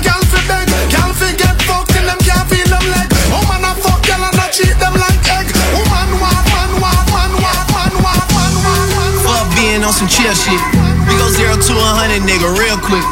Gal 0.00 0.22
fi 0.30 0.40
beg, 0.48 0.66
gal 0.90 1.12
fi 1.14 1.30
get 1.36 1.54
fucked 1.62 1.92
till 1.92 2.06
them 2.06 2.18
can't 2.26 2.46
feel 2.50 2.66
them. 2.66 2.84
Woman 3.30 3.62
a 3.62 3.72
fuck 3.78 4.02
gal 4.02 4.22
and 4.24 4.34
a 4.34 4.46
treat 4.50 4.74
them 4.82 4.94
like 4.98 5.22
egg. 5.30 5.46
Woman 5.76 6.10
want, 6.18 6.44
man 6.50 6.72
want, 6.82 7.06
man 7.14 7.32
want, 7.38 7.66
want, 7.74 7.94
want. 8.34 9.14
Fuck 9.22 9.46
being 9.54 9.84
on 9.84 9.92
some 9.92 10.08
chill 10.08 10.34
shit. 10.34 10.60
We 11.06 11.14
go 11.18 11.28
zero 11.30 11.54
to 11.54 11.72
a 11.74 11.90
hundred, 11.98 12.22
nigga, 12.26 12.50
real 12.58 12.78
quick. 12.78 13.06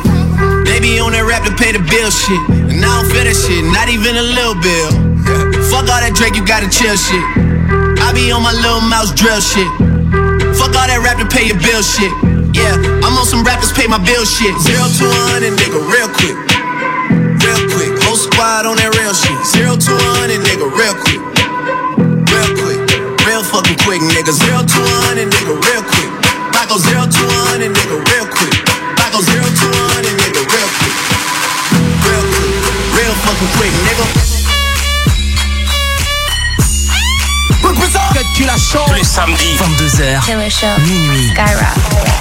On 0.79 1.13
that 1.13 1.27
rap 1.29 1.45
to 1.45 1.53
pay 1.53 1.73
the 1.73 1.85
bill 1.85 2.09
shit. 2.09 2.41
And 2.49 2.81
I 2.81 2.89
don't 3.03 3.09
that 3.13 3.37
shit, 3.37 3.61
not 3.71 3.93
even 3.93 4.17
a 4.17 4.25
little 4.25 4.57
bill. 4.57 4.91
Fuck 5.69 5.85
all 5.85 6.01
that 6.01 6.17
Drake, 6.17 6.35
you 6.35 6.45
gotta 6.47 6.71
chill 6.71 6.97
shit. 6.97 7.25
I 8.01 8.13
be 8.17 8.33
on 8.33 8.41
my 8.41 8.57
little 8.57 8.81
mouse 8.81 9.13
drill 9.13 9.37
shit. 9.37 9.69
Fuck 10.57 10.73
all 10.75 10.89
that 10.89 11.01
rap 11.05 11.21
to 11.21 11.27
pay 11.29 11.51
your 11.51 11.61
bill 11.61 11.83
shit. 11.85 12.38
Yeah, 12.59 12.75
I'm 13.07 13.15
on 13.15 13.25
some 13.25 13.47
rappers 13.47 13.71
pay 13.71 13.87
my 13.87 14.03
bill 14.03 14.27
shit. 14.27 14.51
Zero 14.59 14.91
to 14.99 15.05
a 15.07 15.21
hundred, 15.31 15.55
nigga, 15.55 15.79
real 15.79 16.11
quick. 16.11 16.35
Real 17.39 17.63
quick. 17.71 17.93
Whole 18.03 18.19
squad 18.19 18.67
on 18.67 18.77
that 18.83 18.91
real 18.99 19.15
shit. 19.15 19.39
Zero 19.47 19.79
to 19.79 19.93
a 19.95 20.09
hundred, 20.19 20.43
nigga, 20.43 20.67
real 20.67 20.97
quick. 20.99 21.23
Real 22.35 22.51
quick. 22.59 22.81
Real 23.23 23.45
fucking 23.47 23.79
quick, 23.87 24.03
nigga. 24.03 24.35
Zero 24.35 24.67
to 24.67 24.79
a 24.83 24.95
hundred, 25.07 25.31
nigga, 25.31 25.55
real 25.55 25.85
quick. 25.87 26.11
I 26.59 26.67
go 26.67 26.77
zero 26.83 27.07
to 27.07 27.23
a 27.23 27.39
hundred, 27.47 27.71
nigga, 27.79 27.97
real 28.11 28.27
quick. 28.27 28.55
I 28.99 29.07
go 29.15 29.23
zero 29.23 29.47
to 29.47 29.67
a 29.71 29.83
hundred, 29.95 30.19
nigga, 30.19 30.43
real 30.43 30.71
quick. 30.83 30.97
Real 32.11 32.25
quick. 32.27 32.53
Real 32.99 33.15
fucking 33.23 33.51
quick, 33.55 33.75
nigga. 33.87 34.28
Tu 38.39 38.45
la 38.45 38.57
chantes. 38.57 38.87
Tous 38.87 38.95
les 38.95 39.05
samedis, 39.05 39.57
22h, 39.57 40.25
Killer 40.25 40.51
Show. 40.51 40.81
minuit. 40.87 41.31
Skyrock. 41.31 42.19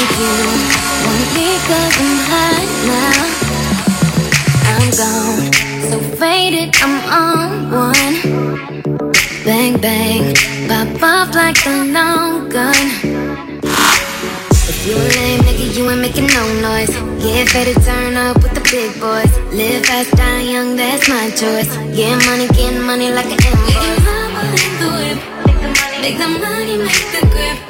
Make 0.00 0.16
want 1.04 1.28
me 1.36 1.48
I'm 2.00 2.16
hot 2.32 2.68
now 2.88 3.20
I'm 4.72 4.88
gone, 4.96 5.52
so 5.90 5.96
faded, 6.16 6.74
I'm 6.80 6.96
on 7.20 7.70
one. 7.70 8.16
Bang 9.44 9.78
bang, 9.78 10.34
pop 10.68 11.02
off 11.02 11.34
like 11.34 11.66
a 11.66 11.84
long 11.92 12.48
gun. 12.48 12.86
If 14.70 14.86
you 14.86 14.96
nigga, 15.44 15.76
you 15.76 15.90
ain't 15.90 16.00
making 16.00 16.28
no 16.28 16.44
noise. 16.62 16.96
Get 17.22 17.50
faded, 17.50 17.82
turn 17.82 18.16
up 18.16 18.42
with 18.42 18.54
the 18.54 18.62
big 18.72 18.98
boys. 18.98 19.32
Live 19.52 19.84
fast, 19.84 20.12
die 20.12 20.40
young, 20.52 20.76
that's 20.76 21.10
my 21.10 21.28
choice. 21.28 21.76
Get 21.94 22.16
money, 22.24 22.48
get 22.48 22.80
money 22.80 23.12
like 23.12 23.26
an 23.26 23.38
invoice. 23.38 24.00
Make 26.00 26.16
the 26.16 26.28
money, 26.40 26.78
make 26.78 27.10
the 27.12 27.20
grip. 27.28 27.58
I'll 27.60 27.68
be 27.68 27.68
stunning, 27.68 27.68
I'll 27.68 27.68
be 27.68 27.68
stunning 27.68 27.69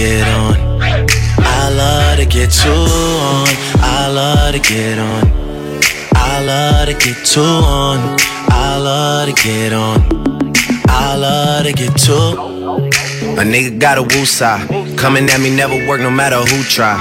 get 0.00 0.26
on. 0.28 0.54
I 0.80 1.68
love 1.68 2.16
to 2.16 2.24
get 2.24 2.50
two 2.50 2.70
on. 2.70 3.46
I 3.84 4.08
love 4.08 4.54
to 4.54 4.60
get 4.60 4.98
on. 4.98 5.22
I 6.14 6.42
love 6.42 6.86
to 6.88 6.94
get 6.94 7.16
two 7.26 7.42
on. 7.42 7.98
I 8.48 8.78
love 8.78 9.28
to 9.28 9.34
get 9.42 9.74
on. 9.74 9.98
I 10.88 11.16
love 11.16 11.66
to 11.66 11.72
get 11.74 11.92
two. 11.98 12.28
A 13.40 13.44
nigga 13.44 13.78
got 13.78 13.98
a 13.98 14.02
woo 14.02 14.24
side. 14.24 14.66
Coming 14.96 15.28
at 15.28 15.38
me 15.38 15.54
never 15.54 15.76
work 15.86 16.00
no 16.00 16.10
matter 16.10 16.36
who 16.36 16.62
try. 16.62 16.96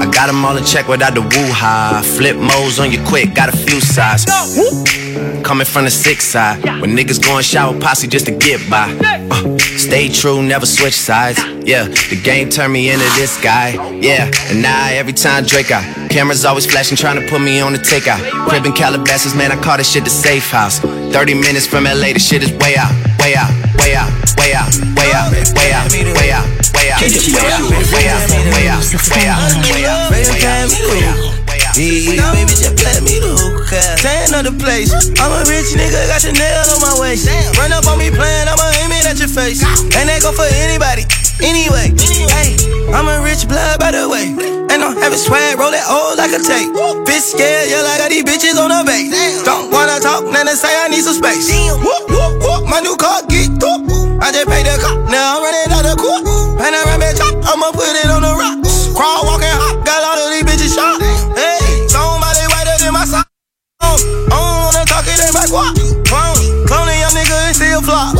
I 0.00 0.06
got 0.10 0.30
'em 0.30 0.42
all 0.42 0.56
in 0.56 0.64
check 0.64 0.88
without 0.88 1.14
the 1.14 1.20
woo 1.20 1.50
high. 1.52 2.00
Flip 2.16 2.36
modes 2.36 2.78
on 2.78 2.90
you 2.90 3.00
quick, 3.04 3.34
got 3.34 3.48
a 3.52 3.56
few 3.56 3.78
sides. 3.80 4.24
Coming 5.42 5.66
from 5.66 5.84
the 5.84 5.90
six 5.90 6.24
side. 6.24 6.64
When 6.80 6.96
niggas 6.96 7.20
going 7.22 7.44
shower 7.44 7.74
posse 7.78 8.06
just 8.06 8.24
to 8.26 8.32
get 8.32 8.60
by. 8.70 8.86
Uh, 9.30 9.57
stay 9.88 10.08
true, 10.08 10.42
never 10.42 10.66
switch 10.66 10.94
sides. 10.94 11.38
Yeah, 11.64 11.88
the 11.88 12.20
game 12.22 12.50
turned 12.50 12.72
me 12.72 12.90
into 12.90 13.08
this 13.16 13.40
guy. 13.40 13.72
Yeah, 13.96 14.30
and 14.50 14.60
now 14.60 14.88
every 14.92 15.14
time 15.14 15.44
Drake 15.44 15.70
out. 15.70 15.84
Cameras 16.10 16.44
always 16.44 16.66
flashing, 16.66 16.96
trying 16.96 17.20
to 17.20 17.26
put 17.28 17.40
me 17.40 17.60
on 17.60 17.72
the 17.72 17.78
takeout. 17.78 18.20
Crib 18.48 18.66
in 18.66 18.72
Calabasas, 18.72 19.34
man, 19.34 19.50
I 19.50 19.56
call 19.56 19.78
this 19.78 19.90
shit 19.90 20.04
the 20.04 20.10
safe 20.10 20.50
house. 20.50 20.78
30 20.80 21.34
minutes 21.34 21.66
from 21.66 21.84
LA, 21.84 22.12
the 22.12 22.18
shit 22.18 22.42
is 22.42 22.52
way 22.60 22.76
out, 22.76 22.92
way 23.18 23.34
out, 23.34 23.50
way 23.80 23.96
out, 23.96 24.12
way 24.36 24.52
out, 24.52 24.68
way 24.96 25.08
out, 25.16 25.32
way 25.56 25.72
out, 25.72 25.88
way 25.96 26.04
out, 26.04 26.12
way 26.16 26.32
out, 26.32 26.44
way 26.76 26.92
out, 26.92 27.00
way 27.00 27.08
out, 27.08 27.64
way 27.68 27.96
out, 27.96 28.28
way 28.28 28.68
out, 28.68 28.84
way 29.08 29.28
out, 29.28 29.48
way 29.48 29.84
out, 29.88 30.10
way 30.12 30.44
out, 30.44 30.68
way 30.88 31.04
out. 31.04 31.57
Yeah, 31.78 32.34
baby, 32.34 32.58
just 32.58 32.74
let 32.82 33.06
me 33.06 33.22
the 33.22 33.38
hookah. 33.38 34.02
Tan 34.02 34.34
of 34.34 34.50
the 34.50 34.54
place. 34.58 34.90
I'm 35.22 35.30
a 35.30 35.46
rich 35.46 35.78
nigga, 35.78 36.10
got 36.10 36.26
Chanel 36.26 36.66
on 36.74 36.82
my 36.82 36.98
waist. 36.98 37.30
Run 37.54 37.70
up 37.70 37.86
on 37.86 38.02
me 38.02 38.10
playing, 38.10 38.50
I'ma 38.50 38.66
aim 38.82 38.90
it 38.90 39.06
at 39.06 39.22
your 39.22 39.30
face. 39.30 39.62
And 39.94 40.10
that 40.10 40.26
go 40.26 40.34
for 40.34 40.50
anybody, 40.58 41.06
anyway. 41.38 41.94
Hey, 42.34 42.58
I'm 42.90 43.06
a 43.06 43.22
rich 43.22 43.46
blood, 43.46 43.78
by 43.78 43.94
the 43.94 44.10
way. 44.10 44.34
And 44.74 44.82
I'm 44.82 44.98
having 44.98 45.22
swag, 45.22 45.54
roll 45.54 45.70
that 45.70 45.86
old 45.86 46.18
like 46.18 46.34
a 46.34 46.42
tape. 46.42 46.74
Bitch 47.06 47.30
scared, 47.30 47.70
yeah, 47.70 47.86
like 47.86 48.02
I 48.02 48.06
got 48.06 48.10
these 48.10 48.26
bitches 48.26 48.58
on 48.58 48.74
the 48.74 48.82
base. 48.82 49.14
Don't 49.46 49.70
wanna 49.70 50.02
talk, 50.02 50.26
then 50.34 50.50
and 50.50 50.58
say 50.58 50.74
I 50.74 50.90
need 50.90 51.06
some 51.06 51.14
space. 51.14 51.46
Whoop, 51.78 52.10
whoop, 52.10 52.42
whoop, 52.42 52.62
my 52.66 52.82
new 52.82 52.98
car 52.98 53.22
get 53.30 53.54
up. 53.62 53.86
I 54.18 54.34
just 54.34 54.50
paid 54.50 54.66
the 54.66 54.74
cop, 54.82 54.98
now 55.06 55.38
I'm 55.38 55.46
running 55.46 55.70
out 55.70 55.86
of 55.86 55.94
court. 55.94 56.26
Panoramic 56.58 57.14
top, 57.14 57.38
I'ma 57.46 57.70
put 57.70 57.94
it 57.94 58.10
on 58.10 58.26
the 58.26 58.34
rocks. 58.34 58.90
Crawl, 58.98 59.30
walking 59.30 59.46
hot, 59.46 59.67
I 63.98 64.36
don't 64.36 64.58
wanna 64.62 64.84
talk 64.86 65.06
it 65.06 65.20
my 65.34 65.46
guap. 65.50 65.74
Clone, 66.08 66.58
nigga 67.14 67.82
flop. 67.82 68.16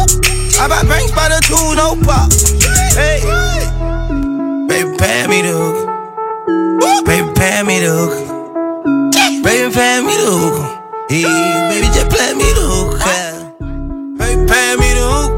I 0.60 0.66
buy 0.68 0.82
banks 0.88 1.12
by 1.12 1.28
the 1.28 1.38
two, 1.46 1.74
no 1.76 1.94
pop. 2.02 2.32
Hey, 2.96 3.20
baby, 4.66 4.96
pay 4.98 5.26
me 5.26 5.42
the 5.42 5.52
hook. 5.54 5.76
Baby, 7.06 7.32
pay 7.34 7.62
me 7.62 7.78
the 7.80 7.90
hook. 7.94 8.14
Baby, 9.44 9.74
pay 9.74 10.00
me 10.00 10.14
the 10.16 10.30
hook. 10.34 10.56
Baby, 11.08 11.86
just 11.94 12.10
play 12.10 12.34
me 12.34 12.48
the 12.52 12.64
hook. 12.72 12.98
Baby, 14.18 14.46
pay 14.46 14.76
me 14.76 14.88
the 14.94 15.04
hook. 15.06 15.37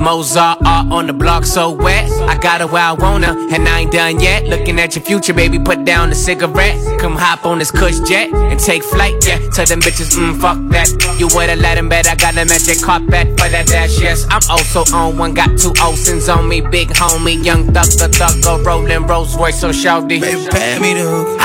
Mozart 0.00 0.58
art 0.64 0.92
on 0.92 1.06
the 1.06 1.12
block 1.12 1.44
so 1.44 1.70
wet. 1.70 2.10
I 2.28 2.36
got 2.38 2.60
her 2.60 2.66
where 2.66 2.82
I 2.82 2.92
wanna, 2.92 3.32
and 3.52 3.68
I 3.68 3.80
ain't 3.80 3.92
done 3.92 4.20
yet. 4.20 4.44
Looking 4.46 4.78
at 4.78 4.94
your 4.94 5.04
future, 5.04 5.34
baby, 5.34 5.58
put 5.58 5.84
down 5.84 6.10
the 6.10 6.14
cigarette. 6.14 6.76
Come 7.00 7.16
hop 7.16 7.44
on 7.44 7.58
this 7.58 7.70
cush 7.70 7.98
jet 8.00 8.32
and 8.32 8.58
take 8.58 8.82
flight, 8.82 9.14
yeah. 9.26 9.38
Tell 9.50 9.66
them 9.66 9.80
bitches, 9.80 10.16
mm, 10.16 10.40
fuck 10.40 10.58
that. 10.70 10.88
You 11.18 11.28
would've 11.34 11.58
let 11.58 11.78
him 11.78 11.88
bet 11.88 12.06
I 12.06 12.14
got 12.14 12.36
a 12.36 12.44
magic 12.44 12.82
carpet 12.82 13.28
for 13.38 13.48
that 13.48 13.66
dash, 13.66 14.00
yes. 14.00 14.26
I'm 14.30 14.42
also 14.50 14.84
on 14.94 15.18
one, 15.18 15.34
got 15.34 15.58
two 15.58 15.72
Olsons 15.82 16.28
on 16.34 16.48
me, 16.48 16.60
big 16.60 16.88
homie, 16.88 17.44
young 17.44 17.64
thugger, 17.64 18.08
thugger, 18.08 18.64
rolling 18.64 19.06
Rolls 19.06 19.36
Royce, 19.36 19.60
so 19.60 19.70
shouty. 19.70 20.20
Baby, 20.20 20.46
pay 20.50 20.78
me 20.78 20.94
the 20.94 21.02
hook. 21.02 21.40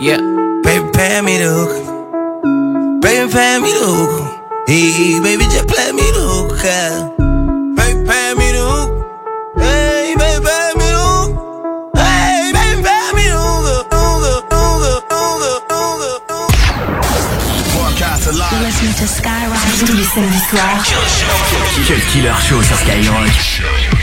Yeah. 0.00 0.18
Baby, 0.62 0.90
pay 0.92 1.20
me 1.20 1.38
the 1.38 1.48
hook. 1.48 3.02
Baby, 3.02 3.32
pay 3.32 3.58
me 3.58 3.72
the 3.72 3.84
hook. 3.84 4.64
Hey, 4.66 5.20
baby, 5.20 5.44
just 5.44 5.68
play 5.68 5.92
me 5.92 6.02
the 6.02 7.18
hook. 7.18 7.21
Tous 19.84 19.96
les 19.96 20.04
samedis 20.04 20.38
soirs. 20.50 20.84
Quel 21.86 22.00
killer 22.06 22.32
show 22.40 22.62
sur 22.62 22.76
Skyrock. 22.76 24.01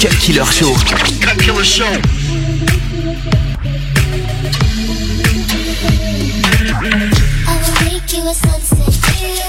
Cut 0.00 0.14
Killer 0.20 0.44
Show. 0.44 0.72
Cut 1.20 1.38
Killer 1.40 1.64
Show. 1.64 1.84
I 1.84 1.92
will 7.58 7.74
make 7.82 8.06
you 8.14 8.22
a 8.22 8.32
sunset 8.32 8.94
view. 8.94 9.42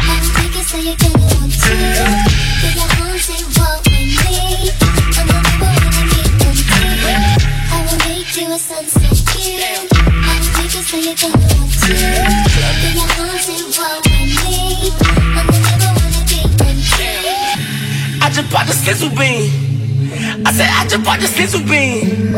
I 0.00 0.16
will 0.16 0.32
make 0.40 0.56
it 0.56 0.64
so 0.64 0.78
you 0.78 0.96
can 0.96 1.12
want 1.20 1.52
to. 1.52 1.76
Be 2.64 2.72
a 2.72 2.88
haunted 2.96 3.44
walk 3.60 3.84
with 3.84 4.16
me. 4.24 4.72
And 5.20 5.28
the 5.28 5.36
people 5.44 5.68
wanna 5.68 6.02
meet 6.08 6.32
them 6.40 6.56
too. 6.56 6.96
I 7.68 7.84
will 7.84 8.00
make 8.08 8.32
you 8.40 8.48
a 8.48 8.58
sunset 8.58 9.20
view. 9.36 9.60
I 9.60 10.40
will 10.40 10.52
make 10.56 10.80
it 10.80 10.84
so 10.88 10.96
you 10.96 11.12
can 11.12 11.32
want 11.36 11.76
to. 11.76 11.92
Be 11.92 12.96
a 12.96 13.04
haunted 13.04 13.68
walk 13.76 14.00
with 14.08 14.32
me. 14.48 14.96
And 15.36 15.44
the 15.44 15.60
people 15.60 15.92
wanna 15.92 16.24
meet 16.24 16.52
them 16.56 16.78
too. 16.88 17.20
I 18.22 18.30
just 18.32 18.48
bought 18.50 18.66
the 18.66 18.72
sizzle 18.72 19.10
bean. 19.10 19.59
Just 20.90 21.06
bought 21.06 21.22
the 21.22 21.30
sizzle 21.30 21.62
bean. 21.70 22.34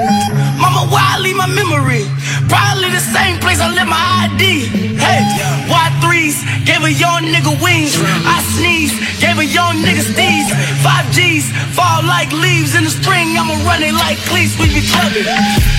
Mama, 0.61 0.85
where 0.93 1.01
I 1.01 1.17
leave 1.25 1.41
my 1.41 1.49
memory? 1.49 2.05
Probably 2.53 2.93
the 2.93 3.01
same 3.01 3.41
place 3.41 3.65
I 3.65 3.73
left 3.73 3.89
my 3.89 4.29
ID. 4.29 4.69
Hey, 5.01 5.25
Y3s 5.73 6.69
gave 6.69 6.85
a 6.85 6.93
young 6.93 7.33
nigga 7.33 7.57
wings. 7.65 7.97
I 8.29 8.45
sneeze, 8.53 8.93
gave 9.25 9.41
a 9.41 9.49
young 9.49 9.81
nigga 9.81 10.05
steez. 10.05 10.53
Five 10.85 11.09
G's 11.17 11.49
fall 11.73 12.05
like 12.05 12.29
leaves 12.45 12.77
in 12.77 12.85
the 12.85 12.93
spring. 12.93 13.33
I'ma 13.41 13.57
run 13.65 13.81
it 13.81 13.97
like 13.97 14.21
cleats, 14.29 14.53
we 14.61 14.69
be 14.69 14.85
clubbing. 14.85 15.25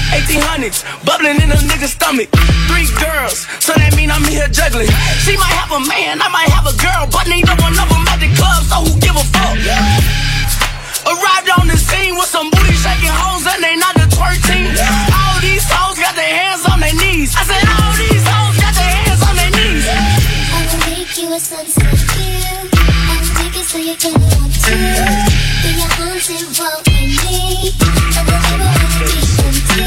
1800s, 0.09 0.82
bubbling 1.05 1.45
in 1.45 1.53
a 1.53 1.59
nigga's 1.69 1.93
stomach. 1.93 2.34
Three 2.74 2.89
girls, 2.97 3.45
so 3.61 3.78
that 3.78 3.93
mean 3.93 4.09
I'm 4.09 4.26
here 4.26 4.49
juggling. 4.49 4.89
She 5.21 5.38
might 5.38 5.53
have 5.61 5.69
a 5.78 5.82
man, 5.86 6.26
I 6.26 6.30
might 6.34 6.49
have 6.49 6.65
a 6.65 6.74
girl, 6.82 7.05
but 7.13 7.30
neither 7.30 7.53
one 7.61 7.78
of 7.78 7.86
them 7.86 8.01
at 8.09 8.17
the 8.17 8.34
club, 8.34 8.65
so 8.65 8.82
who 8.82 8.97
give 8.97 9.13
a 9.13 9.26
fuck? 9.30 10.32
Arrived 11.14 11.49
on 11.59 11.68
the 11.68 11.78
scene 11.78 12.16
with 12.18 12.26
some 12.26 12.49
booty 12.49 12.74
shaking 12.74 13.14
hoes 13.14 13.45
and 13.45 13.61
they 13.61 13.76
not 13.78 13.93
the 13.93 14.09
twerk 14.09 14.34
team. 14.49 14.74
All 15.14 15.38
these 15.45 15.61
hoes 15.70 15.93
got 16.01 16.16
their 16.18 16.34
hands 16.41 16.66
on 16.66 16.80
their 16.82 16.95
knees. 16.97 17.38
I 17.38 17.43
said 17.45 17.61
all 17.70 17.93
these 18.01 18.26
hoes 18.26 18.57
got 18.57 18.74
their 18.74 18.93
hands 18.97 19.22
on 19.22 19.36
their 19.38 19.53
knees. 19.53 19.86
I 19.86 20.57
will 20.66 20.82
make 20.89 21.14
you 21.14 21.30
a 21.30 21.38
sunset 21.38 21.93
view. 22.18 22.41
I 22.74 23.14
will 23.22 23.30
make 23.45 23.53
it 23.61 23.68
so 23.70 23.78
you 23.78 23.93
can 23.93 24.18
want 24.18 24.57
to. 24.57 24.74
Be 24.74 25.70
a 25.78 25.88
haunted 26.01 26.49
walk 26.57 26.82
with 26.82 27.14
me. 27.30 27.70
And 28.18 28.26
the 28.26 28.38
people 28.41 28.57
wanna 28.74 28.89
meet 29.05 29.30
them 29.38 29.53
too. 29.70 29.86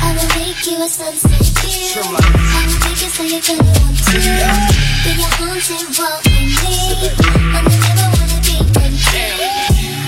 I 0.00 0.16
will 0.16 0.32
make 0.32 0.64
you 0.64 0.80
a 0.80 0.88
sunset 0.88 1.44
view. 1.60 2.08
I 2.08 2.64
will 2.64 2.80
make 2.88 3.04
it 3.04 3.12
so 3.12 3.20
you 3.20 3.40
can 3.44 3.60
want 3.68 4.00
to. 4.00 4.16
Be 4.16 5.12
a 5.12 5.28
haunted 5.28 5.92
walk 5.92 6.24
with 6.24 6.56
me. 6.64 7.12
And 7.52 7.64
the 7.68 7.76
people 7.84 8.08
wanna 8.16 8.38
meet 8.48 8.64
them 8.72 8.96
too. 8.96 10.07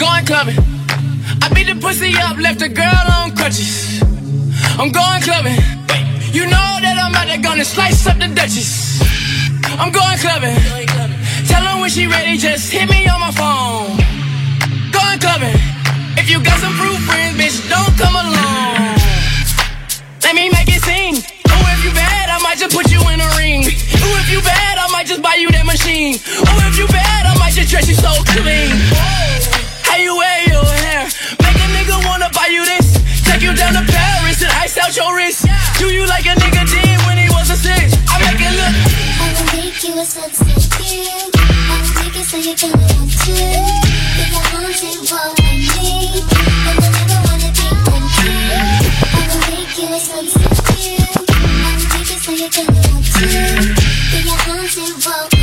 Going 0.00 0.24
clubbing. 0.24 0.56
I 1.44 1.52
beat 1.52 1.68
the 1.68 1.76
pussy 1.76 2.16
up, 2.16 2.38
left 2.38 2.62
a 2.62 2.70
girl 2.70 3.04
on 3.20 3.36
crutches. 3.36 4.00
I'm 4.80 4.88
going 4.88 5.20
clubbing. 5.20 5.60
You 6.32 6.48
know 6.48 6.68
that 6.80 6.96
I'm 6.96 7.12
out 7.12 7.28
there 7.28 7.36
gonna 7.36 7.68
slice 7.68 8.06
up 8.08 8.16
the 8.16 8.32
Duchess. 8.32 9.04
I'm 9.76 9.92
going 9.92 10.16
clubbing. 10.16 10.56
Tell 11.44 11.60
her 11.68 11.76
when 11.84 11.90
she 11.90 12.06
ready, 12.08 12.38
just 12.38 12.72
hit 12.72 12.88
me 12.88 13.04
on 13.12 13.20
my 13.20 13.28
phone. 13.28 14.00
Going 14.88 15.20
clubbing. 15.20 15.60
If 16.16 16.32
you 16.32 16.40
got 16.40 16.56
some 16.64 16.72
proof 16.80 16.96
friends, 17.04 17.36
bitch, 17.36 17.60
don't 17.68 17.92
come 18.00 18.16
along. 18.16 18.96
Let 20.24 20.32
me 20.32 20.48
make 20.48 20.72
it 20.72 20.80
sing. 20.80 21.20
Oh, 21.44 21.74
if 21.76 21.84
you 21.84 21.92
bad, 21.92 22.32
I 22.32 22.40
might 22.40 22.56
just 22.56 22.72
put 22.72 22.88
you 22.88 23.04
in 23.12 23.20
a 23.20 23.30
ring. 23.36 23.68
Oh, 23.68 24.16
if 24.24 24.32
you 24.32 24.40
bad, 24.40 24.80
I 24.80 24.88
might 24.96 25.04
just 25.04 25.20
buy 25.20 25.36
you 25.36 25.52
that 25.52 25.66
machine. 25.68 26.16
Oh, 26.24 26.68
if 26.72 26.80
you 26.80 26.88
bad, 26.88 27.28
I 27.28 27.36
might 27.36 27.52
just 27.52 27.68
dress 27.68 27.84
you 27.84 28.00
so 28.00 28.08
clean. 28.32 29.59
How 29.90 29.98
you 29.98 30.14
wear 30.14 30.38
your 30.46 30.62
hair? 30.86 31.02
Make 31.42 31.58
a 31.58 31.66
nigga 31.74 31.98
wanna 32.06 32.30
buy 32.30 32.46
you 32.46 32.64
this. 32.64 32.94
Take 33.26 33.42
you 33.42 33.52
down 33.52 33.74
to 33.74 33.82
Paris 33.82 34.40
and 34.40 34.52
ice 34.62 34.78
out 34.78 34.94
your 34.94 35.16
wrist. 35.16 35.46
Do 35.80 35.90
you 35.90 36.06
like 36.06 36.26
a 36.26 36.34
nigga 36.38 36.62
did 36.62 36.98
when 37.06 37.18
he 37.18 37.26
was 37.34 37.50
a 37.50 37.56
six? 37.56 37.98
I 38.06 38.22
make 38.22 38.38
it 38.38 38.54
look. 38.54 38.70
I 38.70 39.34
will 39.34 39.50
make 39.50 39.82
you 39.82 39.98
a 39.98 40.04
sunset. 40.06 40.62
I 40.78 41.82
will 41.82 41.94
make 41.98 42.14
it 42.22 42.26
so 42.30 42.38
you 42.38 42.54
can 42.54 42.70
want 42.70 43.10
to. 43.26 43.34
Be 44.14 44.30
with 44.30 44.78
me. 45.74 46.22
And 46.70 46.78
the 46.78 46.88
people 46.94 47.18
wanna 47.26 47.50
them. 47.50 48.06
I 49.10 49.26
will 49.26 49.42
make 49.50 49.74
you 49.74 49.90
a 49.90 49.98
sunset. 49.98 50.54
I 50.70 51.74
will 51.74 51.90
make 51.98 52.14
so 52.14 52.30
you 52.30 52.48
can 52.48 52.66
want 52.78 53.10
to. 53.10 53.26
Be 55.34 55.39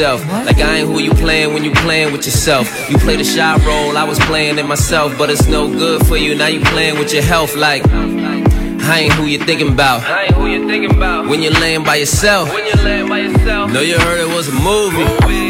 yourself. 0.00 0.46
Like 0.46 0.58
I 0.58 0.78
ain't 0.78 0.88
who 0.88 0.98
you 0.98 1.12
playing 1.12 1.52
when 1.52 1.62
you 1.64 1.72
playing 1.72 2.12
with 2.12 2.24
yourself. 2.24 2.66
You 2.90 2.96
play 2.98 3.16
the 3.16 3.24
shot 3.24 3.64
role, 3.66 3.96
I 3.96 4.04
was 4.04 4.18
playing 4.20 4.58
it 4.58 4.66
myself, 4.66 5.16
but 5.18 5.28
it's 5.30 5.46
no 5.46 5.68
good 5.68 6.06
for 6.06 6.16
you. 6.16 6.34
Now 6.34 6.46
you 6.46 6.60
playing 6.60 6.98
with 6.98 7.12
your 7.12 7.22
health. 7.22 7.54
Like 7.54 7.86
I 7.86 9.00
ain't 9.00 9.12
who 9.12 9.26
you 9.26 9.38
thinking 9.38 9.72
about. 9.72 10.02
I 10.02 10.24
ain't 10.24 10.34
who 10.34 10.46
you 10.46 10.66
thinking 10.66 10.90
about. 10.90 11.28
When 11.28 11.42
you're 11.42 11.52
laying 11.52 11.84
by 11.84 11.96
yourself. 11.96 12.48
Know 13.72 13.82
you 13.82 13.98
heard 13.98 14.18
it 14.18 14.26
was 14.34 14.48
a 14.48 14.52
movie. 14.52 15.04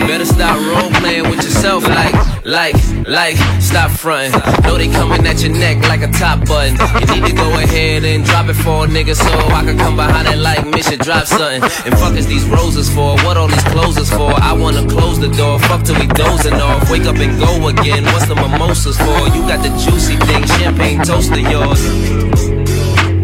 Better 0.06 0.24
stop 0.24 0.58
role 0.60 0.90
playing 1.00 1.30
with 1.30 1.42
yourself. 1.42 1.82
Like, 1.88 2.14
like, 2.44 2.76
like, 3.08 3.36
stop 3.60 3.90
fronting. 3.90 4.32
Know 4.62 4.76
they 4.76 4.88
coming 4.88 5.26
at 5.26 5.42
your 5.42 5.52
neck 5.52 5.78
like 5.88 6.02
a 6.02 6.08
top 6.12 6.46
button. 6.46 6.74
You 7.00 7.06
need 7.14 7.30
to 7.30 7.34
go 7.34 7.48
ahead 7.58 8.04
and 8.04 8.24
drop 8.24 8.48
it 8.48 8.54
for 8.54 8.84
a 8.84 8.88
nigga 8.88 9.14
so 9.16 9.32
I 9.54 9.64
can 9.64 9.78
come 9.78 9.96
behind 9.96 10.28
it 10.28 10.38
like 10.38 10.66
mission 10.66 10.98
drop 10.98 11.26
something. 11.26 11.62
And 11.62 11.98
fuck 11.98 12.14
is 12.14 12.26
these 12.26 12.44
roses 12.44 12.92
for? 12.92 13.16
What 13.24 13.36
all 13.36 13.48
these 13.48 13.64
clothes 13.64 14.10
for? 14.10 14.32
I 14.42 14.52
wanna 14.52 14.86
close 14.86 15.18
the 15.18 15.28
door. 15.28 15.58
Fuck 15.60 15.84
till 15.84 15.98
we 15.98 16.06
dozing 16.08 16.54
off. 16.54 16.90
Wake 16.90 17.04
up 17.04 17.16
and 17.16 17.38
go 17.38 17.68
again. 17.68 18.04
What's 18.04 18.26
the 18.26 18.34
mimosas 18.34 18.98
for? 18.98 19.20
You 19.34 19.42
got 19.48 19.62
the 19.62 19.70
juicy 19.82 20.16
thing, 20.16 20.44
champagne 20.58 21.02
toast 21.02 21.32
of 21.32 21.40
yours. 21.40 22.29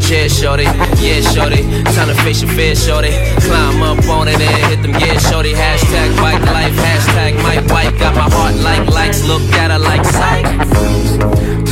Yeah, 0.09 0.29
shorty, 0.29 0.63
yeah, 1.03 1.21
shorty. 1.21 1.63
Time 1.97 2.07
to 2.07 2.15
face 2.23 2.41
your 2.41 2.51
fear, 2.53 2.77
shorty. 2.77 3.11
Climb 3.43 3.83
up 3.83 4.09
on 4.09 4.29
it 4.29 4.41
and 4.41 4.71
hit 4.71 4.81
them, 4.81 4.93
yeah, 4.93 5.19
shorty. 5.19 5.53
Hashtag 5.53 6.17
bike 6.19 6.41
life, 6.43 6.73
hashtag 6.75 7.35
my 7.43 7.61
wife. 7.73 7.99
Got 7.99 8.15
my 8.15 8.31
heart 8.31 8.55
like 8.55 8.87
likes. 8.89 9.25
Look 9.25 9.43
at 9.55 9.73
her 9.73 9.81
like 9.81 10.05
sight. 10.05 10.45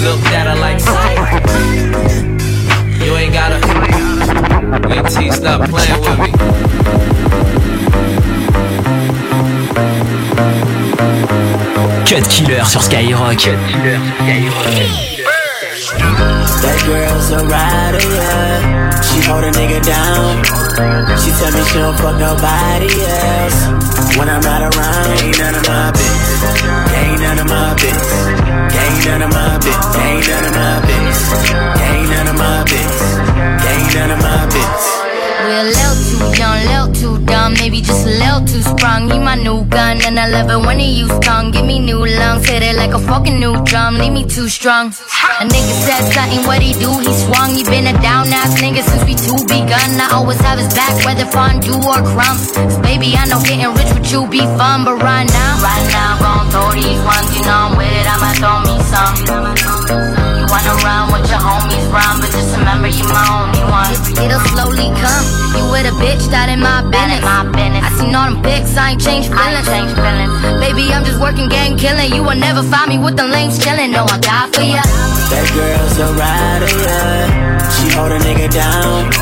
Look 0.02 0.24
at 0.34 0.48
her 0.48 0.56
like 0.60 0.80
sight. 0.80 1.18
You 3.04 3.14
ain't 3.14 3.32
gotta. 3.32 3.60
Wait 4.88 5.06
till 5.12 5.22
you 5.22 5.32
stop 5.32 5.70
playing 5.70 6.00
with 6.00 6.18
me. 6.18 6.32
Cut 12.04 12.28
Killer 12.28 12.64
sur 12.64 12.82
Skyrock. 12.82 13.36
Cut 13.36 13.62
Killer 13.62 13.94
sur 13.94 14.10
Skyrock. 14.10 15.13
That 16.64 16.78
girl's 16.88 17.30
a 17.30 17.40
rider, 17.44 18.04
yeah. 18.08 18.90
She 19.00 19.20
hold 19.28 19.44
a 19.44 19.52
nigga 19.52 19.80
down. 19.84 20.44
She 21.20 21.30
tell 21.38 21.52
me 21.52 21.62
she 21.68 21.78
don't 21.78 21.96
fuck 21.98 22.16
nobody 22.18 22.90
else. 22.90 23.58
When 24.16 24.28
I'm 24.28 24.40
not 24.40 24.62
around, 24.62 25.06
ain't 25.20 25.38
none 25.38 25.54
of 25.54 25.64
my 25.68 25.92
business. 25.92 26.64
Ain't 26.94 27.20
none 27.20 27.38
of 27.38 27.48
my 27.48 27.74
business. 27.74 28.44
Ain't 28.74 29.04
none 29.06 29.22
of 29.22 29.30
my 29.30 29.58
business. 29.58 29.96
Ain't 29.96 30.26
none 30.28 30.44
of 30.44 30.54
my 30.54 30.74
business. 30.86 31.54
Ain't 31.84 32.08
none 32.10 32.28
of 32.28 32.36
my 32.36 32.64
business. 32.64 33.02
Ain't 33.68 33.94
none 33.94 34.10
of 34.10 34.18
my 34.22 34.46
business. 34.46 35.03
We're 35.44 35.60
a 35.60 35.64
little 35.64 35.96
too 36.08 36.40
young, 36.40 36.56
little 36.64 36.92
too 36.96 37.26
dumb, 37.26 37.52
maybe 37.60 37.82
just 37.82 38.06
a 38.06 38.08
little 38.08 38.40
too 38.48 38.62
sprung. 38.64 39.10
He 39.10 39.18
my 39.18 39.36
new 39.36 39.62
gun, 39.68 40.00
and 40.00 40.18
I 40.18 40.26
love 40.26 40.48
it 40.48 40.66
when 40.66 40.78
he 40.78 41.04
use 41.04 41.12
tongue. 41.20 41.50
Give 41.50 41.66
me 41.66 41.80
new 41.80 42.00
lungs, 42.00 42.48
hit 42.48 42.62
it 42.62 42.74
like 42.76 42.94
a 42.94 42.98
fucking 42.98 43.38
new 43.38 43.52
drum. 43.64 43.98
Leave 43.98 44.14
me 44.14 44.24
too 44.24 44.48
strong. 44.48 44.88
A 44.88 45.44
nigga 45.44 45.74
said 45.84 46.12
something, 46.16 46.46
what 46.46 46.62
he 46.62 46.72
do? 46.72 46.88
He 46.96 47.12
swung. 47.12 47.50
He 47.50 47.62
been 47.62 47.86
a 47.86 47.92
down 48.00 48.32
ass 48.32 48.56
nigga 48.56 48.80
since 48.88 49.04
we 49.04 49.12
two 49.20 49.36
begun. 49.44 50.00
I 50.00 50.08
always 50.16 50.40
have 50.40 50.58
his 50.58 50.72
back, 50.72 51.04
whether 51.04 51.26
fondue 51.26 51.76
or 51.76 52.00
crumbs. 52.00 52.48
baby, 52.80 53.12
I 53.12 53.28
know 53.28 53.42
getting 53.44 53.68
rich 53.76 53.92
with 53.92 54.10
you 54.10 54.26
be 54.26 54.40
fun, 54.56 54.88
but 54.88 54.96
right 54.96 55.28
now, 55.28 55.60
right 55.60 55.86
now, 55.92 56.24
gon' 56.24 56.48
throw 56.48 56.72
these 56.72 57.04
ones. 57.04 57.28
You 57.36 57.44
know 57.44 57.68
I'm 57.68 57.76
with 57.76 57.92
it, 57.92 58.06
I'ma 58.08 58.32
throw 58.40 58.64
me 58.64 58.80
some. 58.88 59.43
It'll 64.24 64.40
slowly 64.56 64.88
come. 64.96 65.24
You 65.52 65.68
with 65.68 65.84
a 65.84 65.94
bitch 66.00 66.24
that 66.32 66.48
ain't 66.48 66.64
my 66.64 66.80
business. 66.88 67.20
My 67.20 67.44
business. 67.44 67.84
I 67.84 67.90
seen 68.00 68.16
all 68.16 68.32
them 68.32 68.40
pics, 68.40 68.72
I 68.72 68.96
ain't 68.96 69.02
changed 69.04 69.28
feelings. 69.28 69.68
Change 69.68 69.92
feelings. 69.92 70.32
Baby, 70.64 70.88
I'm 70.96 71.04
just 71.04 71.20
working, 71.20 71.52
gang 71.52 71.76
killing. 71.76 72.08
You 72.08 72.24
will 72.24 72.40
never 72.40 72.64
find 72.64 72.88
me 72.88 72.96
with 72.96 73.20
the 73.20 73.28
lanes 73.28 73.60
chilling. 73.60 73.92
No, 73.92 74.08
I 74.08 74.16
die 74.16 74.48
for 74.48 74.64
ya. 74.64 74.80
That 75.28 75.46
girl's 75.52 75.96
a 76.00 76.08
rider, 76.16 76.72
yeah. 76.80 77.60
She 77.76 77.92
hold 77.92 78.12
a 78.16 78.20
nigga 78.24 78.48
down. 78.48 79.12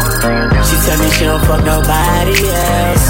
She 0.62 0.76
tell 0.86 0.98
me 1.02 1.10
she 1.18 1.24
don't 1.26 1.42
fuck 1.50 1.66
nobody 1.66 2.38
else. 2.46 3.04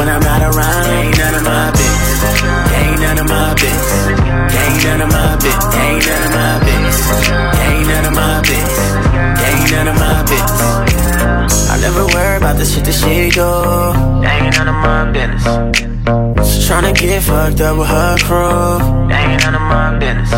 When 0.00 0.08
I'm 0.08 0.24
not 0.24 0.40
around, 0.40 0.88
ain't 0.88 1.18
none 1.20 1.34
of 1.36 1.44
my 1.44 1.68
business. 1.76 2.40
Ain't 2.80 3.00
none 3.04 3.18
of 3.20 3.28
my 3.28 3.52
business. 3.60 4.25
Ain't 4.52 4.84
none 4.84 5.00
of 5.02 5.10
my 5.10 5.36
business. 5.36 5.74
Ain't 5.74 6.06
none 6.06 6.22
of 6.26 6.32
my 6.36 6.58
business. 6.62 6.98
Ain't 7.66 7.86
none 7.88 8.04
of 8.06 8.14
my 8.14 8.40
business. 8.42 8.78
Ain't 9.46 9.70
none 9.72 9.88
of 9.88 9.96
my 9.96 10.22
business. 10.28 11.70
I 11.70 11.78
never 11.80 12.06
worry 12.14 12.36
about 12.36 12.56
the 12.56 12.64
shit 12.64 12.84
that 12.84 12.94
she 12.94 13.30
do. 13.30 13.50
Ain't 14.22 14.56
none 14.56 14.68
of 14.68 14.78
my 14.80 15.10
business. 15.10 15.44
She 16.48 16.60
tryna 16.68 16.94
get 16.94 17.22
fucked 17.22 17.60
up 17.60 17.78
with 17.78 17.88
her 17.88 18.16
crew. 18.22 18.78
Ain't 19.10 19.42
none 19.42 19.54
of 19.54 19.62
my 19.62 19.98
business. 19.98 20.30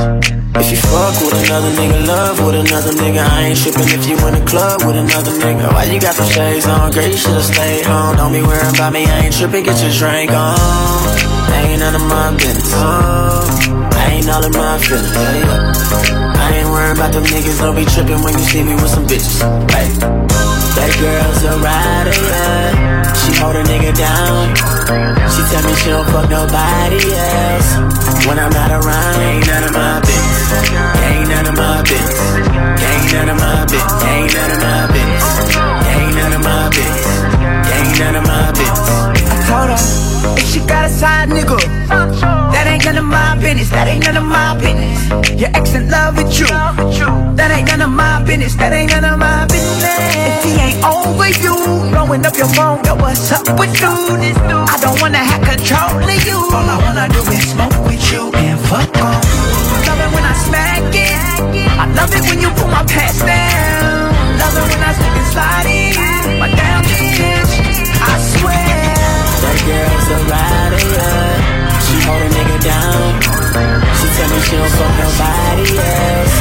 If 0.58 0.72
you 0.72 0.78
fuck 0.78 1.14
with 1.22 1.38
another 1.46 1.70
nigga, 1.78 2.06
love 2.06 2.44
with 2.44 2.56
another 2.56 2.90
nigga, 2.90 3.22
I 3.22 3.48
ain't 3.48 3.58
tripping 3.58 3.88
if 3.94 4.08
you 4.08 4.16
in 4.26 4.34
the 4.34 4.44
club 4.44 4.82
with 4.82 4.96
another 4.96 5.30
nigga. 5.38 5.70
Why 5.72 5.84
you 5.84 6.00
got 6.00 6.16
them 6.16 6.28
shades 6.28 6.66
on? 6.66 6.90
Girl, 6.90 7.06
you 7.06 7.16
should've 7.16 7.44
stayed 7.44 7.86
home. 7.86 8.16
Don't 8.16 8.32
be 8.32 8.42
worrying 8.42 8.74
about 8.74 8.92
me, 8.92 9.06
I 9.06 9.26
ain't 9.26 9.34
tripping, 9.34 9.62
get 9.62 9.78
your 9.80 9.92
drink 9.94 10.32
on. 10.32 10.58
Ain't 11.62 11.78
none 11.78 11.94
of 11.94 12.02
my 12.02 12.34
business. 12.34 12.72
Oh, 12.74 13.77
I 13.94 14.18
ain't 14.18 14.28
all 14.28 14.44
in 14.44 14.52
my 14.52 14.78
feelings. 14.78 15.12
I 15.14 16.56
ain't 16.58 16.68
worried 16.68 16.96
about 16.96 17.12
them 17.12 17.24
niggas, 17.24 17.58
don't 17.60 17.76
be 17.76 17.84
tripping 17.84 18.22
when 18.22 18.34
you 18.34 18.44
see 18.44 18.62
me 18.62 18.74
with 18.74 18.90
some 18.90 19.06
bitches. 19.06 19.40
Hey. 19.70 19.88
That 20.78 20.94
girl's 21.02 21.42
a 21.42 21.58
rider. 21.58 22.14
She 23.18 23.34
hold 23.42 23.56
a 23.56 23.64
nigga 23.66 23.90
down. 23.98 24.54
She 25.26 25.42
tell 25.50 25.62
me 25.66 25.74
she 25.74 25.90
don't 25.90 26.06
fuck 26.06 26.30
nobody 26.30 27.02
else. 27.18 27.68
When 28.30 28.38
I'm 28.38 28.52
not 28.54 28.70
around, 28.70 29.18
ain't 29.18 29.46
none 29.46 29.64
of 29.64 29.72
my 29.74 29.98
business. 30.06 30.54
Ain't 31.02 31.28
none 31.28 31.46
of 31.50 31.56
my 31.58 31.82
business. 31.82 32.14
Ain't 32.78 33.10
none 33.10 33.28
of 33.28 33.38
my 33.42 33.66
business. 33.66 34.02
Ain't 34.06 34.30
none 34.38 34.50
of 34.54 34.60
my 34.62 34.86
business. 34.86 35.24
Ain't 35.82 36.14
none 36.14 36.32
of 36.38 36.42
my 36.46 36.68
business. 36.70 36.97
None 37.98 38.14
of 38.14 38.26
my 38.26 38.52
business. 38.52 40.38
If 40.38 40.46
she 40.52 40.60
got 40.60 40.86
a 40.86 40.88
side 40.88 41.28
nigga, 41.30 41.58
that 42.52 42.66
ain't 42.66 42.84
none 42.84 42.96
of 42.96 43.04
my 43.04 43.34
business. 43.40 43.70
That 43.70 43.88
ain't 43.88 44.04
none 44.06 44.16
of 44.16 44.24
my 44.24 44.54
business. 44.54 45.40
Your 45.40 45.50
ex 45.50 45.74
in 45.74 45.90
love 45.90 46.16
with 46.16 46.38
you, 46.38 46.46
that 46.46 47.50
ain't 47.50 47.66
none 47.66 47.82
of 47.82 47.90
my 47.90 48.22
business. 48.22 48.54
That 48.54 48.72
ain't 48.72 48.92
none 48.92 49.04
of 49.04 49.18
my 49.18 49.46
business. 49.46 50.14
If 50.14 50.44
he 50.46 50.52
ain't 50.62 50.78
over 50.86 51.28
you, 51.42 51.90
blowing 51.90 52.24
up 52.24 52.36
your 52.36 52.46
phone, 52.54 52.78
what's 53.02 53.32
up 53.32 53.46
with 53.58 53.74
you? 53.80 53.90
I 53.90 54.78
don't 54.80 55.00
wanna 55.00 55.18
have 55.18 55.42
control 55.42 55.98
of 55.98 56.22
you. 56.22 56.38
All 56.54 56.70
I 56.70 56.78
wanna 56.78 57.08
do 57.10 57.20
is 57.34 57.50
smoke 57.50 57.78
with 57.82 58.12
you 58.12 58.30
and 58.30 58.60
fuck 58.70 58.94
on. 59.02 59.18
Love 59.90 60.00
it 60.06 60.10
when 60.14 60.22
I 60.22 60.34
smack 60.46 60.94
it. 60.94 61.18
I 61.82 61.86
love 61.98 62.14
it 62.14 62.22
when 62.30 62.40
you 62.40 62.50
put 62.54 62.70
my 62.70 62.84
pants 62.86 63.20
down. 63.26 64.07
Love 64.48 64.64
it 64.64 64.64
when 64.64 64.80
I 64.80 64.92
slip 64.96 65.12
and 65.12 65.28
slide 65.28 65.68
in. 65.68 65.92
My 66.40 66.48
down 66.48 66.80
bitch, 66.88 67.52
I 68.00 68.16
swear. 68.32 68.56
That 69.44 69.58
girl's 69.68 70.08
a 70.08 70.18
rider. 70.24 70.80
She 71.84 72.00
hold 72.08 72.22
a 72.24 72.28
nigga 72.32 72.56
down. 72.64 73.20
She 73.92 74.06
tell 74.16 74.28
me 74.32 74.40
she 74.48 74.56
don't 74.56 74.72
fuck 74.72 74.92
nobody 74.96 75.68
else. 75.76 76.32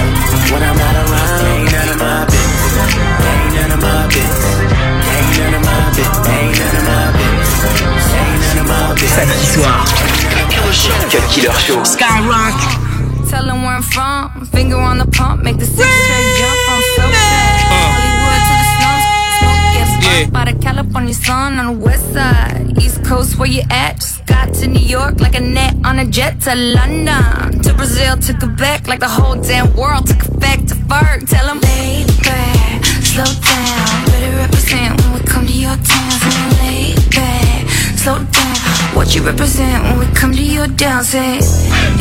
When 0.47 0.63
I'm 0.63 0.77
not 0.79 0.95
around, 1.03 1.51
ain't 1.51 1.67
none 1.67 1.89
of 1.91 1.99
my 1.99 2.23
business. 2.31 2.79
Ain't 3.27 3.51
none 3.59 3.75
of 3.75 3.81
my 3.83 4.07
business. 4.07 4.55
Ain't 5.11 5.35
none 5.35 5.59
of 5.59 5.63
my 5.67 5.83
business. 5.91 6.31
Ain't 6.31 6.55
none 6.55 6.79
of 6.79 6.85
my 6.87 7.11
business. 7.11 8.07
Ain't 8.15 8.39
none 8.39 8.59
of 8.63 8.67
my 8.71 8.95
business. 8.95 9.19
Samedi 9.19 9.47
soir. 9.51 9.83
Cut 11.11 11.27
Killer 11.27 11.59
Show. 11.59 11.83
Skyrock. 11.83 12.55
Tell 13.27 13.43
them 13.43 13.63
where 13.67 13.75
I'm 13.75 13.83
from. 13.83 14.47
Finger 14.47 14.79
on 14.79 14.97
the 14.97 15.07
pump, 15.07 15.43
make 15.43 15.57
the 15.57 15.65
six 15.65 15.83
straight 15.83 16.39
jump 16.39 16.66
Bumped 20.07 20.33
by 20.33 20.45
the 20.51 20.57
California 20.59 21.13
sun 21.13 21.59
on 21.59 21.65
the 21.67 21.85
west 21.85 22.13
side. 22.13 22.77
East 22.81 23.03
Coast, 23.03 23.37
where 23.37 23.49
you 23.49 23.63
at? 23.69 23.95
Just 23.99 24.25
got 24.25 24.53
to 24.55 24.67
New 24.67 24.87
York 24.97 25.19
like 25.19 25.35
a 25.35 25.41
net 25.41 25.75
on 25.83 25.99
a 25.99 26.05
jet 26.05 26.39
to 26.41 26.55
London. 26.55 27.61
To 27.63 27.73
Brazil, 27.73 28.15
to 28.15 28.33
Quebec, 28.33 28.87
like 28.87 29.01
the 29.01 29.09
whole 29.09 29.35
damn 29.35 29.67
world 29.75 30.07
took 30.07 30.21
effect 30.23 30.69
to 30.69 30.75
Ferg. 30.89 31.27
Tell 31.29 31.45
them, 31.47 31.59
lay 31.59 32.05
back, 32.23 32.85
slow 33.03 33.27
down. 33.51 34.05
Better 34.11 34.33
represent 34.37 34.95
when 35.01 35.11
we 35.15 35.19
come 35.27 35.45
to 35.45 35.53
your 35.65 35.75
town. 35.75 36.11
So 36.23 36.29
lay 36.63 36.95
back, 37.11 37.67
slow 37.99 38.19
down. 38.23 38.95
What 38.95 39.13
you 39.13 39.21
represent 39.23 39.83
when 39.83 39.99
we 39.99 40.07
come 40.15 40.31
to 40.31 40.41
your 40.41 40.67
down, 40.67 41.03
say 41.03 41.39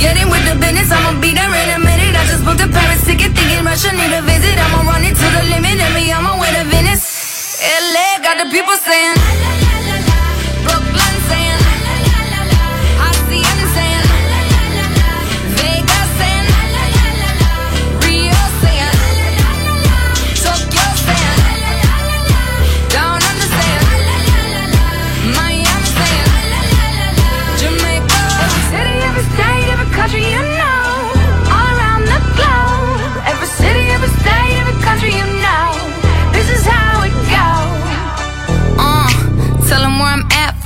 Get 0.01 0.17
in 0.17 0.31
with 0.31 0.45
the 0.47 0.55
business, 0.63 0.93
I'ma 0.93 1.21
be 1.21 1.35
there 1.35 1.51
in 1.51 1.69
a 1.75 1.81
minute 1.83 2.15
I 2.15 2.23
just 2.31 2.45
booked 2.45 2.63
a 2.63 2.69
Paris 2.69 3.05
ticket, 3.05 3.35
thinking 3.37 3.65
Russia 3.65 3.91
need 3.93 4.15
a 4.15 4.23
visit 4.23 4.57
I'ma 4.57 4.89
run 4.89 5.03
it 5.05 5.17
to 5.19 5.27
the 5.37 5.43
limit, 5.53 5.77
and 5.77 5.93
me, 5.95 6.13
I'ma 6.13 6.41
win 6.41 6.55
to 6.55 6.65
Venice 6.71 7.16
LA 7.63 8.19
got 8.23 8.37
the 8.45 8.51
people 8.51 8.77
saying 8.77 9.66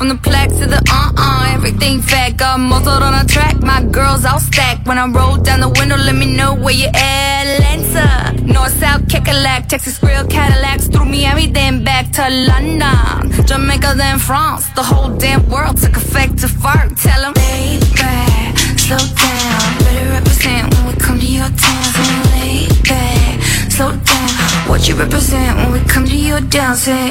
from 0.00 0.08
the 0.08 0.14
plaque 0.16 0.48
to 0.48 0.64
the 0.64 0.80
uh-uh 0.90 1.52
Everything 1.52 2.00
fat, 2.00 2.38
got 2.38 2.58
muzzled 2.58 3.02
on 3.02 3.12
a 3.22 3.26
track. 3.26 3.60
My 3.60 3.82
girls 3.82 4.24
all 4.24 4.40
stacked. 4.40 4.86
When 4.88 4.96
I 4.96 5.06
roll 5.06 5.36
down 5.36 5.60
the 5.60 5.68
window, 5.68 5.98
let 5.98 6.14
me 6.14 6.34
know 6.38 6.54
where 6.54 6.72
you 6.72 6.86
at 6.86 7.44
Atlanta, 7.52 8.42
North, 8.42 8.72
South, 8.80 9.02
Kekalak 9.12 9.68
Texas, 9.68 9.98
Grill, 9.98 10.26
Cadillacs. 10.26 10.88
Through 10.88 11.04
Miami, 11.04 11.48
then 11.48 11.84
back 11.84 12.10
to 12.12 12.22
London 12.50 13.44
Jamaica, 13.46 13.92
then 13.94 14.18
France. 14.18 14.68
The 14.70 14.82
whole 14.82 15.10
damn 15.18 15.46
world 15.50 15.76
took 15.76 15.94
effect 15.94 16.38
to 16.38 16.48
fart. 16.48 16.96
Tell 16.96 17.22
'em, 17.26 17.34
lay 17.34 17.78
back, 18.00 18.56
slow 18.78 18.96
down. 18.96 19.70
Better 19.84 20.12
represent 20.16 20.64
when 20.72 20.86
we 20.88 20.94
come 20.94 21.18
to 21.20 21.26
your 21.26 21.50
town. 21.64 21.84
So 21.94 22.02
lay 22.32 22.68
back, 22.88 23.42
slow 23.68 23.92
down 23.92 24.39
What 24.70 24.86
you 24.88 24.94
represent 24.94 25.56
when 25.58 25.72
we 25.72 25.80
come 25.80 26.06
to 26.06 26.16
your 26.16 26.40
down 26.42 26.76
Say, 26.76 27.10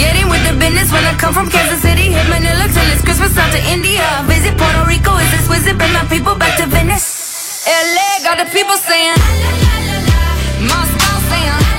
get 0.00 0.16
in 0.16 0.30
with 0.32 0.40
the 0.48 0.56
business 0.56 0.90
When 0.90 1.04
I 1.04 1.12
come 1.20 1.34
from 1.34 1.50
Kansas 1.50 1.82
City. 1.82 2.08
Hit 2.08 2.26
Manila 2.32 2.64
till 2.72 2.88
it's 2.88 3.04
Christmas 3.04 3.36
out 3.36 3.52
to 3.52 3.60
India. 3.68 4.00
Visit 4.24 4.56
Puerto 4.56 4.82
Rico, 4.88 5.12
is 5.20 5.28
exquisite 5.34 5.76
Bring 5.76 5.92
my 5.92 6.06
people 6.08 6.34
back 6.36 6.56
to 6.56 6.64
Venice. 6.64 7.68
LA 7.68 8.24
got 8.24 8.38
the 8.40 8.48
people 8.50 8.76
saying. 8.88 9.12
La 9.12 9.52
la 9.60 9.76
la 9.76 9.76
la 9.84 9.98
la. 10.08 10.20
Moscow 10.72 11.16
saying 11.28 11.75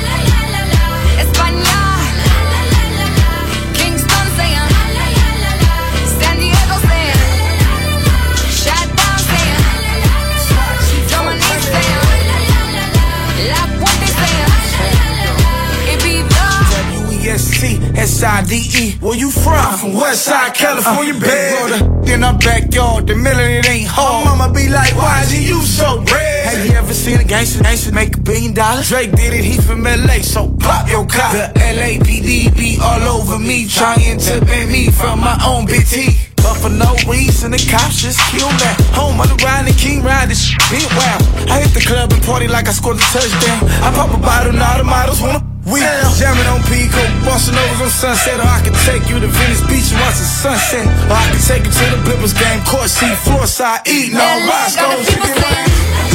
E. 18.52 18.98
Where 19.00 19.16
you 19.16 19.30
from? 19.30 19.54
I'm 19.54 19.78
from 19.78 19.94
West 19.94 20.26
Side, 20.26 20.54
California, 20.54 21.14
uh, 21.14 21.20
baby. 21.20 22.12
In 22.14 22.24
our 22.24 22.38
backyard, 22.38 23.08
the 23.08 23.16
million 23.16 23.60
it 23.60 23.70
ain't 23.70 23.88
hard. 23.88 24.26
My 24.26 24.36
mama 24.36 24.54
be 24.54 24.70
like, 24.70 24.96
why 24.96 25.22
is 25.22 25.34
you 25.38 25.62
so 25.62 26.02
red? 26.02 26.46
Have 26.46 26.66
you 26.66 26.74
ever 26.74 26.94
seen 26.94 27.20
a 27.20 27.24
gangster, 27.24 27.62
gangster 27.62 27.92
make 27.92 28.18
a 28.18 28.22
billion 28.22 28.54
dollars? 28.54 28.90
Drake 28.90 29.12
did 29.12 29.34
it, 29.34 29.44
he 29.44 29.58
from 29.58 29.84
LA, 29.84 30.22
so 30.22 30.50
pop 30.60 30.90
your 30.90 31.06
cop. 31.06 31.34
The 31.34 31.54
LAPD 31.60 32.56
be 32.58 32.80
all 32.82 33.02
over 33.04 33.38
me, 33.38 33.68
trying 33.68 34.18
to 34.18 34.42
ban 34.46 34.72
me 34.72 34.90
from 34.90 35.20
my 35.20 35.38
own 35.46 35.66
BT. 35.66 36.18
But 36.38 36.56
for 36.58 36.70
no 36.70 36.96
reason, 37.06 37.52
the 37.52 37.62
cops 37.70 38.02
just 38.02 38.20
kill 38.32 38.50
that. 38.50 38.78
Home 38.96 39.20
on 39.20 39.28
the 39.28 39.36
ride, 39.44 39.68
the 39.68 39.78
king 39.78 40.02
ride, 40.02 40.30
this 40.30 40.42
shit 40.42 40.64
been 40.72 40.90
wild. 40.96 41.22
I 41.52 41.62
hit 41.62 41.74
the 41.74 41.86
club 41.86 42.14
and 42.14 42.24
party 42.24 42.48
like 42.48 42.68
I 42.68 42.72
scored 42.72 42.98
a 42.98 43.06
touchdown. 43.14 43.68
I 43.84 43.92
pop 43.94 44.10
a 44.16 44.18
bottle, 44.18 44.54
now 44.54 44.78
the 44.78 44.84
models 44.84 45.22
wanna 45.22 45.57
we 45.68 45.84
jamming 46.16 46.48
on 46.48 46.64
Pico, 46.64 47.04
busting 47.28 47.56
overs 47.56 47.82
on 47.82 47.90
Sunset, 47.90 48.40
or 48.40 48.48
I 48.48 48.62
can 48.64 48.74
take 48.88 49.10
you 49.10 49.20
to 49.20 49.28
Venice 49.28 49.62
Beach 49.68 49.92
and 49.92 50.00
watch 50.00 50.16
the 50.16 50.24
sunset, 50.24 50.88
or 51.12 51.16
I 51.16 51.28
can 51.28 51.42
take 51.44 51.64
you 51.66 51.72
to 51.72 51.86
the 51.92 52.00
Clippers 52.08 52.34
game, 52.34 52.64
court 52.64 52.90
seat, 52.90 53.16
floor 53.28 53.46
side, 53.48 53.88
eating 53.88 54.16
all 54.16 54.40
Roscoe's. 54.48 56.07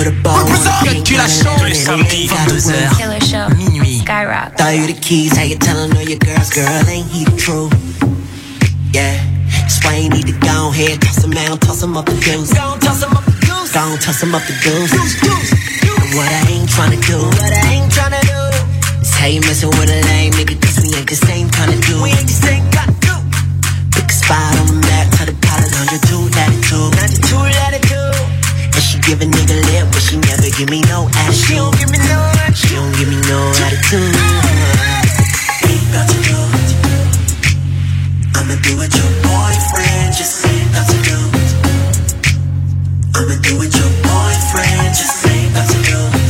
Put 0.00 0.08
a 0.08 0.16
bow 0.22 0.30
on 0.30 0.46
Cut 0.46 1.04
tu 1.04 1.14
la 1.14 1.28
chantes 1.28 1.58
tous 1.58 1.66
les 1.66 1.74
samedis 1.74 2.26
22h 2.26 2.96
Killer 2.96 3.20
Show. 3.20 3.54
minuit. 3.54 4.00
Skyrock. 4.00 4.56
Throw 4.56 4.70
you 4.70 4.86
the 4.86 4.94
keys, 4.94 5.36
how 5.36 5.44
you 5.44 5.58
tellin' 5.58 5.92
all 5.94 6.08
your 6.08 6.16
girls, 6.16 6.48
girl, 6.48 6.88
ain't 6.88 7.04
he 7.12 7.24
the 7.24 7.36
truth? 7.36 7.70
Yeah, 8.94 9.20
that's 9.44 9.84
why 9.84 9.98
you 9.98 10.08
need 10.08 10.24
to 10.24 10.32
go 10.40 10.70
ahead, 10.70 11.02
toss 11.02 11.22
him 11.22 11.36
out, 11.44 11.60
toss 11.60 11.82
him 11.82 11.98
up 11.98 12.06
the 12.06 12.16
deuce. 12.16 12.48
Go 12.54 12.62
on, 12.62 12.80
toss 12.80 13.02
him 13.02 13.12
up 13.12 13.26
the 13.26 13.36
deuce. 13.44 13.72
Go 13.74 13.80
on, 13.80 13.98
toss 13.98 14.22
him 14.22 14.34
up 14.34 14.42
the 14.48 14.56
deuce. 14.64 14.88
And 14.88 16.16
what 16.16 16.32
I 16.32 16.48
ain't 16.48 16.70
tryna 16.70 16.96
do, 17.04 17.20
what 17.20 17.52
I 17.52 17.60
ain't 17.68 17.92
tryna 17.92 18.24
do, 18.24 18.40
is 19.04 19.12
how 19.12 19.26
you 19.26 19.42
messin' 19.42 19.68
with 19.68 19.90
a 19.90 20.00
lame 20.08 20.32
nigga, 20.32 20.56
cause 20.64 20.80
we 20.80 20.96
ain't 20.96 21.10
the 21.10 21.14
same 21.14 21.50
kinda 21.50 21.76
dude. 21.76 22.00
We 22.00 22.08
ain't 22.08 22.24
the 22.24 22.32
same 22.32 22.64
kinda 22.72 22.96
dude. 23.04 23.20
Pick 23.92 24.08
a 24.08 24.12
spot 24.16 24.56
on 24.64 24.66
the 24.66 24.80
map, 24.80 25.12
tell 25.12 25.26
the 25.26 25.36
pilot 25.44 25.68
102 25.76 25.92
latitude, 25.92 26.08
92 26.08 26.32
latitude. 26.32 26.56
And 26.56 26.59
she 26.59 26.59
give 29.02 29.20
a 29.20 29.24
nigga 29.24 29.56
lip, 29.72 29.86
but 29.92 30.02
she 30.02 30.16
never 30.18 30.50
give 30.56 30.68
me 30.70 30.80
no 30.88 31.08
attitude. 31.08 31.34
She 31.34 31.54
don't 31.54 31.76
give 31.78 31.90
me 31.90 31.98
no 31.98 32.18
attitude. 32.42 32.56
She 32.56 32.74
don't 32.74 32.92
give 32.98 33.08
me 33.08 33.16
no 33.28 33.38
attitude. 33.64 34.14
Ain't 35.68 35.84
about 35.90 36.08
to 36.10 36.18
do 36.26 36.36
it. 36.36 36.70
I'ma 38.36 38.54
do 38.60 38.72
it 38.82 38.90
your 38.94 39.10
boyfriend, 39.24 40.08
just 40.16 40.42
say 40.42 40.56
about 40.70 40.86
to 40.90 40.98
do 41.06 41.16
it. 41.38 41.50
I'ma 43.14 43.34
do 43.40 43.52
it 43.62 43.72
your 43.78 43.90
boyfriend, 44.04 44.90
just 44.94 45.16
say 45.22 45.38
about 45.48 45.68
to 45.70 45.78
do 45.86 45.96
it. 45.96 46.24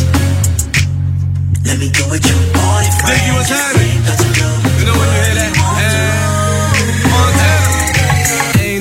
Let 1.67 1.77
me 1.81 1.89
do 1.91 2.05
it 2.15 2.23
your 2.29 2.41
boyfriend. 2.55 3.09
Diggy, 3.09 3.33
what's 3.35 3.49
just 3.49 3.63
happening? 3.63 3.99
about 4.05 4.19
to 4.21 4.29
do. 4.37 4.47
You 4.81 4.85
know 4.87 4.97
when 5.01 5.09
you 5.11 5.30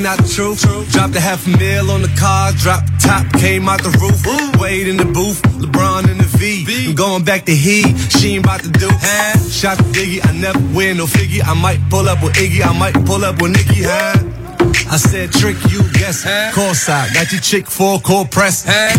not 0.09 0.25
the 0.25 0.33
truth. 0.33 0.61
Dropped 0.91 1.15
a 1.15 1.19
half 1.19 1.45
a 1.45 1.49
mil 1.57 1.91
on 1.91 2.01
the 2.01 2.13
car, 2.17 2.51
dropped 2.53 2.87
the 2.87 2.97
top, 3.07 3.25
came 3.33 3.69
out 3.69 3.83
the 3.83 3.93
roof. 4.01 4.17
Wade 4.59 4.87
in 4.87 4.97
the 4.97 5.05
booth, 5.05 5.41
LeBron 5.61 6.09
in 6.09 6.17
the 6.17 6.29
V. 6.37 6.65
I'm 6.89 6.95
going 6.95 7.23
back 7.23 7.45
to 7.45 7.53
he, 7.53 7.83
she 8.17 8.35
ain't 8.35 8.45
about 8.45 8.61
to 8.61 8.71
do. 8.71 8.89
Huh? 8.89 9.37
Shot 9.49 9.77
the 9.77 9.83
Diggy, 9.93 10.19
I 10.25 10.31
never 10.33 10.59
win 10.73 10.97
no 10.97 11.05
figgy. 11.05 11.41
I 11.45 11.53
might 11.53 11.79
pull 11.89 12.09
up 12.09 12.23
with 12.23 12.33
Iggy, 12.33 12.65
I 12.65 12.73
might 12.77 12.97
pull 13.05 13.23
up 13.23 13.41
with 13.41 13.51
Nicky, 13.51 13.83
huh? 13.85 14.17
I 14.89 14.97
said 14.97 15.31
trick 15.31 15.57
you, 15.69 15.81
guess. 15.93 16.25
Call 16.55 16.73
side, 16.73 17.13
got 17.13 17.31
your 17.31 17.41
chick 17.41 17.67
full 17.67 17.99
cold 17.99 18.31
press. 18.31 18.65
Huh? 18.65 18.89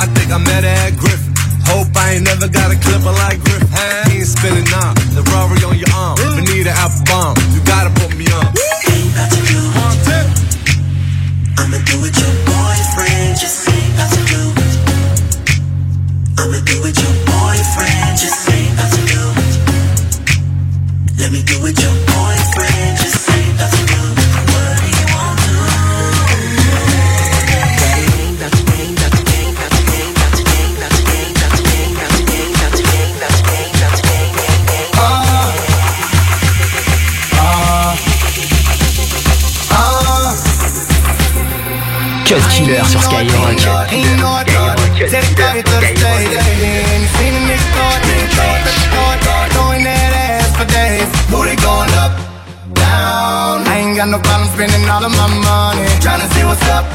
I 0.00 0.06
think 0.16 0.32
I 0.32 0.38
met 0.38 0.64
her 0.64 0.76
at 0.88 0.96
Griffin. 0.96 1.34
Hope 1.68 1.94
I 1.94 2.16
ain't 2.16 2.24
never 2.24 2.48
got 2.48 2.72
a 2.72 2.78
clipper 2.80 3.12
like 3.24 3.38
Griff. 3.44 3.62
He 4.08 4.18
ain't 4.18 4.26
spinning 4.26 4.64
now. 4.72 4.94
The 5.14 5.22
Rory 5.30 5.60
on 5.68 5.76
your 5.78 5.92
arm. 5.94 6.16
Bonita 6.16 6.72
Applebum. 6.72 7.36
You 7.54 7.60
gotta 7.64 7.90
put 8.00 8.16
me 8.16 8.26
on. 8.32 9.59
I'ma 11.60 11.76
do 11.84 11.96
it 12.08 12.16
your 12.16 12.34
boyfriend, 12.48 13.38
just 13.38 13.68
to 13.68 13.72
do. 14.32 14.42
I'ma 16.40 16.58
do 16.64 16.76
it 16.88 16.96
your 16.96 17.14
boyfriend, 17.28 18.18
just 18.18 18.48
to 18.48 19.02
do. 19.12 19.22
Let 21.20 21.30
me 21.32 21.42
do 21.42 21.66
it 21.66 21.78
your 21.78 22.19
Cut 42.30 42.46
Killer 42.54 42.84
sur 42.86 43.02
Skyrock. 43.02 43.26
I 53.66 53.82
ain't 53.82 53.96
got 53.96 54.08
no 54.08 54.18
problem 54.20 54.48
spending 54.54 54.88
all 54.88 55.04
of 55.04 55.10
my 55.10 55.26
money. 55.42 55.82
Tryna 55.98 56.30
see 56.30 56.44
what's 56.46 56.62
up. 56.70 56.86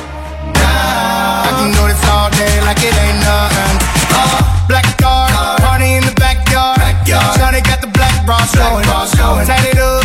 Now. 0.56 1.44
I 1.44 1.52
can 1.52 1.72
do 1.76 1.84
this 1.84 2.00
all 2.08 2.30
day 2.32 2.62
like 2.64 2.80
it 2.80 2.96
ain't 2.96 3.20
nothing. 3.20 3.76
Uh, 4.16 4.40
black 4.70 4.88
car, 4.98 5.28
party 5.60 6.00
in 6.00 6.04
the 6.06 6.16
backyard. 6.16 6.80
Shawty 7.36 7.60
got 7.60 7.82
the 7.82 7.92
black 7.92 8.26
bra 8.26 8.40
showing. 8.56 8.86
Tatted 9.46 9.80
up, 9.80 10.05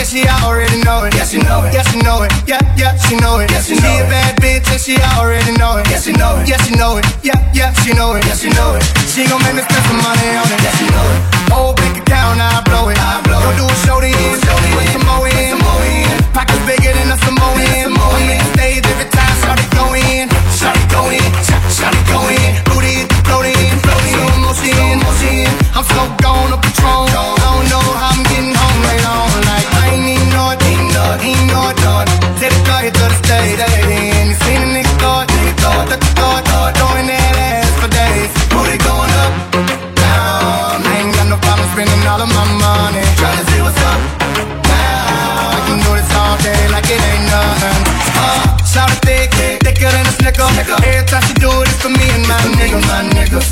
and 0.00 0.08
she 0.08 0.24
already 0.40 0.80
know 0.80 1.04
it. 1.04 1.14
Yeah, 1.14 1.28
she 1.28 1.38
know 1.44 1.60
it. 1.68 1.74
Yeah, 1.76 1.84
she 1.84 2.00
know 2.00 2.24
it. 2.24 2.32
Yeah, 2.48 2.60
yeah, 2.76 2.96
she 2.96 3.16
know 3.20 3.38
it. 3.38 3.50
Yeah, 3.52 3.60
she, 3.60 3.76
a 3.76 4.08
bad 4.08 4.40
bitch, 4.40 4.64
and 4.72 4.80
she 4.80 4.96
already 5.20 5.52
know 5.60 5.76
it. 5.76 5.84
Yeah, 5.92 6.00
she 6.00 6.12
know 6.12 6.40
it. 6.40 6.48
Yeah, 6.48 6.56
she 6.64 6.72
know 6.74 6.96
it. 6.96 7.04
Yeah, 7.22 7.36
yeah, 7.52 7.72
she 7.84 7.92
know 7.92 8.16
it. 8.16 8.24
Yeah, 8.24 8.34
she 8.34 8.48
know 8.48 8.74
it. 8.74 8.82
She 9.12 9.28
gon' 9.28 9.42
make 9.44 9.54
me 9.54 9.62
spend 9.62 9.84
some 9.84 10.00
money 10.00 10.28
on 10.40 10.48
it. 10.48 10.60
Yeah, 10.64 10.74
she 10.80 10.86
know 10.88 11.06
it. 11.12 11.20
Whole 11.52 11.74
bank 11.74 12.00
account, 12.00 12.40
I 12.40 12.64
blow 12.64 12.88
it. 12.88 12.96
I 12.96 13.20
blow 13.28 13.44
Go 13.44 13.50
do 13.60 13.64
a 13.68 13.76
show 13.84 14.00
to 14.00 14.08
end. 14.08 14.40
Put 14.72 14.88
some 14.88 15.04
more 15.04 15.28
in. 15.28 15.60
Pockets 16.32 16.64
bigger 16.64 16.92
than 16.96 17.12
a 17.12 17.16
Samoan. 17.20 17.89
A 50.60 50.64
snicker. 50.64 50.76
Every 50.84 51.06
time 51.06 51.22
she 51.24 51.34
do 51.34 51.48
it, 51.48 51.68
it's 51.68 51.80
for 51.80 51.88
me 51.88 52.06
and 52.12 52.26
my 52.28 52.40
niggas. 52.58 52.84
My 52.86 53.02
niggas. 53.16 53.48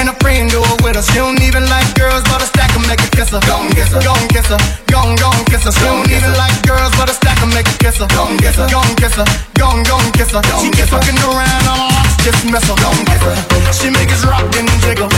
And 0.00 0.08
a 0.08 0.14
friend 0.20 0.50
do 0.50 0.60
it 0.60 0.82
with 0.82 0.96
her. 0.96 1.02
She 1.02 1.18
don't 1.18 1.40
even 1.40 1.68
like 1.68 1.86
girls, 1.94 2.24
but 2.24 2.42
a 2.42 2.46
stack 2.46 2.74
will 2.74 2.86
make 2.88 3.00
her 3.00 3.12
kiss 3.12 3.30
her. 3.30 3.40
Gon' 3.46 3.70
kiss 3.70 3.92
her, 3.92 4.02
gon' 4.02 4.26
kiss 4.28 4.48
her, 4.48 4.58
gon' 4.90 5.14
gon' 5.16 5.44
kiss 5.46 5.64
her. 5.64 5.72
She 5.72 5.84
don't 5.84 6.10
even 6.10 6.32
like 6.34 6.56
girls, 6.66 6.92
but 6.98 7.08
a 7.08 7.14
stack 7.14 7.38
will 7.40 7.52
make 7.54 7.68
her 7.68 7.78
kiss 7.78 7.98
her. 7.98 8.08
Gon' 8.08 8.36
kiss 8.38 8.56
her, 8.56 8.68
gon' 8.68 8.92
kiss 8.96 9.14
her, 9.14 9.26
gon' 9.54 9.82
gon' 9.84 10.10
kiss 10.12 10.32
her. 10.32 10.42
She 10.60 10.68
keep 10.72 10.88
fucking 10.88 11.18
around, 11.22 11.64
I'm 11.68 11.80
lost, 11.92 12.20
just 12.24 12.42
miss 12.48 12.66
her. 12.66 12.76
Gon' 12.80 13.04
kiss 13.06 13.22
her. 13.22 13.36
She 13.72 13.88
make 13.90 14.10
us 14.10 14.24
rock 14.24 14.48
and 14.56 14.68
jiggle. 14.82 15.08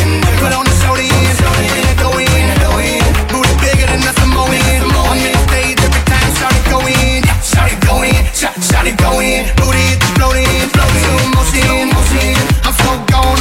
Put 0.43 0.52
on 0.52 0.65
the 0.66 0.74
show 0.82 0.94
Shot, 8.45 8.62
shot 8.62 8.87
it, 8.87 8.99
go 8.99 9.21
in, 9.21 9.47
motion, 11.33 11.89
motion. 11.89 12.37
I'm 12.62 12.75
so 12.75 13.05
gone. 13.11 13.34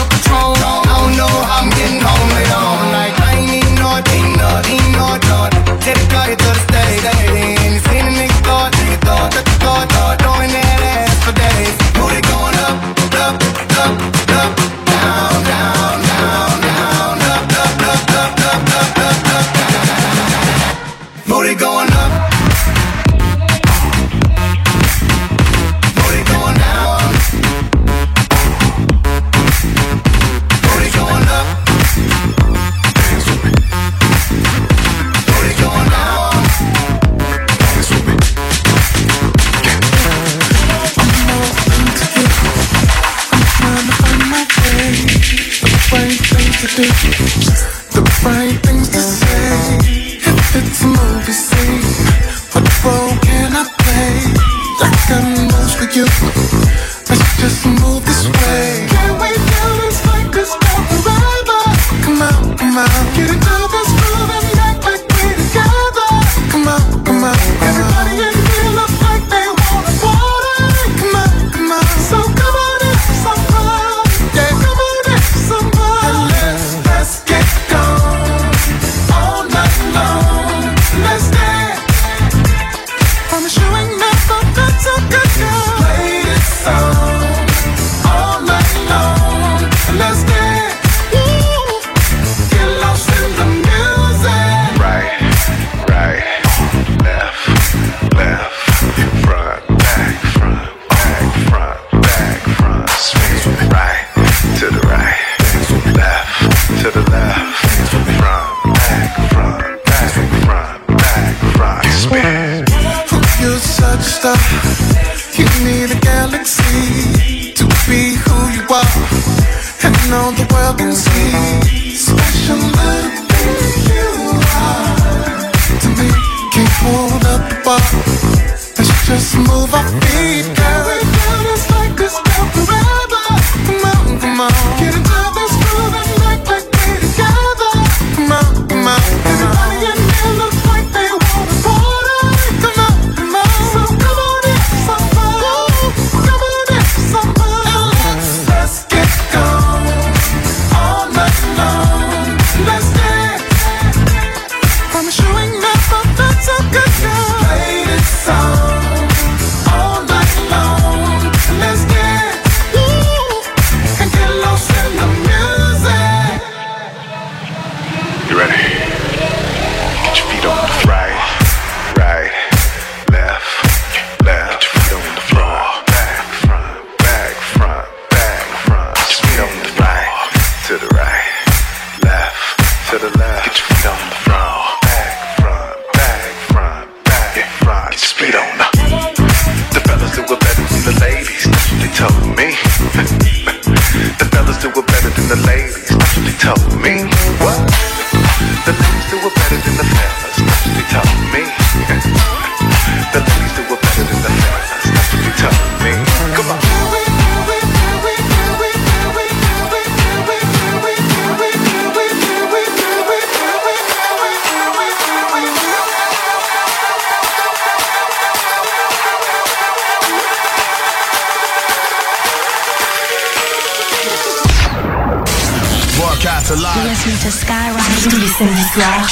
Broadcast 226.43 227.05
You're 227.05 227.15
alive. 227.15 227.21
to 227.21 227.31
Skyrock 227.31 228.09
tous 228.09 228.17
les 228.17 228.27
samedis 228.27 228.67
soirs. 228.73 229.07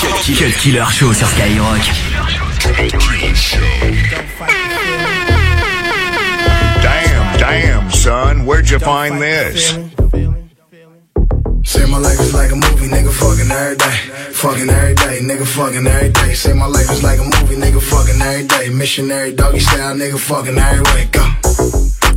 Cut 0.00 0.54
Killer 0.60 0.86
Show 0.92 1.12
sur 1.12 1.26
Skyrock. 1.26 1.80
Damn, 6.80 7.38
damn, 7.38 7.90
son, 7.90 8.46
where'd 8.46 8.70
you 8.70 8.78
find 8.78 9.20
this? 9.20 9.76
Say 11.64 11.86
my 11.86 11.98
life 11.98 12.20
is 12.20 12.32
like 12.34 12.52
a 12.52 12.56
movie, 12.56 12.86
nigga 12.86 13.10
fucking 13.10 13.50
every 13.50 13.76
day. 13.76 13.96
Fucking 14.32 14.70
every 14.70 14.94
day, 14.94 15.18
nigga 15.22 15.46
fucking 15.46 15.86
every 15.86 16.10
day. 16.10 16.34
Say 16.34 16.52
my 16.52 16.66
life 16.66 16.90
is 16.90 17.02
like 17.02 17.18
a 17.18 17.24
movie, 17.24 17.56
nigga 17.56 17.82
fucking 17.82 18.22
every 18.22 18.46
day. 18.46 18.68
Missionary 18.70 19.32
doggy 19.34 19.58
style, 19.58 19.96
nigga 19.96 20.18
fucking 20.18 20.56
every 20.56 20.82
way. 20.94 21.08
Go. 21.10 21.89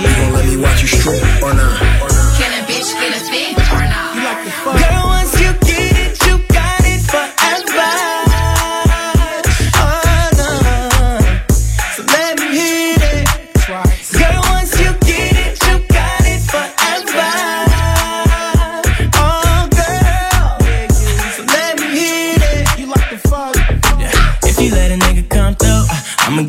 You 0.00 0.06
gon' 0.06 0.32
let 0.32 0.46
me 0.46 0.56
watch 0.56 0.80
you 0.82 0.86
strip 0.86 1.42
or 1.42 1.54
not? 1.54 1.97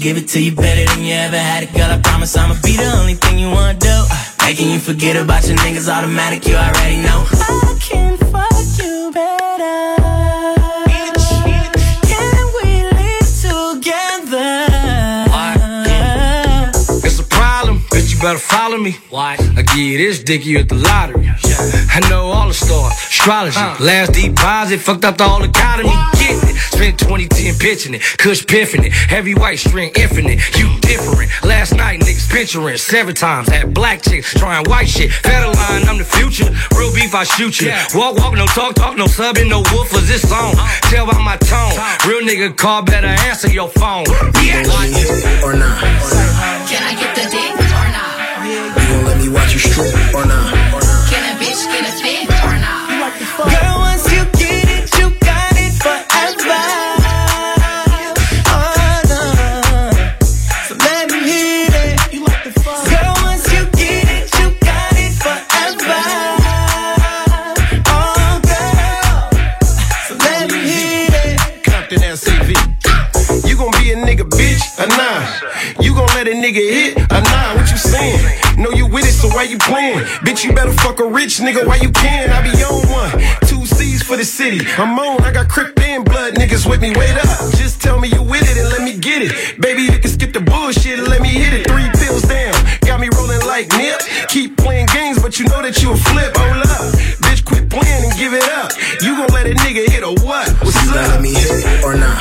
Give 0.10 0.18
it 0.18 0.28
to 0.28 0.42
you 0.42 0.52
better 0.52 0.92
than 0.92 1.04
you 1.04 1.14
ever 1.14 1.38
had 1.38 1.62
it, 1.62 1.72
girl. 1.72 1.92
I 1.92 2.00
promise 2.02 2.36
I'ma 2.36 2.56
be 2.64 2.76
the 2.76 2.92
only 3.00 3.14
thing 3.14 3.38
you 3.38 3.52
wanna 3.52 3.78
do. 3.78 3.96
Making 4.42 4.72
you 4.72 4.80
forget 4.80 5.16
about 5.16 5.48
your 5.48 5.56
niggas 5.58 5.88
automatic, 5.88 6.48
you 6.48 6.56
already 6.56 6.98
know. 6.98 7.79
Better 18.20 18.40
follow 18.40 18.78
me. 18.78 18.98
Why? 19.10 19.38
I 19.56 19.62
give 19.62 19.78
you 19.78 19.98
this 19.98 20.24
dick, 20.24 20.46
you 20.46 20.60
at 20.60 20.70
the 20.70 20.76
lottery. 20.76 21.30
I 21.30 22.00
know 22.10 22.28
all 22.28 22.48
the 22.48 22.54
stars, 22.54 22.94
astrology, 22.94 23.60
last 23.84 24.14
deposit, 24.14 24.80
fucked 24.80 25.06
up 25.06 25.18
the 25.18 25.24
whole 25.24 25.44
economy. 25.44 25.90
Get 26.14 26.44
it. 26.44 26.56
Spent 26.56 27.00
2010 27.00 27.56
pitching 27.56 27.94
it, 27.96 28.02
Kush 28.18 28.46
piffing 28.46 28.84
it, 28.84 28.94
heavy 28.94 29.36
white 29.36 29.60
string 29.60 29.92
infinite. 29.96 30.40
You 30.58 30.70
different. 30.82 31.32
Last 31.44 31.76
night 31.76 32.00
niggas 32.02 32.30
picturing 32.30 32.78
seven 32.78 33.16
times. 33.16 33.48
Had 33.50 33.74
black 33.74 34.02
chicks 34.02 34.34
trying 34.34 34.66
white 34.70 34.88
shit. 34.88 35.12
Federal 35.12 35.54
line, 35.54 35.84
I'm 35.88 35.98
the 35.98 36.06
future. 36.06 36.50
Real 36.78 36.94
beef, 36.94 37.14
I 37.16 37.24
shoot 37.24 37.62
you. 37.62 37.72
Walk, 37.96 38.18
walk, 38.18 38.34
no 38.34 38.46
talk, 38.48 38.76
talk, 38.76 38.98
no 38.98 39.06
subbing, 39.06 39.50
no 39.50 39.64
woofers. 39.64 40.08
This 40.08 40.28
song. 40.28 40.56
Tell 40.84 41.06
by 41.06 41.18
my 41.24 41.38
tone. 41.38 41.74
Real 42.08 42.22
nigga 42.22 42.56
call, 42.56 42.84
better 42.84 43.08
answer 43.08 43.50
your 43.50 43.70
phone. 43.70 44.06
Yeah. 44.44 44.64
Or 45.44 45.54
not? 45.54 45.80
Can 46.70 46.84
I 46.84 46.96
get 47.00 47.16
the 47.16 47.30
dick 47.30 47.54
or 47.54 47.64
not? 47.64 47.69
You 49.30 49.36
gon' 49.36 49.44
let 49.44 49.54
me 49.54 49.54
watch 49.54 49.54
you 49.54 49.60
strip 49.60 50.16
or 50.16 50.26
not? 50.26 50.54
Can 51.12 51.22
a 51.22 51.38
bitch 51.38 51.62
get 51.70 51.86
a 51.86 51.92
fit 52.02 52.26
or 52.44 52.58
not? 52.58 52.90
Girl, 53.38 53.78
once 53.78 54.12
you 54.12 54.26
get 54.34 54.66
it, 54.66 54.90
you 54.98 55.12
got 55.20 55.54
it 55.54 55.74
forever. 55.78 56.66
Oh, 58.50 59.02
no. 59.06 59.22
So 60.66 60.74
let 60.80 61.12
me 61.12 61.20
hit 61.30 61.70
it. 61.70 62.12
You 62.12 62.26
like 62.26 62.44
the 62.44 62.52
fuck? 62.60 62.90
Girl, 62.90 63.14
once 63.22 63.46
you 63.54 63.66
get 63.78 64.10
it, 64.10 64.34
you 64.40 64.50
got 64.66 64.98
it 64.98 65.14
forever. 65.22 66.02
Oh, 67.86 68.42
girl. 68.50 69.30
So 70.08 70.16
let 70.26 70.50
me 70.50 70.58
hit 70.58 71.14
it. 71.14 71.38
Compton 71.64 72.02
SAV. 72.18 72.50
You 73.46 73.56
gon' 73.56 73.72
be 73.78 73.92
a 73.92 73.96
nigga 73.96 74.26
bitch 74.28 74.66
or 74.80 74.88
nah? 74.98 75.22
You 75.84 75.94
gon' 75.94 76.08
let 76.16 76.28
a 76.28 76.32
nigga 76.32 76.56
hit 76.56 76.98
or 76.98 77.22
nah? 77.22 77.56
What 77.56 77.70
you 77.70 77.78
saying? 77.78 78.29
Know 78.60 78.72
you 78.72 78.88
with 78.88 79.08
it, 79.08 79.14
so 79.16 79.30
why 79.30 79.44
you 79.44 79.58
playing? 79.58 80.00
Bitch, 80.28 80.44
you 80.44 80.52
better 80.52 80.74
fuck 80.74 81.00
a 81.00 81.06
rich 81.08 81.40
nigga 81.40 81.66
while 81.66 81.80
you 81.80 81.92
can. 81.92 82.30
I 82.30 82.44
be 82.44 82.52
on 82.60 82.84
one, 82.92 83.12
two 83.48 83.66
C's 83.66 84.04
for 84.04 84.18
the 84.18 84.26
city. 84.26 84.60
I'm 84.78 85.00
on, 85.00 85.24
I 85.24 85.32
got 85.32 85.48
Crip 85.48 85.80
and 85.80 86.04
blood 86.04 86.34
niggas 86.36 86.70
with 86.70 86.82
me. 86.82 86.92
Wait 86.92 87.16
up, 87.16 87.40
just 87.56 87.82
tell 87.82 87.98
me 88.00 88.10
you 88.10 88.22
with 88.22 88.44
it 88.44 88.58
and 88.60 88.68
let 88.68 88.82
me 88.84 89.00
get 89.00 89.22
it. 89.24 89.62
Baby, 89.62 89.84
you 89.84 89.98
can 89.98 90.12
skip 90.12 90.34
the 90.34 90.42
bullshit 90.42 91.00
and 91.00 91.08
let 91.08 91.22
me 91.22 91.30
hit 91.30 91.54
it. 91.54 91.72
Three 91.72 91.88
pills 92.04 92.24
down, 92.24 92.52
got 92.84 93.00
me 93.00 93.08
rolling 93.16 93.40
like 93.48 93.72
nip. 93.80 94.02
Keep 94.28 94.58
playing 94.58 94.88
games, 94.92 95.22
but 95.22 95.40
you 95.40 95.46
know 95.48 95.62
that 95.64 95.82
you 95.82 95.94
a 95.94 95.98
flip. 96.12 96.36
Hold 96.36 96.68
up, 96.68 96.84
bitch, 97.24 97.46
quit 97.46 97.70
playing 97.72 98.12
and 98.12 98.14
give 98.20 98.34
it 98.36 98.44
up. 98.60 98.76
You 99.00 99.16
gon' 99.16 99.32
let 99.32 99.48
a 99.48 99.56
nigga 99.64 99.88
hit 99.88 100.04
or 100.04 100.20
what? 100.28 100.52
What's 100.60 100.76
You 100.84 100.92
gon' 100.92 101.00
up? 101.00 101.16
let 101.16 101.22
me 101.24 101.32
hit 101.32 101.64
it 101.64 101.80
or 101.80 101.96
not? 101.96 102.20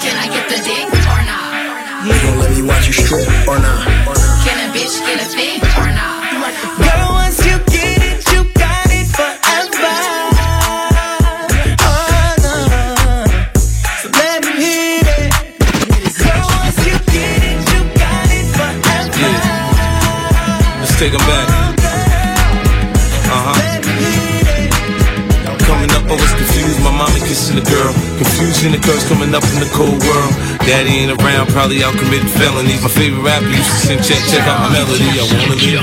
Can 0.00 0.16
I 0.16 0.32
get 0.32 0.48
the 0.48 0.56
dick 0.64 0.88
or 1.12 1.20
not? 1.28 2.08
You 2.08 2.16
gon' 2.24 2.38
let 2.40 2.50
me 2.56 2.62
watch 2.64 2.88
you 2.88 2.96
strip 2.96 3.28
or 3.44 3.60
not? 3.60 4.21
bitch 4.92 5.12
in 5.12 5.20
a 5.20 5.36
big 5.36 5.71
Confusion 28.62 28.86
curse 28.86 29.02
coming 29.10 29.34
up 29.34 29.42
in 29.50 29.58
the 29.58 29.66
cold 29.74 29.98
world. 30.06 30.34
Daddy 30.62 31.02
ain't 31.02 31.10
around, 31.10 31.50
probably 31.50 31.82
out 31.82 31.98
committing 31.98 32.30
felonies. 32.30 32.78
My 32.78 32.86
favorite 32.94 33.26
rapper 33.26 33.50
used 33.50 33.66
to 33.66 33.78
sing, 33.90 33.98
check, 33.98 34.22
check 34.30 34.46
out 34.46 34.62
my 34.62 34.70
melody. 34.70 35.02
I 35.18 35.26
wanna 35.34 35.58
you 35.58 35.82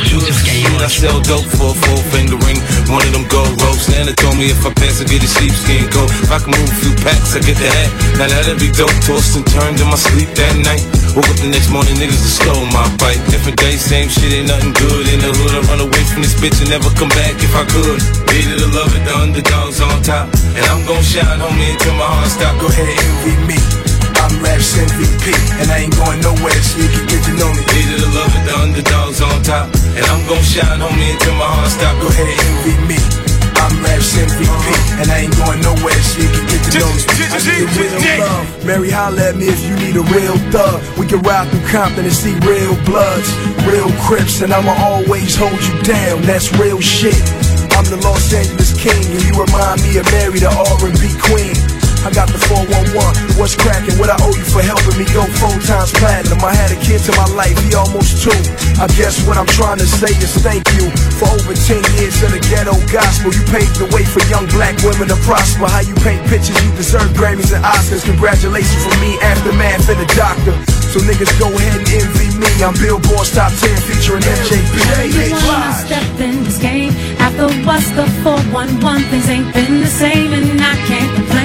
I 0.80 0.88
sell 0.88 1.20
dope 1.20 1.44
for 1.44 1.76
a 1.76 1.82
four 1.84 2.00
finger 2.08 2.40
ring. 2.48 2.56
One 2.88 3.04
of 3.04 3.12
them 3.12 3.28
gold 3.28 3.60
ropes. 3.60 3.92
Nana 3.92 4.16
told 4.16 4.40
me 4.40 4.48
if 4.48 4.64
I 4.64 4.72
pass, 4.72 5.04
I 5.04 5.12
get 5.12 5.20
a 5.20 5.28
sheepskin 5.28 5.92
coat. 5.92 6.08
If 6.24 6.32
I 6.32 6.40
can 6.40 6.56
move 6.56 6.72
a 6.72 6.78
few 6.80 6.96
packs, 7.04 7.36
I 7.36 7.44
get 7.44 7.60
the 7.60 7.68
hat. 7.68 7.92
Now 8.16 8.32
that'd 8.32 8.56
be 8.56 8.72
dope. 8.72 8.96
Tossed 9.04 9.36
and 9.36 9.44
turned 9.44 9.76
in 9.76 9.88
my 9.92 10.00
sleep 10.00 10.32
that 10.40 10.56
night. 10.64 10.99
Woke 11.18 11.26
up 11.26 11.42
the 11.42 11.50
next 11.50 11.74
morning, 11.74 11.98
niggas 11.98 12.22
just 12.22 12.38
stole 12.38 12.70
my 12.70 12.86
bike. 13.02 13.18
Different 13.34 13.58
day, 13.58 13.74
same 13.82 14.10
shit, 14.10 14.30
ain't 14.30 14.46
nothing 14.46 14.74
good. 14.78 15.10
In 15.10 15.18
the 15.18 15.34
hood, 15.34 15.58
I 15.58 15.62
run 15.66 15.82
away 15.82 16.04
from 16.06 16.22
this 16.22 16.38
bitch 16.38 16.54
and 16.62 16.70
never 16.70 16.90
come 16.94 17.10
back 17.18 17.34
if 17.42 17.50
I 17.58 17.66
could. 17.66 17.98
Hated 18.30 18.62
to 18.62 18.70
love 18.70 18.94
it, 18.94 19.02
the 19.02 19.14
underdogs 19.18 19.82
on 19.82 20.06
top. 20.06 20.30
And 20.54 20.64
I'm 20.70 20.86
gon' 20.86 21.02
shine, 21.02 21.42
homie, 21.42 21.74
until 21.74 21.98
my 21.98 22.06
heart 22.06 22.30
stop. 22.30 22.54
Go 22.62 22.70
ahead, 22.70 22.94
envy 22.94 23.34
me. 23.50 23.60
I'm 24.22 24.38
Raps 24.44 24.78
MVP, 24.78 25.34
and 25.58 25.74
I 25.74 25.90
ain't 25.90 25.96
going 25.98 26.22
nowhere, 26.22 26.62
so 26.62 26.78
you 26.78 26.90
can 26.94 27.06
get 27.10 27.26
to 27.26 27.34
know 27.42 27.50
me. 27.58 27.62
Hated 27.74 28.06
to 28.06 28.10
love 28.14 28.30
it, 28.30 28.44
the 28.46 28.54
underdogs 28.62 29.20
on 29.26 29.42
top. 29.42 29.66
And 29.98 30.06
I'm 30.06 30.22
gon' 30.30 30.46
shine, 30.46 30.78
homie, 30.78 31.18
until 31.18 31.34
my 31.42 31.50
heart 31.50 31.74
stop. 31.74 31.98
Go 32.06 32.08
ahead, 32.14 32.38
envy 32.38 32.76
me. 32.86 33.29
I'm 33.70 33.86
Raps 33.86 34.18
MVP, 34.18 34.66
and 34.98 35.12
I 35.14 35.30
ain't 35.30 35.36
going 35.38 35.62
nowhere, 35.62 36.02
so 36.02 36.26
you 36.26 36.30
can 36.34 36.46
get 36.50 36.62
to 36.66 36.80
know 36.82 36.90
me. 36.90 37.06
I 37.30 37.38
need 37.38 37.70
real 37.78 38.02
love. 38.18 38.66
Mary, 38.66 38.90
holla 38.90 39.30
at 39.30 39.36
me 39.38 39.46
if 39.46 39.62
you 39.62 39.76
need 39.78 39.96
a 39.96 40.06
real 40.10 40.38
thug. 40.50 40.82
We 40.98 41.06
can 41.06 41.22
ride 41.22 41.50
through 41.50 41.68
Compton 41.70 42.06
and 42.06 42.14
see 42.14 42.34
real 42.42 42.74
bloods, 42.82 43.30
real 43.70 43.90
crips, 44.02 44.42
and 44.42 44.52
I'ma 44.54 44.74
always 44.82 45.36
hold 45.36 45.62
you 45.62 45.76
down. 45.86 46.24
That's 46.24 46.52
real 46.58 46.82
shit. 46.82 47.22
I'm 47.78 47.86
the 47.86 48.02
Los 48.02 48.34
Angeles 48.34 48.74
king, 48.74 49.06
and 49.14 49.22
you 49.22 49.38
remind 49.38 49.86
me 49.86 50.02
of 50.02 50.06
Mary, 50.18 50.40
the 50.42 50.50
R&B 50.50 51.06
queen. 51.22 51.54
I 52.08 52.10
got 52.16 52.32
the 52.32 52.40
411, 52.40 53.36
what's 53.36 53.60
cracking? 53.60 54.00
What 54.00 54.08
I 54.08 54.16
owe 54.24 54.32
you 54.32 54.48
for 54.48 54.64
helping 54.64 54.96
me 54.96 55.04
go 55.12 55.28
four 55.36 55.52
times 55.60 55.92
platinum. 56.00 56.40
I 56.40 56.56
had 56.56 56.72
a 56.72 56.80
kid 56.80 57.04
to 57.08 57.14
my 57.20 57.28
life, 57.36 57.60
he 57.68 57.76
almost 57.76 58.24
two. 58.24 58.36
I 58.80 58.88
guess 58.96 59.20
what 59.28 59.36
I'm 59.36 59.50
trying 59.52 59.84
to 59.84 59.88
say 59.88 60.16
is 60.16 60.32
thank 60.40 60.64
you 60.80 60.88
for 61.20 61.28
over 61.28 61.52
10 61.52 61.84
years 62.00 62.16
of 62.24 62.32
the 62.32 62.40
ghetto 62.48 62.80
gospel. 62.88 63.36
You 63.36 63.44
paved 63.52 63.84
the 63.84 63.92
way 63.92 64.08
for 64.08 64.24
young 64.32 64.48
black 64.48 64.80
women 64.88 65.12
to 65.12 65.20
prosper. 65.28 65.68
How 65.68 65.84
you 65.84 65.96
paint 66.00 66.24
pictures, 66.32 66.56
you 66.64 66.72
deserve 66.80 67.12
Grammys 67.20 67.52
and 67.52 67.68
Oscars. 67.68 68.08
Congratulations 68.08 68.80
from 68.88 68.96
me, 69.04 69.20
Aftermath, 69.20 69.92
and 69.92 70.00
the 70.00 70.08
doctor. 70.16 70.56
So 70.90 71.04
niggas 71.04 71.30
go 71.36 71.52
ahead 71.52 71.84
and 71.84 71.86
envy 71.86 72.32
me. 72.40 72.50
I'm 72.64 72.74
Billboard's 72.80 73.36
top 73.36 73.52
10 73.52 73.76
featuring 73.86 74.24
MJB. 74.24 75.36
Wanna 75.46 75.74
step 75.84 76.20
in 76.20 76.44
this 76.48 76.58
game 76.58 76.96
after 77.20 77.46
what's 77.68 77.92
the 77.92 78.08
411 78.24 79.04
things 79.12 79.30
ain't 79.30 79.54
been 79.54 79.82
the 79.82 79.88
same 79.88 80.34
and 80.34 80.60
I 80.60 80.76
can't 80.88 81.14
complain 81.16 81.39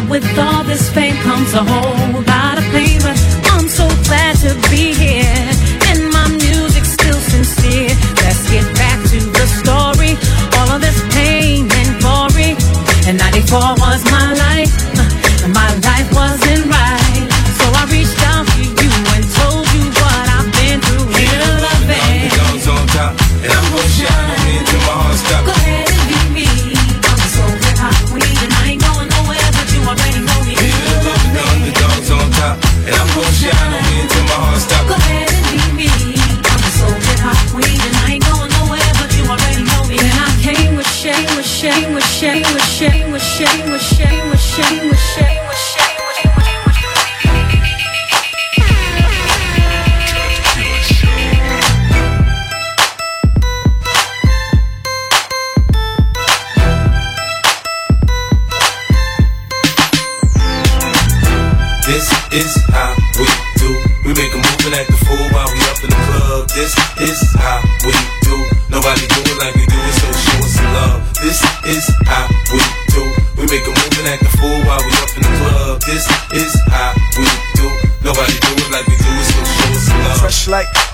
but 0.00 0.10
with 0.10 0.38
all 0.38 0.64
this 0.64 0.90
fame 0.90 1.16
comes 1.22 1.52
a 1.54 1.64
whole 1.64 2.22
lot 2.22 2.58
of 2.58 2.64
pain 2.72 2.98
but 3.00 3.16
I'm 3.52 3.68
so 3.68 3.86
glad 4.04 4.36
to 4.44 4.54
be 4.70 4.92
here 4.94 5.46
and 5.88 6.10
my 6.12 6.28
music's 6.28 6.92
still 6.92 7.20
sincere. 7.34 7.90
Let's 8.22 8.50
get 8.50 8.64
back 8.76 8.98
to 9.10 9.18
the 9.38 9.46
story. 9.60 10.12
All 10.58 10.70
of 10.76 10.80
this 10.80 11.00
pain 11.14 11.68
and 11.70 12.00
glory 12.00 12.56
and 13.06 13.18
94 13.18 13.74
was 13.84 14.00
my 14.10 14.19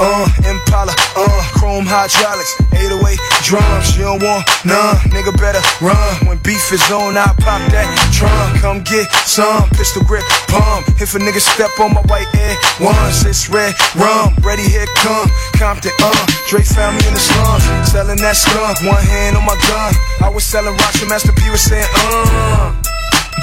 uh, 0.00 0.26
Impala, 0.44 0.92
uh, 1.16 1.42
chrome 1.56 1.86
hydraulics, 1.86 2.52
808 2.72 3.18
drums. 3.42 3.96
You 3.96 4.04
don't 4.04 4.22
want 4.22 4.44
none, 4.64 4.96
nigga 5.12 5.32
better 5.38 5.62
run. 5.80 6.26
When 6.26 6.38
beef 6.42 6.72
is 6.72 6.84
on, 6.90 7.16
I 7.16 7.32
pop 7.40 7.62
that 7.72 7.88
trunk. 8.12 8.60
Come 8.60 8.82
get 8.82 9.08
some 9.24 9.68
pistol 9.76 10.02
grip 10.04 10.24
pump. 10.48 10.86
If 11.00 11.14
a 11.14 11.18
nigga 11.18 11.40
step 11.40 11.72
on 11.80 11.94
my 11.94 12.02
white 12.08 12.28
air 12.36 12.56
once, 12.80 13.24
it's 13.24 13.48
red 13.48 13.74
rum. 13.96 14.34
Ready, 14.42 14.62
here 14.62 14.86
come 15.00 15.30
Compton, 15.56 15.92
uh. 16.02 16.26
Dre 16.48 16.62
found 16.62 16.98
me 16.98 17.06
in 17.08 17.14
the 17.14 17.20
slums, 17.20 17.64
selling 17.90 18.18
that 18.20 18.36
skunk. 18.36 18.82
One 18.84 19.02
hand 19.02 19.36
on 19.36 19.44
my 19.44 19.56
gun. 19.68 19.92
I 20.22 20.28
was 20.28 20.44
selling 20.44 20.76
rocks, 20.76 21.00
and 21.00 21.08
Master 21.10 21.32
P 21.32 21.50
was 21.50 21.62
saying, 21.62 21.88
uh. 21.94 22.74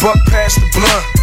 Buck 0.01 0.17
past 0.27 0.59
the 0.59 0.67
blunt. 0.73 1.22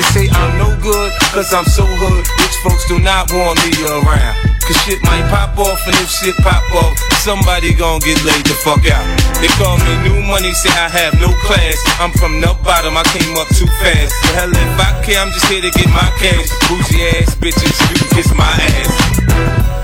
They 0.01 0.25
say 0.25 0.33
I'm 0.33 0.57
no 0.57 0.73
good, 0.81 1.13
cause 1.29 1.53
I'm 1.53 1.61
so 1.69 1.85
hood. 1.85 2.25
Rich 2.25 2.57
folks 2.65 2.89
do 2.89 2.97
not 2.97 3.29
want 3.29 3.61
me 3.61 3.69
around. 3.85 4.33
Cause 4.65 4.73
shit 4.81 4.97
might 5.05 5.21
pop 5.29 5.53
off, 5.61 5.77
and 5.85 5.93
if 6.01 6.09
shit 6.09 6.33
pop 6.41 6.65
off, 6.73 6.97
somebody 7.21 7.69
gon' 7.77 8.01
get 8.01 8.17
laid 8.25 8.41
the 8.41 8.57
fuck 8.65 8.81
out. 8.89 9.05
They 9.37 9.51
call 9.61 9.77
me 9.77 9.93
new 10.01 10.25
money, 10.25 10.57
say 10.57 10.73
I 10.73 10.89
have 10.89 11.13
no 11.21 11.29
class. 11.45 11.77
I'm 12.01 12.09
from 12.17 12.41
the 12.41 12.49
bottom, 12.65 12.97
I 12.97 13.05
came 13.13 13.37
up 13.37 13.45
too 13.53 13.69
fast. 13.77 14.09
The 14.25 14.41
hell 14.41 14.49
if 14.49 14.73
I 14.81 14.89
care, 15.05 15.21
I'm 15.21 15.29
just 15.37 15.45
here 15.45 15.61
to 15.61 15.69
get 15.69 15.85
my 15.93 16.09
cash. 16.17 16.49
Bougie 16.65 17.21
ass 17.21 17.37
bitches, 17.37 17.77
you 17.93 18.01
kiss 18.09 18.33
my 18.33 18.49
ass. 18.49 18.89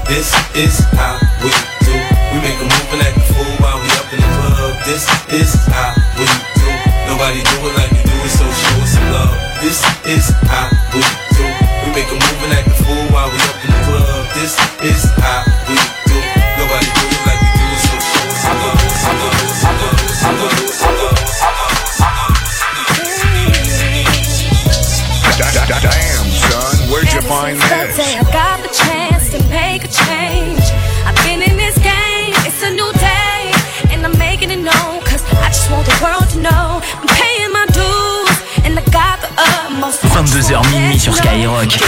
This 0.10 0.34
is 0.57 0.81
how 0.98 1.22
we 1.45 1.53
do. 1.85 1.94
We 2.34 2.41
make 2.41 2.57
a 2.57 2.65
move 2.65 2.89
and 2.89 3.06
act 3.06 3.22
a 3.22 3.26
fool 3.38 3.53
while 3.61 3.77
we 3.77 3.89
up 4.02 4.10
in 4.10 4.18
the 4.18 4.30
club. 4.34 4.73
This 4.81 5.06
is 5.30 5.53
how 5.69 5.94
we 6.18 6.26
do. 6.57 6.69
Nobody 7.06 7.45
do 7.45 7.69
it 7.69 7.73
like 7.77 7.91
we 7.94 8.02
do 8.02 8.18
it, 8.18 8.34
so 8.34 8.45
show 8.49 8.81
us 8.81 8.98
some 8.98 9.14
love. 9.14 9.46
This 9.61 9.81
is 10.05 10.29
how 10.47 10.69
we 10.93 11.01
do. 11.35 11.43
We 11.84 11.89
make 11.93 12.07
a 12.07 12.17
move 12.17 12.39
and 12.45 12.53
act 12.53 12.67
a 12.67 12.75
fool 12.84 13.05
while 13.11 13.29
we 13.31 13.38
up 13.41 13.57
in 13.65 13.69
the 13.73 13.81
club. 13.89 14.23
This 14.38 14.53
is 14.85 15.01
how 15.17 15.43
we 15.67 15.75
do. 16.07 16.17
Nobody 16.61 16.88
do 16.93 17.03
it 17.09 17.21
like 17.25 17.41
we 17.41 17.49
do 17.57 17.65
it, 17.65 17.79
so 17.81 17.95
show 17.97 18.27
us 18.29 18.38
some 18.45 18.57
love. 18.61 18.79
Some 19.01 19.17
love, 19.17 19.41
some 19.57 19.77
love, 19.81 19.99
some 20.13 20.38
love, 20.38 20.69
some 20.69 20.95
love, 20.97 21.19
some 21.25 22.17
Damn, 25.67 26.25
son, 26.49 26.89
where'd 26.91 27.11
you 27.13 27.21
find 27.21 27.57
this? 27.57 27.95
say 27.95 28.17
I 28.17 28.23
got 28.31 28.61
the 28.63 28.69
chance 28.73 29.29
to 29.31 29.39
make 29.49 29.84
a 29.84 29.88
change. 29.91 30.63
I've 31.05 31.17
been 31.25 31.41
in 31.41 31.57
this 31.57 31.77
game, 31.79 32.34
it's 32.47 32.61
a 32.63 32.69
new 32.71 32.91
day, 32.93 33.51
and 33.91 34.05
I'm 34.05 34.17
making 34.17 34.49
it 34.51 34.57
known. 34.63 35.01
Cause 35.03 35.21
I 35.43 35.49
just 35.49 35.69
want 35.71 35.85
the 35.85 35.97
world 36.01 36.29
to 36.31 36.39
know 36.41 36.81
22h 40.27 40.69
minuit 40.71 40.99
sur 40.99 41.15
Skyrock. 41.15 41.79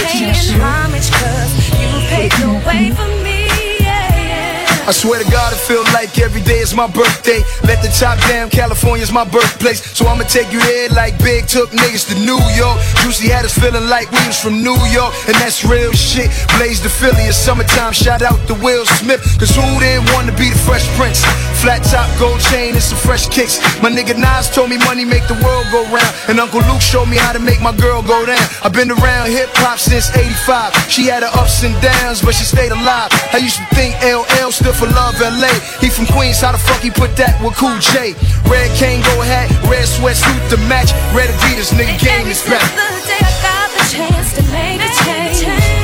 I 4.89 4.91
swear 4.91 5.21
to 5.21 5.29
God, 5.29 5.53
it 5.53 5.61
feel 5.61 5.85
like 5.93 6.17
every 6.17 6.41
day 6.41 6.65
is 6.65 6.73
my 6.73 6.89
birthday. 6.89 7.45
Let 7.61 7.77
the 7.85 7.93
top 7.93 8.17
down, 8.25 8.49
California's 8.49 9.13
my 9.13 9.21
birthplace. 9.21 9.85
So 9.93 10.09
I'ma 10.09 10.25
take 10.25 10.51
you 10.51 10.57
there 10.65 10.89
like 10.97 11.13
Big 11.21 11.45
took 11.45 11.69
niggas 11.69 12.09
to 12.09 12.17
New 12.17 12.41
York. 12.57 12.81
Juicy 13.05 13.29
had 13.29 13.45
us 13.45 13.53
feeling 13.53 13.85
like 13.85 14.09
we 14.09 14.17
was 14.25 14.41
from 14.41 14.65
New 14.65 14.81
York, 14.89 15.13
and 15.29 15.37
that's 15.37 15.61
real 15.61 15.93
shit. 15.93 16.33
Blaze 16.57 16.81
the 16.81 16.89
Philly, 16.89 17.29
it's 17.29 17.37
summertime. 17.37 17.93
Shout 17.93 18.23
out 18.25 18.41
to 18.49 18.57
Will 18.65 18.81
Smith, 18.97 19.21
cause 19.37 19.53
who 19.53 19.61
didn't 19.77 20.09
want 20.17 20.25
to 20.25 20.33
be 20.33 20.49
the 20.49 20.57
Fresh 20.65 20.89
Prince? 20.97 21.21
Flat 21.61 21.85
top, 21.85 22.09
gold 22.17 22.41
chain, 22.49 22.73
and 22.73 22.81
some 22.81 22.97
fresh 22.97 23.29
kicks. 23.29 23.61
My 23.85 23.93
nigga 23.93 24.17
Nas 24.17 24.49
told 24.49 24.71
me 24.73 24.81
money 24.89 25.05
make 25.05 25.27
the 25.29 25.37
world 25.45 25.69
go 25.69 25.85
round, 25.93 26.13
and 26.25 26.39
Uncle 26.39 26.65
Luke 26.65 26.81
showed 26.81 27.05
me 27.05 27.17
how 27.17 27.33
to 27.33 27.39
make 27.39 27.61
my 27.61 27.77
girl 27.77 28.01
go 28.01 28.25
down. 28.25 28.41
I've 28.65 28.73
been 28.73 28.89
around 28.89 29.29
hip 29.29 29.53
hop 29.61 29.77
since 29.77 30.09
'85. 30.17 30.73
She 30.89 31.05
had 31.13 31.21
her 31.21 31.29
ups 31.37 31.61
and 31.61 31.77
downs, 31.77 32.25
but 32.25 32.33
she 32.33 32.41
stayed 32.41 32.71
alive. 32.71 33.13
I 33.29 33.37
used 33.37 33.61
to 33.61 33.67
think 33.77 33.93
LL 34.01 34.49
stood 34.49 34.78
for 34.79 34.87
Love 34.95 35.19
LA. 35.19 35.51
He 35.83 35.89
from 35.89 36.07
Queens, 36.07 36.39
how 36.39 36.53
the 36.53 36.57
fuck 36.57 36.79
he 36.79 36.89
put 36.89 37.15
that 37.17 37.35
with 37.43 37.55
Cool 37.55 37.77
J? 37.79 38.15
Red 38.47 38.71
Kangol 38.79 39.19
hat, 39.27 39.51
red 39.67 39.83
sweatsuit 39.83 40.49
to 40.49 40.57
match. 40.71 40.95
Red 41.13 41.29
Adidas, 41.29 41.75
nigga, 41.75 41.99
game 41.99 42.27
is 42.27 42.41
back. 42.47 42.63
The 42.71 42.87
day 43.05 43.19
I 43.19 43.33
got 43.43 43.67
the 43.75 43.83
chance 43.91 44.33
to 44.39 44.43
make 44.55 44.79
a 44.79 44.89
change. 45.03 45.78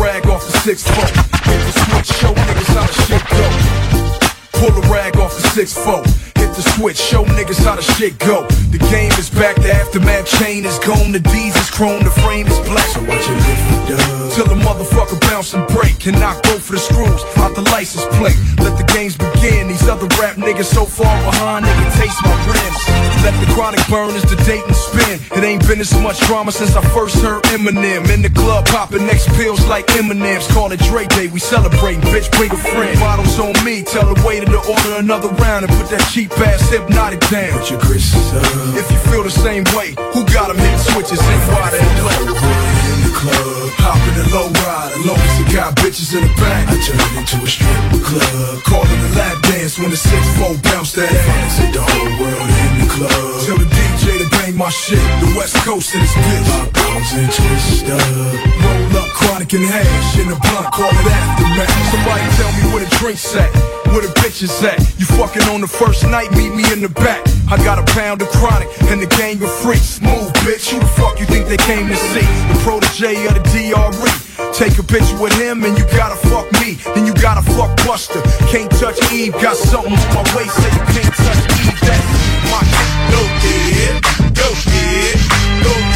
Rag 0.00 0.26
off 0.26 0.46
the 0.46 0.58
six 0.58 0.82
foot. 0.84 1.12
The 1.42 1.72
switch, 1.72 2.06
show 2.18 2.32
niggas 2.32 2.70
how 2.74 2.86
the 2.86 2.92
shit 3.06 3.24
go. 3.30 3.46
Pull 4.60 4.80
the 4.80 4.88
rag 4.88 5.16
off 5.16 5.34
the 5.36 5.48
six 5.48 5.72
foot. 5.72 6.15
The 6.56 6.62
switch, 6.62 6.96
show 6.96 7.22
niggas 7.36 7.62
how 7.62 7.76
the 7.76 7.82
shit 7.82 8.18
go. 8.18 8.48
The 8.72 8.78
game 8.88 9.12
is 9.20 9.28
back, 9.28 9.56
the 9.56 9.72
aftermath 9.76 10.24
chain 10.40 10.64
is 10.64 10.78
gone, 10.78 11.12
the 11.12 11.20
D's 11.20 11.54
is 11.54 11.68
chrome, 11.68 12.02
the 12.02 12.10
frame 12.24 12.46
is 12.46 12.58
black. 12.64 12.88
So 12.96 13.04
watch 13.04 13.28
your 13.28 13.36
for, 13.36 13.92
dub? 13.92 14.32
Till 14.32 14.48
the 14.48 14.56
motherfucker 14.64 15.20
bounce 15.28 15.52
and 15.52 15.68
break. 15.68 16.00
Can 16.00 16.16
I 16.16 16.32
go 16.48 16.56
for 16.56 16.72
the 16.72 16.80
screws 16.80 17.20
out 17.36 17.54
the 17.54 17.60
license 17.76 18.08
plate? 18.16 18.40
Let 18.64 18.80
the 18.80 18.88
games 18.88 19.20
begin. 19.20 19.68
These 19.68 19.84
other 19.86 20.08
rap 20.16 20.36
niggas 20.40 20.72
so 20.72 20.86
far 20.86 21.12
behind, 21.28 21.66
they 21.66 21.76
can 21.76 21.92
taste 22.00 22.16
my 22.24 22.32
rims. 22.48 22.80
Let 23.20 23.36
the 23.36 23.52
chronic 23.52 23.84
burn 23.92 24.16
as 24.16 24.24
the 24.24 24.36
date 24.48 24.64
and 24.64 24.76
spin. 24.76 25.20
It 25.36 25.44
ain't 25.44 25.66
been 25.68 25.80
as 25.80 25.92
much 26.00 26.20
drama 26.24 26.52
since 26.52 26.74
I 26.74 26.80
first 26.96 27.20
heard 27.20 27.42
Eminem. 27.52 28.08
In 28.08 28.22
the 28.22 28.30
club, 28.30 28.64
popping 28.66 29.04
next 29.04 29.28
pills 29.36 29.60
like 29.68 29.86
Eminem's. 29.92 30.46
Call 30.56 30.72
it 30.72 30.80
Dre 30.80 31.06
Day, 31.06 31.28
we 31.28 31.40
celebrating. 31.40 32.00
Bitch, 32.08 32.32
bring 32.32 32.50
a 32.50 32.56
friend. 32.56 32.98
Bottles 33.00 33.38
on 33.38 33.52
me, 33.64 33.82
tell 33.82 34.08
the 34.08 34.16
waiter 34.24 34.46
to 34.46 34.60
order 34.64 34.96
another 34.96 35.28
round 35.36 35.68
and 35.68 35.72
put 35.76 35.90
that 35.90 36.00
cheap 36.12 36.30
ass 36.46 36.70
hypnotic 36.70 37.20
down. 37.28 37.52
Put 37.58 37.70
your 37.70 37.80
Chris's 37.80 38.32
up. 38.32 38.42
If 38.80 38.86
you 38.90 38.98
feel 39.10 39.22
the 39.22 39.30
same 39.30 39.64
way, 39.76 39.94
who 40.14 40.24
got 40.36 40.50
'em 40.50 40.58
hit 40.58 40.78
switches 40.80 41.20
and 41.20 41.40
why 41.50 41.70
they 41.74 41.84
low? 42.02 42.22
In 42.90 42.98
the 43.06 43.12
club, 43.20 43.70
hop 43.84 44.00
in 44.08 44.14
the 44.20 44.26
low 44.34 44.48
ride, 44.62 44.92
long 45.08 45.20
as 45.28 45.40
it 45.42 45.48
got 45.52 45.74
bitches 45.80 46.14
in 46.16 46.22
the 46.26 46.32
back. 46.40 46.64
I 46.68 46.76
turn 46.84 47.00
it 47.06 47.12
into 47.20 47.36
a 47.46 47.48
strip 47.54 47.86
club. 48.08 48.62
Call 48.64 48.84
it 48.94 49.00
a 49.08 49.10
lap 49.18 49.36
dance 49.42 49.78
when 49.78 49.90
the 49.90 49.96
six 49.96 50.22
four 50.38 50.54
bounce 50.68 50.92
that 50.92 51.10
ass. 51.10 51.56
The 51.76 51.82
whole 51.82 52.12
world 52.20 52.50
in 52.64 52.72
the 52.80 52.88
club. 52.94 53.46
Tell 53.46 53.58
the 53.58 53.68
DJ 53.76 54.18
to 54.22 54.28
bang 54.36 54.56
my 54.56 54.70
shit. 54.70 55.02
The 55.20 55.28
West 55.36 55.56
Coast 55.66 55.94
in 55.94 56.00
this 56.00 56.14
bitch. 56.14 56.48
I 56.56 56.62
bounce 56.78 57.12
and 57.18 57.30
twist 57.36 57.86
up. 57.90 58.00
Roll 58.62 59.02
up 59.02 59.10
chronic 59.18 59.52
and 59.52 59.64
hash 59.64 60.18
in 60.20 60.28
the 60.28 60.36
blunt. 60.36 60.68
Call 60.72 60.90
it 61.00 61.06
aftermath. 61.06 61.90
Somebody 61.90 62.24
tell 62.38 62.52
me 62.58 62.64
where 62.72 62.84
the 62.84 62.90
drinks 62.96 63.34
at. 63.34 63.85
Where 63.92 64.02
the 64.02 64.12
bitches 64.20 64.52
at? 64.62 64.78
You 64.98 65.06
fucking 65.06 65.42
on 65.52 65.60
the 65.60 65.66
first 65.66 66.04
night, 66.04 66.30
meet 66.32 66.54
me 66.54 66.64
in 66.72 66.80
the 66.80 66.88
back. 66.88 67.22
I 67.48 67.56
got 67.62 67.78
a 67.78 67.86
pound 67.94 68.22
of 68.22 68.28
chronic 68.28 68.68
and 68.90 69.00
the 69.00 69.06
gang 69.06 69.42
of 69.42 69.50
freaks. 69.62 70.00
Move, 70.00 70.32
bitch. 70.42 70.70
Who 70.70 70.80
the 70.80 70.86
fuck 70.98 71.20
you 71.20 71.26
think 71.26 71.46
they 71.48 71.56
came 71.56 71.88
to 71.88 71.96
see? 71.96 72.26
The 72.50 72.58
protege 72.64 73.26
of 73.26 73.34
the 73.34 73.44
DRE. 73.54 74.26
Take 74.52 74.78
a 74.78 74.82
picture 74.82 75.18
with 75.20 75.32
him 75.38 75.64
and 75.64 75.78
you 75.78 75.84
gotta 75.96 76.16
fuck 76.28 76.50
me. 76.60 76.74
Then 76.94 77.06
you 77.06 77.14
gotta 77.14 77.42
fuck 77.56 77.76
Buster. 77.86 78.20
Can't 78.50 78.70
touch 78.72 78.98
Eve. 79.12 79.32
Got 79.34 79.56
something 79.56 79.94
to 79.94 80.08
my 80.14 80.24
waist. 80.34 80.54
Say 80.56 80.70
you 80.72 80.84
can't 80.96 81.14
touch 81.14 81.42
Eve. 81.62 81.80
That's 81.86 82.06
my 82.50 82.62
kid. 82.66 83.14
Go 83.14 83.22
kid. 83.40 83.94
Go 84.34 84.48
kid. 84.70 85.95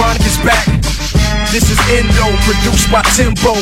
Chronic 0.00 0.24
is 0.24 0.40
back. 0.40 0.64
This 1.52 1.68
is 1.68 1.76
Endo, 1.92 2.32
produced 2.48 2.88
by 2.88 3.04
Timbo. 3.12 3.52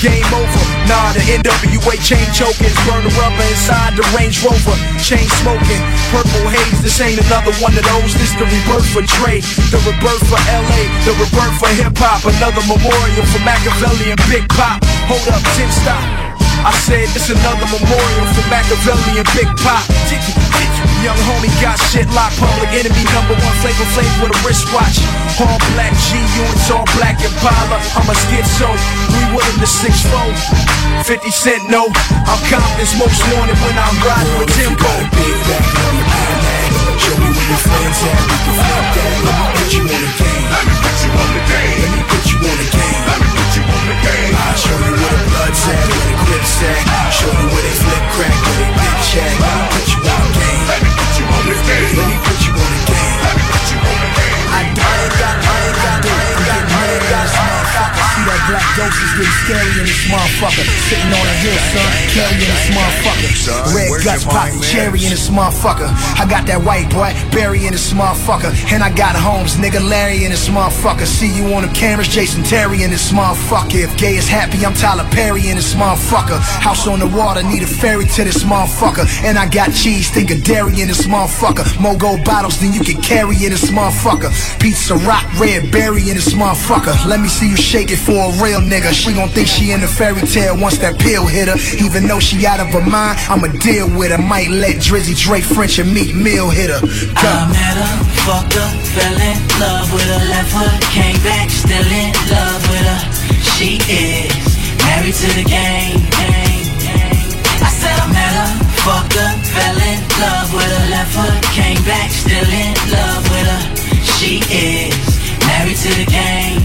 Game 0.00 0.24
over. 0.32 0.64
Nah, 0.88 1.12
the 1.12 1.20
NWA 1.36 1.94
chain 2.00 2.24
choking. 2.32 2.72
Burn 2.88 3.04
the 3.04 3.12
rubber 3.20 3.44
inside 3.52 3.92
the 3.98 4.06
Range 4.16 4.32
Rover. 4.40 4.76
Chain 5.04 5.26
smoking. 5.42 5.82
Purple 6.08 6.48
haze. 6.48 6.80
This 6.80 6.96
ain't 7.02 7.20
another 7.20 7.52
one 7.60 7.76
of 7.76 7.84
those. 7.84 8.14
This 8.16 8.32
the 8.40 8.48
rebirth 8.48 8.88
for 8.88 9.04
Dre. 9.20 9.44
The 9.68 9.80
rebirth 9.84 10.24
for 10.32 10.40
LA. 10.48 10.80
The 11.04 11.12
rebirth 11.20 11.56
for 11.60 11.70
hip 11.76 11.98
hop. 12.00 12.24
Another 12.24 12.64
memorial 12.64 13.26
for 13.28 13.42
Machiavelli 13.44 14.16
and 14.16 14.22
Big 14.32 14.48
Pop. 14.56 14.80
Hold 15.10 15.28
up, 15.28 15.42
Tim, 15.58 15.70
stop. 15.82 16.31
I 16.62 16.70
said 16.86 17.10
it's 17.10 17.26
another 17.26 17.66
memorial 17.74 18.26
for 18.38 18.46
Machiavelli 18.46 19.18
and 19.18 19.26
Big 19.34 19.50
Pop. 19.66 19.82
Young 21.02 21.18
homie 21.26 21.50
got 21.58 21.74
shit 21.90 22.06
locked, 22.14 22.38
public 22.38 22.70
enemy 22.70 23.02
number 23.10 23.34
one 23.34 23.56
flavor 23.58 23.82
flavor 23.90 24.18
with 24.22 24.30
a 24.30 24.40
wristwatch. 24.46 25.02
All 25.42 25.58
black 25.74 25.90
G 26.06 26.14
units, 26.38 26.70
all 26.70 26.86
black 26.94 27.18
Impala. 27.18 27.82
I'm 27.98 28.06
a 28.06 28.14
schizo, 28.14 28.70
three 29.10 29.26
Woodham 29.34 29.58
to 29.58 29.66
six 29.66 30.06
fold. 30.06 30.38
50 31.02 31.34
cent 31.34 31.62
no, 31.66 31.90
I'm 32.30 32.40
confident 32.46 32.94
most 33.02 33.18
wanted 33.34 33.58
when 33.58 33.74
I'm 33.74 33.98
riding 34.06 34.36
with 34.38 34.54
Timbo. 34.54 34.92
Big 35.18 35.38
back 35.50 35.66
on 35.66 35.92
the 35.98 36.04
iPad. 36.06 36.70
Show 37.02 37.16
me 37.18 37.28
where 37.34 37.48
your 37.50 37.62
friends 37.66 37.98
at, 38.06 38.22
we 38.22 38.36
can 38.38 38.54
flip 38.62 38.86
that. 38.94 39.10
Let 39.26 39.34
me 39.34 39.50
put 39.58 39.70
you 39.74 39.82
on 39.82 39.98
the 39.98 40.12
game. 40.14 40.46
Let 40.54 40.62
me 40.62 40.74
put 40.78 40.96
you 41.02 41.10
on 41.10 41.30
the 41.34 41.42
game. 41.50 41.78
Let 41.82 41.90
me 41.90 42.02
put 42.06 42.22
you 42.30 42.38
on 42.38 42.56
the 42.62 42.68
game. 42.70 43.02
Let 43.10 43.18
me 43.18 43.28
put 43.34 43.50
you 43.58 43.62
on 43.66 43.84
the 43.90 43.96
game. 44.06 44.32
I'll 44.38 44.54
show 44.54 44.78
you 44.86 44.91
motherfucker. 60.12 60.64
Sitting 60.92 61.08
on 61.08 61.24
a 61.24 61.36
hill, 61.40 61.56
son, 61.72 61.90
carrying 62.12 62.44
this 62.44 62.68
motherfucker. 62.76 63.72
Red 63.72 63.88
guts 64.04 64.24
popping 64.24 64.60
cherry 64.60 65.04
in 65.04 65.10
this 65.10 65.28
motherfucker. 65.32 65.88
I 66.20 66.28
got 66.28 66.46
that 66.46 66.60
white 66.62 66.92
boy, 66.92 67.16
Barry 67.32 67.64
in 67.64 67.72
this 67.72 67.92
motherfucker. 67.92 68.52
And 68.72 68.82
I 68.84 68.92
got 68.92 69.16
Holmes, 69.16 69.56
nigga 69.56 69.80
Larry 69.80 70.24
in 70.24 70.30
this 70.30 70.48
motherfucker. 70.48 71.06
See 71.06 71.32
you 71.32 71.54
on 71.54 71.62
the 71.64 71.72
cameras, 71.72 72.08
Jason 72.08 72.44
Terry 72.44 72.82
in 72.82 72.90
this 72.90 73.10
motherfucker. 73.10 73.88
If 73.88 73.96
gay 73.96 74.16
is 74.16 74.28
happy, 74.28 74.64
I'm 74.64 74.74
Tyler 74.74 75.08
Perry 75.10 75.48
in 75.48 75.56
this 75.56 75.74
motherfucker. 75.74 76.38
House 76.60 76.86
on 76.86 77.00
the 77.00 77.08
water, 77.08 77.42
need 77.42 77.62
a 77.62 77.66
ferry 77.66 78.04
to 78.04 78.24
this 78.24 78.44
motherfucker. 78.44 79.08
And 79.24 79.38
I 79.38 79.48
got 79.48 79.72
cheese, 79.72 80.10
think 80.10 80.30
of 80.30 80.44
dairy 80.44 80.80
in 80.82 80.88
this 80.88 81.06
motherfucker. 81.06 81.64
Mogo 81.80 82.22
bottles, 82.24 82.60
then 82.60 82.72
you 82.72 82.84
can 82.84 83.00
carry 83.00 83.36
in 83.44 83.50
this 83.50 83.70
motherfucker. 83.70 84.30
Pizza 84.60 84.94
rock, 85.08 85.24
red 85.40 85.72
berry 85.72 86.10
in 86.10 86.16
this 86.16 86.34
motherfucker. 86.34 86.92
Let 87.06 87.20
me 87.20 87.28
see 87.28 87.48
you 87.48 87.56
shake 87.56 87.90
it 87.90 87.98
for 87.98 88.12
a 88.12 88.30
real 88.42 88.60
nigga. 88.60 88.92
She 88.92 89.14
gon' 89.14 89.30
think 89.30 89.48
she 89.48 89.72
in 89.72 89.82
a 89.82 89.86
fairy 90.02 90.26
tale 90.26 90.58
once 90.58 90.78
that 90.82 90.98
pill 90.98 91.30
hit 91.30 91.46
her. 91.46 91.54
Even 91.78 92.10
though 92.10 92.18
she 92.18 92.42
out 92.42 92.58
of 92.58 92.74
her 92.74 92.82
mind, 92.82 93.22
I'ma 93.30 93.54
deal 93.62 93.86
with 93.94 94.10
her. 94.10 94.18
Might 94.18 94.50
let 94.50 94.82
Drizzy, 94.82 95.14
Dre, 95.14 95.38
French, 95.38 95.78
and 95.78 95.94
Meek 95.94 96.10
Mill 96.10 96.50
hit 96.50 96.74
her. 96.74 96.82
Go. 96.82 97.30
I 97.30 97.46
met 97.46 97.78
her, 97.78 97.94
fucked 98.26 98.58
her, 98.58 98.70
fell 98.98 99.14
in 99.14 99.38
love 99.62 99.86
with 99.94 100.02
her, 100.10 100.22
left 100.26 100.58
her, 100.58 100.70
came 100.90 101.14
back, 101.22 101.46
still 101.54 101.86
in 101.86 102.10
love 102.34 102.62
with 102.66 102.82
her. 102.82 103.02
She 103.54 103.78
is 103.86 104.34
married 104.82 105.14
to 105.22 105.28
the 105.38 105.46
game. 105.46 106.02
I 107.62 107.70
said 107.70 107.94
I 107.94 108.10
met 108.10 108.34
her, 108.42 108.50
fucked 108.82 109.14
her, 109.14 109.30
fell 109.54 109.78
in 109.86 110.02
love 110.18 110.50
with 110.50 110.66
her, 110.66 110.84
left 110.90 111.14
her, 111.14 111.30
came 111.54 111.78
back, 111.86 112.10
still 112.10 112.50
in 112.50 112.74
love 112.90 113.22
with 113.30 113.46
her. 113.46 113.62
She 114.18 114.42
is 114.50 114.98
married 115.46 115.78
to 115.78 115.90
the 115.94 116.10
game. 116.10 116.58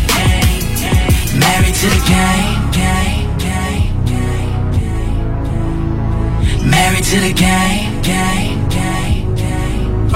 Married 1.37 1.75
to 1.75 1.85
the 1.85 2.01
game, 2.09 2.67
Married 6.77 7.03
to 7.05 7.19
the 7.19 7.33
game. 7.33 8.01
game, 8.03 8.69
game, 8.69 9.33
game. 9.33 10.11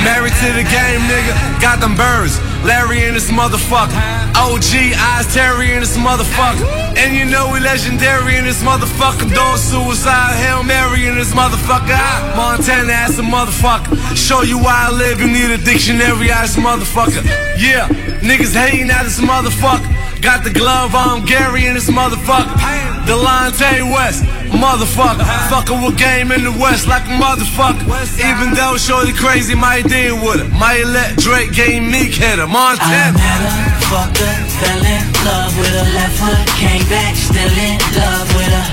Married 0.00 0.32
to 0.32 0.48
the 0.56 0.64
game, 0.64 1.00
nigga. 1.12 1.60
Got 1.60 1.80
them 1.80 1.94
birds. 1.94 2.40
Larry 2.64 3.04
in 3.04 3.12
this 3.12 3.30
motherfucker. 3.30 4.00
OG 4.34 4.96
Eyes 4.96 5.26
Terry 5.34 5.74
in 5.74 5.80
this 5.80 5.96
motherfucker. 5.98 6.64
And 6.96 7.14
you 7.14 7.26
know 7.26 7.52
we 7.52 7.60
legendary 7.60 8.36
in 8.36 8.44
this 8.44 8.62
motherfucker. 8.62 9.28
Don't 9.34 9.58
suicide, 9.58 10.34
Hail 10.40 10.62
Mary 10.62 11.06
in 11.06 11.16
this 11.16 11.32
motherfucker. 11.32 11.92
Montana 12.34 12.92
ass 12.92 13.18
a 13.18 13.22
motherfucker. 13.22 13.92
Show 14.16 14.40
you 14.40 14.58
why 14.58 14.88
I 14.88 14.90
live, 14.90 15.20
you 15.20 15.26
need 15.26 15.50
a 15.50 15.58
dictionary 15.58 16.30
ass 16.30 16.56
motherfucker. 16.56 17.22
Yeah, 17.60 17.88
niggas 18.24 18.54
hating 18.56 18.90
at 18.90 19.04
this 19.04 19.20
motherfucker. 19.20 20.22
Got 20.22 20.44
the 20.44 20.50
glove 20.50 20.94
on 20.94 21.26
Gary 21.26 21.66
in 21.66 21.74
this 21.74 21.90
motherfucker. 21.90 22.95
Delonte 23.06 23.86
West, 23.94 24.24
motherfucker. 24.50 25.22
Fucking 25.48 25.80
with 25.80 25.96
game 25.96 26.32
in 26.32 26.42
the 26.42 26.50
West 26.50 26.88
like 26.88 27.06
a 27.06 27.14
motherfucker. 27.14 27.86
Even 28.18 28.52
though 28.54 28.76
Shorty 28.76 29.12
crazy, 29.12 29.54
might 29.54 29.86
deal 29.86 30.16
with 30.18 30.42
her. 30.42 30.48
Might 30.58 30.84
let 30.86 31.16
Drake 31.16 31.52
game 31.52 31.90
Meek 31.90 32.14
hit 32.14 32.38
her. 32.38 32.50
I 32.50 32.74
met 33.14 33.14
her, 33.14 33.54
fucked 33.86 34.18
her, 34.18 34.34
fell 34.58 34.82
in 34.82 35.04
love 35.22 35.54
with 35.56 35.70
her, 35.70 35.88
left 35.94 36.18
her, 36.18 36.38
came 36.58 36.82
back, 36.90 37.14
still 37.14 37.54
in 37.54 37.78
love 37.94 38.28
with 38.34 38.50
her. 38.50 38.66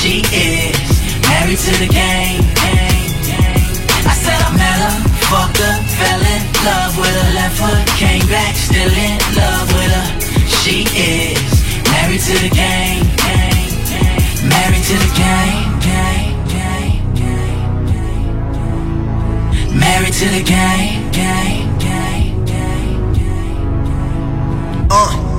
She 0.00 0.24
is 0.32 0.80
married 1.28 1.60
to 1.60 1.72
the 1.84 1.90
game. 1.92 2.40
I 4.04 4.14
said 4.16 4.40
I 4.40 4.50
met 4.56 4.80
her, 4.80 4.96
fucked 5.28 5.60
her, 5.60 5.76
fell 6.00 6.22
in 6.24 6.42
love 6.64 6.96
with 6.96 7.12
her, 7.12 7.28
left 7.36 7.60
her, 7.60 7.76
came 8.00 8.26
back, 8.32 8.56
still 8.56 8.92
in 8.92 9.20
love 9.36 9.68
with 9.76 9.92
her. 9.92 10.08
She 10.64 10.88
is 10.96 11.40
married 11.92 12.20
to 12.20 12.34
the 12.40 12.48
game. 12.48 13.53
To 14.84 14.92
the 14.92 15.14
game. 15.16 15.64
Married 19.72 20.12
to 20.12 20.28
the 20.28 20.42
game. 20.44 21.10
Uh. 24.90 25.30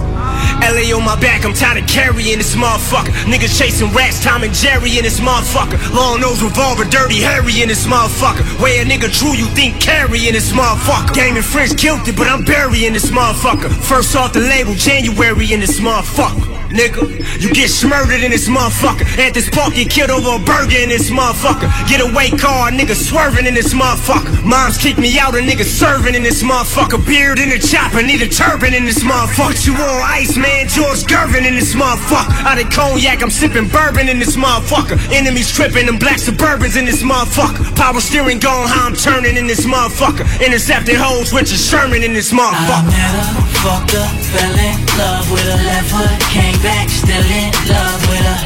LA 0.65 0.97
on 0.97 1.05
my 1.05 1.13
back, 1.22 1.45
I'm 1.45 1.53
tired 1.53 1.77
of 1.84 1.88
carrying 1.88 2.39
this 2.39 2.55
motherfucker. 2.55 3.13
Niggas 3.30 3.59
chasing 3.59 3.93
rats, 3.93 4.23
Tom 4.23 4.41
and 4.41 4.51
Jerry 4.51 4.97
in 4.97 5.03
this 5.03 5.19
motherfucker. 5.19 5.77
Long 5.93 6.22
nose 6.22 6.41
revolver, 6.41 6.85
dirty 6.85 7.22
Harry 7.22 7.61
in 7.61 7.67
this 7.67 7.85
motherfucker. 7.85 8.41
Way 8.59 8.80
a 8.80 8.85
nigga 8.85 9.13
true, 9.13 9.35
you 9.35 9.45
think 9.53 9.80
carry 9.80 10.27
in 10.27 10.34
this 10.34 10.53
motherfucker. 10.53 11.13
Game 11.13 11.35
and 11.35 11.45
French 11.45 11.77
killed 11.77 12.07
it, 12.07 12.17
but 12.17 12.26
I'm 12.26 12.43
burying 12.43 12.93
this 12.93 13.11
motherfucker. 13.11 13.69
First 13.69 14.15
off 14.15 14.34
the 14.34 14.39
label, 14.39 14.73
January 14.73 15.53
in 15.53 15.59
this 15.59 15.80
motherfucker. 15.80 16.64
Nigga, 16.76 17.07
you 17.39 17.53
get 17.53 17.69
smurdered 17.69 18.19
in 18.19 18.31
this 18.31 18.49
motherfucker. 18.49 19.07
At 19.18 19.34
this 19.34 19.47
get 19.47 19.89
killed 19.89 20.11
over 20.11 20.35
a 20.35 20.43
burger 20.43 20.76
in 20.76 20.89
this 20.89 21.10
motherfucker. 21.10 21.72
Get 21.88 22.03
away 22.03 22.30
car, 22.35 22.69
nigga 22.69 22.93
swerving 22.93 23.45
in 23.45 23.53
this 23.53 23.73
motherfucker. 23.73 24.43
Moms 24.43 24.77
kick 24.77 24.97
me 24.97 25.18
out, 25.18 25.35
a 25.35 25.39
nigga 25.39 25.64
serving 25.64 26.15
in 26.15 26.23
this 26.23 26.43
motherfucker. 26.43 26.99
Beard 27.07 27.39
in 27.39 27.47
the 27.47 27.60
chopper, 27.60 28.03
need 28.03 28.22
a 28.22 28.27
turban 28.27 28.73
in 28.73 28.84
this 28.84 29.03
motherfucker. 29.03 29.56
You 29.65 29.72
on 29.72 30.03
ice, 30.03 30.35
man, 30.35 30.68
George 30.68 31.07
Gervin 31.07 31.47
in 31.47 31.56
this 31.56 31.73
motherfucker. 31.73 32.43
Out 32.43 32.60
of 32.60 32.69
cognac, 32.69 33.23
I'm 33.23 33.31
sipping 33.31 33.69
bourbon 33.69 34.10
in 34.10 34.19
this 34.19 34.35
motherfucker. 34.35 34.99
Enemies 35.15 35.56
tripping, 35.56 35.85
them 35.85 35.97
black 35.97 36.19
suburbans 36.19 36.76
in 36.77 36.84
this 36.84 37.03
motherfucker. 37.03 37.73
Power 37.77 38.02
steering 38.02 38.39
gone, 38.39 38.68
how 38.68 38.88
I'm 38.88 38.95
turning 38.95 39.38
in 39.38 39.47
this 39.47 39.65
motherfucker. 39.65 40.27
Intercepting 40.45 40.95
hoes, 40.99 41.31
Richard 41.31 41.60
Sherman 41.60 42.03
in 42.03 42.14
this 42.14 42.34
I 42.34 42.35
motherfucker. 42.35 42.91
met 42.91 43.15
her, 43.15 43.31
fucked 43.64 43.91
her, 43.95 44.07
fell 44.35 44.60
in 44.60 44.76
love 44.99 45.31
with 45.31 45.47
her, 45.47 45.64
left 45.64 45.91
her, 45.95 46.11
came 46.35 46.60
back, 46.65 46.89
still 46.89 47.29
in 47.29 47.53
love 47.69 48.01
with 48.09 48.25
her. 48.25 48.41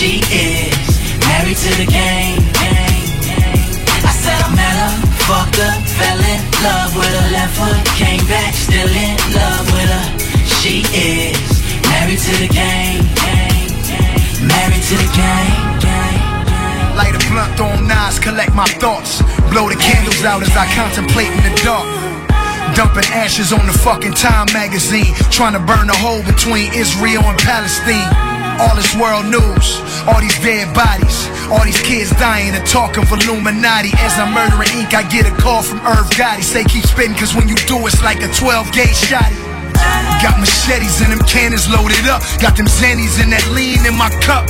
She 0.00 0.24
is 0.32 0.72
married 1.28 1.60
to 1.60 1.70
the 1.76 1.84
game. 1.84 2.40
I 4.08 4.12
said 4.16 4.40
I 4.40 4.48
met 4.56 4.76
her, 4.80 4.92
fucked 5.28 5.60
her, 5.60 5.74
fell 6.00 6.20
in 6.32 6.40
love 6.64 6.96
with 6.96 7.12
her, 7.12 7.28
left 7.36 7.60
her, 7.60 7.76
came 8.00 8.24
back, 8.24 8.56
still 8.56 8.88
in 8.88 9.16
love 9.36 9.68
with 9.76 9.90
her. 9.92 10.06
She 10.48 10.80
is 10.96 11.36
married 11.92 12.20
to 12.24 12.34
the 12.40 12.48
game. 12.48 13.04
Married 14.48 14.84
to 14.88 14.96
the 14.96 15.10
game. 15.12 15.60
Light 16.96 17.12
a 17.12 17.20
blunt 17.28 17.60
on 17.60 17.86
knives, 17.86 18.18
collect 18.18 18.54
my 18.54 18.66
thoughts. 18.80 19.20
Blow 19.52 19.68
the 19.68 19.76
candles 19.76 20.24
out 20.24 20.40
as 20.40 20.56
I 20.56 20.64
contemplate 20.72 21.30
in 21.36 21.42
the 21.44 21.54
dark. 21.62 22.27
Dumping 22.78 23.10
ashes 23.10 23.52
on 23.52 23.66
the 23.66 23.74
fucking 23.74 24.14
Time 24.14 24.46
magazine. 24.54 25.10
Trying 25.34 25.54
to 25.54 25.58
burn 25.58 25.90
a 25.90 25.98
hole 25.98 26.22
between 26.22 26.70
Israel 26.78 27.26
and 27.26 27.34
Palestine. 27.42 28.06
All 28.62 28.70
this 28.78 28.94
world 28.94 29.26
news, 29.26 29.82
all 30.06 30.22
these 30.22 30.38
dead 30.46 30.70
bodies, 30.78 31.26
all 31.50 31.66
these 31.66 31.82
kids 31.82 32.14
dying 32.22 32.54
and 32.54 32.64
talking 32.70 33.02
for 33.02 33.18
Illuminati. 33.18 33.90
As 33.98 34.14
I'm 34.14 34.30
murdering 34.30 34.70
ink, 34.78 34.94
I 34.94 35.02
get 35.10 35.26
a 35.26 35.34
call 35.42 35.66
from 35.66 35.82
Irv 35.82 36.06
Gotti. 36.14 36.46
Say 36.46 36.62
keep 36.62 36.86
spitting, 36.86 37.18
cause 37.18 37.34
when 37.34 37.48
you 37.48 37.58
do, 37.66 37.82
it's 37.82 37.98
like 38.00 38.22
a 38.22 38.30
12 38.30 38.70
gauge 38.70 38.94
shot. 38.94 39.26
Got 40.22 40.38
machetes 40.38 41.02
and 41.02 41.10
them 41.10 41.26
cannons 41.26 41.66
loaded 41.66 42.06
up. 42.06 42.22
Got 42.38 42.54
them 42.54 42.70
Xannies 42.70 43.18
and 43.18 43.34
that 43.34 43.42
lean 43.58 43.82
in 43.90 43.98
my 43.98 44.10
cup. 44.22 44.46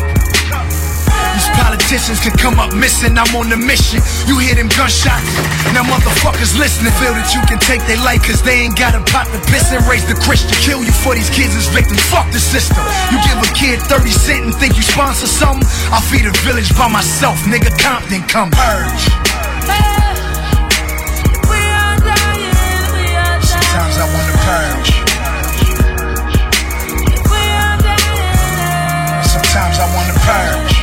Politicians 1.89 2.20
can 2.20 2.36
come 2.36 2.60
up 2.60 2.77
missing, 2.77 3.16
I'm 3.16 3.32
on 3.32 3.48
the 3.48 3.56
mission. 3.56 4.05
You 4.28 4.36
hear 4.36 4.52
them 4.52 4.69
gunshots? 4.77 5.24
Now 5.73 5.89
motherfuckers 5.89 6.52
listening 6.60 6.93
feel 7.01 7.16
that 7.16 7.32
you 7.32 7.40
can 7.48 7.56
take 7.56 7.81
their 7.89 7.97
life 8.05 8.28
cause 8.28 8.44
they 8.44 8.60
ain't 8.60 8.77
got 8.77 8.93
a 8.93 9.01
pot 9.09 9.24
to 9.32 9.40
piss 9.48 9.73
and 9.73 9.81
raise 9.89 10.05
the 10.05 10.12
Christian. 10.20 10.52
Kill 10.60 10.85
you 10.85 10.93
for 10.93 11.16
these 11.16 11.32
kids 11.32 11.56
as 11.56 11.65
victims, 11.73 12.05
fuck 12.12 12.28
the 12.28 12.44
system. 12.44 12.77
You 13.09 13.16
give 13.24 13.40
a 13.40 13.48
kid 13.56 13.81
30 13.89 14.05
cent 14.12 14.44
and 14.44 14.52
think 14.52 14.77
you 14.77 14.85
sponsor 14.85 15.24
something? 15.24 15.65
I'll 15.89 16.05
feed 16.05 16.28
a 16.28 16.35
village 16.44 16.77
by 16.77 16.93
myself, 16.93 17.40
nigga. 17.48 17.73
Compton 17.81 18.20
come 18.28 18.52
purge. 18.52 19.09
Sometimes 23.48 23.97
I 23.97 24.05
wanna 24.12 24.36
purge. 24.44 24.93
Sometimes 29.24 29.81
I 29.81 29.89
wanna 29.97 30.12
purge. 30.28 30.77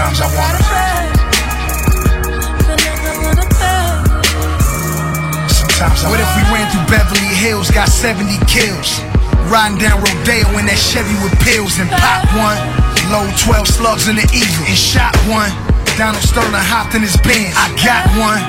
Sometimes 0.00 0.24
I 0.24 0.28
wanna. 0.32 0.60
Sometimes 5.52 6.00
I 6.00 6.08
What 6.08 6.20
if 6.24 6.30
we 6.40 6.42
ran 6.48 6.64
through 6.72 6.88
Beverly 6.88 7.36
Hills, 7.36 7.70
got 7.70 7.92
70 7.92 8.40
kills? 8.48 8.96
Riding 9.52 9.76
down 9.76 10.00
Rodeo 10.00 10.56
in 10.56 10.64
that 10.72 10.80
Chevy 10.80 11.12
with 11.20 11.36
pills 11.44 11.76
and 11.76 11.90
pop 12.00 12.24
one. 12.32 12.56
Load 13.12 13.28
12 13.44 13.68
slugs 13.68 14.08
in 14.08 14.16
the 14.16 14.24
Eagle 14.32 14.64
and 14.64 14.80
shot 14.80 15.12
one. 15.28 15.52
Donald 16.00 16.24
Sterling 16.24 16.64
hopped 16.64 16.96
in 16.96 17.04
his 17.04 17.20
Benz. 17.20 17.52
I 17.60 17.68
got 17.84 18.08
one. 18.16 18.40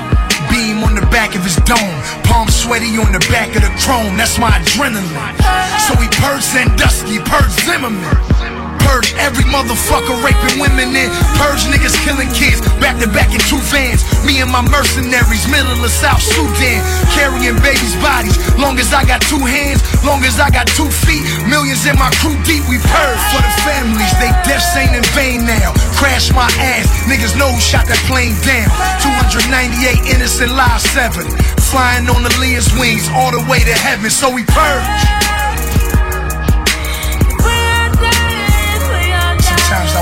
Beam 0.48 0.80
on 0.80 0.96
the 0.96 1.04
back 1.12 1.36
of 1.36 1.44
his 1.44 1.60
dome. 1.68 2.00
Palm 2.24 2.48
sweaty 2.48 2.96
on 2.96 3.12
the 3.12 3.20
back 3.28 3.52
of 3.52 3.60
the 3.60 3.72
chrome. 3.84 4.16
That's 4.16 4.40
my 4.40 4.56
adrenaline. 4.56 5.36
So 5.84 6.00
he 6.00 6.08
purged 6.16 6.48
Sandusky, 6.48 7.20
purged 7.20 7.60
Zimmerman. 7.68 8.41
Purge 8.86 9.14
every 9.18 9.44
motherfucker 9.48 10.16
raping 10.22 10.58
women 10.60 10.94
in. 10.96 11.08
Purge 11.38 11.64
niggas 11.70 11.96
killing 12.04 12.30
kids. 12.32 12.60
Back 12.82 12.98
to 13.00 13.08
back 13.08 13.30
in 13.34 13.40
two 13.46 13.60
vans. 13.70 14.02
Me 14.26 14.40
and 14.40 14.50
my 14.50 14.62
mercenaries, 14.62 15.46
middle 15.48 15.78
of 15.78 15.90
South 15.90 16.22
Sudan. 16.22 16.80
Carrying 17.14 17.56
babies' 17.62 17.96
bodies. 18.02 18.36
Long 18.58 18.78
as 18.78 18.92
I 18.92 19.04
got 19.04 19.22
two 19.26 19.42
hands, 19.42 19.82
long 20.04 20.24
as 20.24 20.38
I 20.38 20.50
got 20.50 20.66
two 20.74 20.88
feet. 20.88 21.24
Millions 21.48 21.86
in 21.86 21.96
my 21.98 22.10
crew 22.20 22.36
deep, 22.44 22.64
we 22.68 22.78
purge 22.78 23.22
for 23.30 23.40
the 23.42 23.54
families. 23.62 24.12
They 24.18 24.30
deaths 24.46 24.74
ain't 24.76 24.94
in 24.94 25.06
vain 25.14 25.44
now. 25.46 25.74
Crash 25.98 26.32
my 26.32 26.50
ass. 26.58 26.86
Niggas 27.06 27.38
know 27.38 27.50
who 27.50 27.60
shot 27.60 27.86
that 27.86 28.00
plane 28.06 28.34
down. 28.46 28.70
298 29.02 30.14
innocent 30.14 30.52
lives 30.52 30.84
seven. 30.90 31.26
Flying 31.72 32.08
on 32.08 32.22
the 32.22 32.32
Leah's 32.40 32.68
wings 32.78 33.08
all 33.14 33.30
the 33.32 33.44
way 33.48 33.60
to 33.60 33.74
heaven. 33.74 34.10
So 34.10 34.30
we 34.30 34.44
purge. 34.44 35.41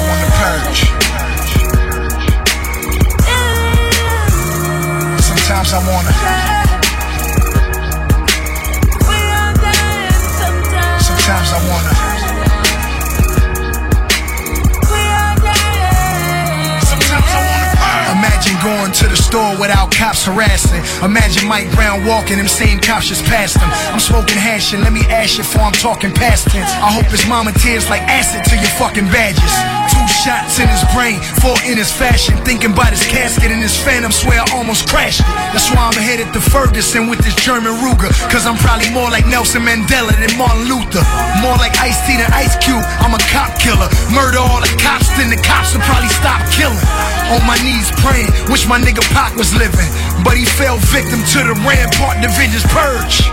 Sometimes 0.01 0.09
I 0.09 0.09
wanna 0.09 0.31
purge. 0.41 0.81
Sometimes 5.21 5.73
I 5.73 5.81
wanna. 5.89 6.13
Sometimes 11.01 11.53
I 11.53 11.69
wanna. 11.69 12.00
Going 18.63 18.93
to 18.93 19.09
the 19.09 19.17
store 19.17 19.57
without 19.57 19.91
cops 19.91 20.25
harassing. 20.25 20.85
Imagine 21.05 21.49
Mike 21.49 21.71
Brown 21.73 22.05
walking, 22.05 22.37
them 22.37 22.49
same 22.49 22.79
cops 22.79 23.09
just 23.09 23.25
passed 23.25 23.57
him. 23.57 23.69
I'm 23.93 24.01
smoking 24.01 24.37
hash 24.37 24.73
and 24.73 24.83
let 24.85 24.93
me 24.93 25.01
ask 25.09 25.37
you 25.39 25.45
before 25.45 25.65
I'm 25.65 25.77
talking 25.77 26.13
past 26.13 26.49
tense. 26.49 26.71
I 26.81 26.93
hope 26.93 27.09
his 27.09 27.27
mama 27.27 27.53
tears 27.57 27.89
like 27.89 28.03
acid 28.05 28.45
to 28.53 28.55
your 28.57 28.73
fucking 28.77 29.09
badges. 29.09 29.55
Two 29.89 30.07
shots 30.09 30.61
in 30.61 30.69
his 30.69 30.85
brain, 30.93 31.19
four 31.41 31.57
in 31.65 31.81
his 31.81 31.91
fashion. 31.91 32.37
Thinking 32.45 32.73
about 32.77 32.93
his 32.93 33.05
casket 33.09 33.51
and 33.51 33.61
his 33.61 33.77
phantom, 33.77 34.13
swear 34.13 34.41
I 34.41 34.47
almost 34.53 34.89
crashed 34.89 35.21
it. 35.25 35.33
That's 35.57 35.73
why 35.73 35.89
I'm 35.89 35.97
headed 35.97 36.33
to 36.37 36.41
Ferguson 36.41 37.09
with 37.09 37.21
this 37.25 37.35
German 37.41 37.73
Ruger. 37.81 38.13
Cause 38.29 38.45
I'm 38.47 38.61
probably 38.61 38.93
more 38.93 39.09
like 39.09 39.27
Nelson 39.27 39.65
Mandela 39.65 40.13
than 40.21 40.33
Martin 40.37 40.69
Luther. 40.69 41.03
More 41.41 41.57
like 41.57 41.73
Ice 41.81 41.99
T 42.07 42.21
than 42.21 42.29
Ice 42.37 42.57
Cube. 42.61 42.85
I'm 43.01 43.17
a 43.17 43.23
cop 43.33 43.57
killer. 43.57 43.89
Murder 44.13 44.39
all 44.39 44.61
the 44.61 44.71
cops, 44.77 45.09
then 45.17 45.33
the 45.33 45.41
cops 45.41 45.73
will 45.73 45.85
probably 45.89 46.13
stop 46.13 46.45
killing. 46.53 46.81
On 47.33 47.41
my 47.47 47.57
knees 47.63 47.91
praying, 48.03 48.29
wish 48.51 48.67
my 48.67 48.79
nigga 48.83 49.01
Pac 49.15 49.37
was 49.39 49.55
living. 49.55 49.87
But 50.27 50.37
he 50.37 50.45
fell 50.45 50.77
victim 50.91 51.23
to 51.23 51.39
the 51.47 51.55
Rampart 51.63 52.19
Division's 52.21 52.67
purge. 52.75 53.31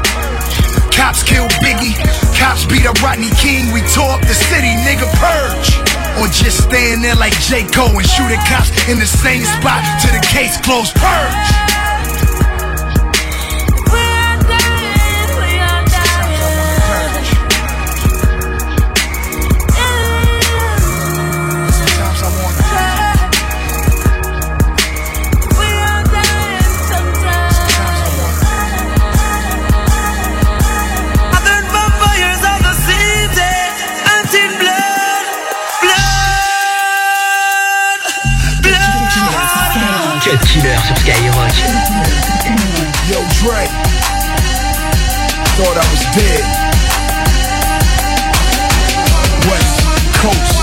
Cops 0.94 1.22
killed 1.26 1.52
Biggie, 1.62 1.98
cops 2.38 2.66
beat 2.66 2.86
up 2.86 3.02
Rodney 3.02 3.34
King. 3.42 3.74
We 3.74 3.82
tore 3.94 4.18
up 4.18 4.22
the 4.22 4.38
city, 4.38 4.72
nigga, 4.86 5.10
purge. 5.18 5.70
Or 6.22 6.30
just 6.30 6.70
stand 6.70 7.04
there 7.04 7.16
like 7.16 7.34
J. 7.42 7.66
Cole 7.70 7.94
and 7.94 8.08
shoot 8.08 8.30
at 8.34 8.42
cops 8.50 8.70
in 8.90 8.98
the 8.98 9.06
same 9.06 9.44
spot 9.46 9.82
till 10.02 10.14
the 10.14 10.26
case 10.30 10.58
closed, 10.62 10.96
purge. 10.96 11.87
Killer 40.58 40.78
sur 40.88 40.98
Skyrock. 40.98 41.54
Yo, 43.10 43.20
Dre. 43.42 43.68
Thought 45.56 45.78
I 45.78 45.86
was 45.92 46.04
dead. 46.18 46.44
West 49.50 49.78
Coast. 50.18 50.58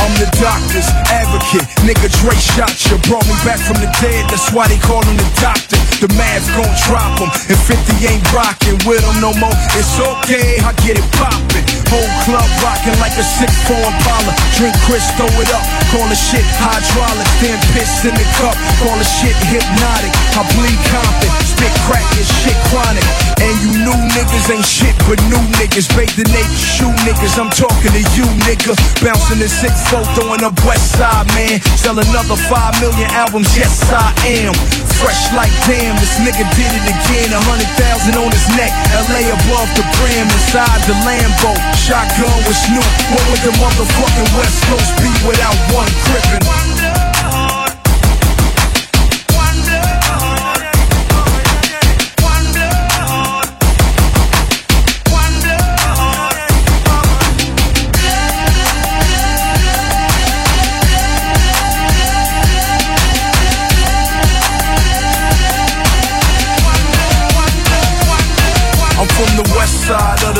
I'm 0.00 0.12
the 0.16 0.28
doctor's 0.40 0.88
advocate. 1.12 1.68
Nigga, 1.84 2.08
Dre 2.20 2.34
shot 2.36 2.72
you. 2.88 2.96
Brought 3.08 3.26
me 3.26 3.34
back 3.44 3.58
from 3.58 3.76
the 3.84 3.90
dead. 4.00 4.30
That's 4.30 4.50
why 4.52 4.66
they 4.68 4.78
call 4.78 5.02
him 5.04 5.16
the 5.16 5.28
doctor. 5.40 5.76
The 5.96 6.12
math 6.12 6.44
gon' 6.52 6.68
drop 6.84 7.16
him. 7.16 7.32
And 7.48 7.56
50 7.56 8.04
ain't 8.04 8.20
rockin' 8.28 8.76
with 8.84 9.00
him 9.00 9.16
no 9.24 9.32
more. 9.40 9.56
It's 9.80 9.96
okay, 9.96 10.60
I 10.60 10.76
get 10.84 11.00
it 11.00 11.08
poppin'. 11.16 11.64
Whole 11.88 12.12
club 12.28 12.44
rockin' 12.60 12.92
like 13.00 13.16
a 13.16 13.24
sick 13.24 13.48
four 13.64 13.80
Impala. 13.80 14.36
Drink 14.60 14.76
Chris, 14.84 15.08
throw 15.16 15.30
it 15.40 15.48
up. 15.56 15.64
Call 15.88 16.04
the 16.12 16.18
shit 16.18 16.44
hydraulic. 16.60 17.24
Then 17.40 17.56
piss 17.72 18.04
in 18.04 18.12
the 18.12 18.26
cup. 18.36 18.52
Call 18.82 18.92
the 18.98 19.08
shit 19.08 19.36
hypnotic. 19.48 20.12
I 20.36 20.44
bleed 20.52 20.80
Compton. 20.92 21.32
Spit 21.46 21.72
crack 21.86 22.04
and 22.12 22.28
shit 22.44 22.58
chronic. 22.68 23.06
And 23.40 23.54
you 23.62 23.70
new 23.86 24.00
niggas 24.18 24.50
ain't 24.50 24.66
shit 24.66 24.96
but 25.06 25.22
new 25.30 25.38
niggas. 25.62 25.86
Bait 25.94 26.10
the 26.18 26.26
naked 26.34 26.58
shoe 26.58 26.90
niggas. 27.06 27.38
I'm 27.38 27.48
talking 27.54 27.94
to 27.94 28.02
you, 28.18 28.26
nigga. 28.42 28.74
Bouncing 28.98 29.38
the 29.38 29.48
six 29.48 29.72
four, 29.86 30.02
throwing 30.18 30.42
up 30.42 30.58
West 30.66 30.98
Side, 30.98 31.30
man. 31.38 31.62
Sell 31.78 31.94
another 31.94 32.34
five 32.50 32.74
million 32.82 33.06
albums. 33.14 33.46
Yes, 33.54 33.86
I 33.94 34.10
am. 34.26 34.52
Fresh 34.98 35.30
like 35.38 35.52
damn, 35.70 35.85
this 35.94 36.18
nigga 36.18 36.42
did 36.58 36.72
it 36.72 36.86
again. 36.90 37.30
A 37.30 37.40
hundred 37.46 37.70
thousand 37.78 38.18
on 38.18 38.30
his 38.32 38.46
neck. 38.58 38.72
LA 39.06 39.30
above 39.30 39.68
the 39.78 39.84
brim, 40.00 40.26
inside 40.26 40.80
the 40.90 40.96
Lambo. 41.06 41.54
Shotgun 41.78 42.38
with 42.48 42.58
Snoop. 42.58 42.90
What 43.14 43.24
would 43.30 43.42
the 43.46 43.54
motherfucking 43.62 44.28
West 44.34 44.58
Coast 44.66 44.90
be 44.98 45.10
without 45.26 45.56
one 45.70 45.90
crippin'? 46.08 46.75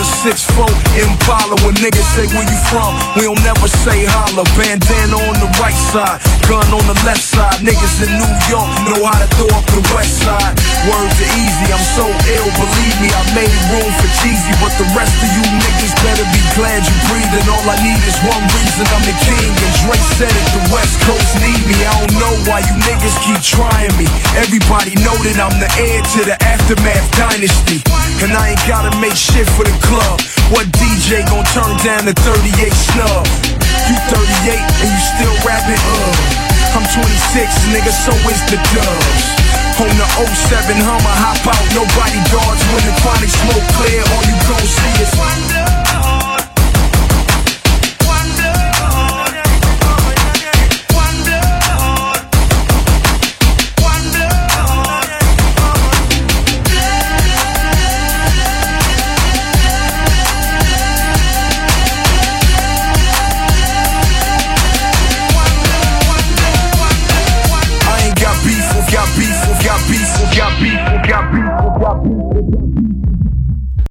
The 0.06 0.30
6-4 0.30 0.70
Impala 1.02 1.56
When 1.66 1.74
niggas 1.82 2.06
say 2.14 2.26
where 2.30 2.46
you 2.46 2.58
from, 2.70 2.94
we 3.18 3.26
don't 3.26 3.42
never 3.42 3.66
say 3.66 4.06
holla 4.06 4.46
Bandana 4.54 5.18
on 5.18 5.36
the 5.42 5.50
right 5.58 5.76
side, 5.90 6.22
gun 6.46 6.66
on 6.70 6.84
the 6.86 6.96
left 7.02 7.22
side 7.22 7.58
Niggas 7.62 8.06
in 8.06 8.10
New 8.14 8.32
York 8.46 8.70
know 8.86 9.02
how 9.02 9.18
to 9.18 9.28
throw 9.34 9.50
up 9.50 9.66
the 9.74 9.82
west 9.94 10.22
side 10.22 10.54
Words 10.86 11.16
are 11.18 11.32
easy, 11.34 11.66
I'm 11.74 11.86
so 11.98 12.06
ill, 12.06 12.48
believe 12.54 12.96
me 13.02 13.08
I 13.10 13.22
made 13.34 13.58
room 13.74 13.90
for 13.98 14.10
cheesy, 14.22 14.54
But 14.62 14.72
the 14.78 14.86
rest 14.94 15.16
of 15.18 15.30
you 15.34 15.42
niggas 15.42 15.94
better 16.02 16.26
be 16.30 16.42
glad 16.54 16.86
you 16.86 16.96
breathing 17.10 17.46
all 17.50 17.66
I 17.66 17.76
need 17.82 18.00
is 18.06 18.18
one 18.22 18.44
reason 18.52 18.84
I'm 18.92 19.04
the 19.08 19.16
king. 19.24 19.50
And 19.50 19.72
Drake 19.82 20.06
said 20.16 20.30
it, 20.30 20.46
the 20.52 20.62
West 20.72 20.96
Coast 21.08 21.32
need 21.40 21.62
me. 21.64 21.76
I 21.82 21.92
don't 21.98 22.16
know 22.20 22.34
why 22.46 22.60
you 22.60 22.74
niggas 22.84 23.16
keep 23.24 23.40
trying 23.40 23.94
me. 23.96 24.06
Everybody 24.36 24.92
know 25.00 25.16
that 25.24 25.36
I'm 25.40 25.56
the 25.56 25.70
heir 25.80 26.00
to 26.16 26.20
the 26.28 26.36
aftermath 26.44 27.08
dynasty. 27.16 27.80
And 28.22 28.32
I 28.32 28.52
ain't 28.54 28.64
gotta 28.68 28.92
make 29.00 29.16
shit 29.16 29.48
for 29.56 29.64
the 29.64 29.74
club. 29.84 29.95
What 30.52 30.66
DJ 30.78 31.24
gon' 31.26 31.44
turn 31.52 31.74
down 31.82 32.06
the 32.06 32.14
38 32.22 32.72
snub? 32.72 33.24
You 33.88 33.96
38 34.10 34.58
and 34.58 34.90
you 34.90 35.02
still 35.14 35.36
rapping? 35.46 35.78
Uh. 35.78 36.46
I'm 36.76 36.84
26, 36.92 37.72
nigga, 37.72 37.88
so 37.88 38.12
is 38.28 38.42
the 38.52 38.60
dubs. 38.76 39.24
On 39.80 39.92
the 39.96 40.08
07 40.24 40.76
Hummer, 40.76 41.16
hop 41.20 41.40
out, 41.48 41.66
nobody 41.72 42.20
guards 42.28 42.62
when 42.72 42.84
the 42.84 42.94
chronic 43.00 43.32
smoke 43.32 43.68
clear. 43.80 44.00
All 44.12 44.24
you 44.28 44.36
gon' 44.44 44.66
see 44.68 44.92
is 45.00 45.12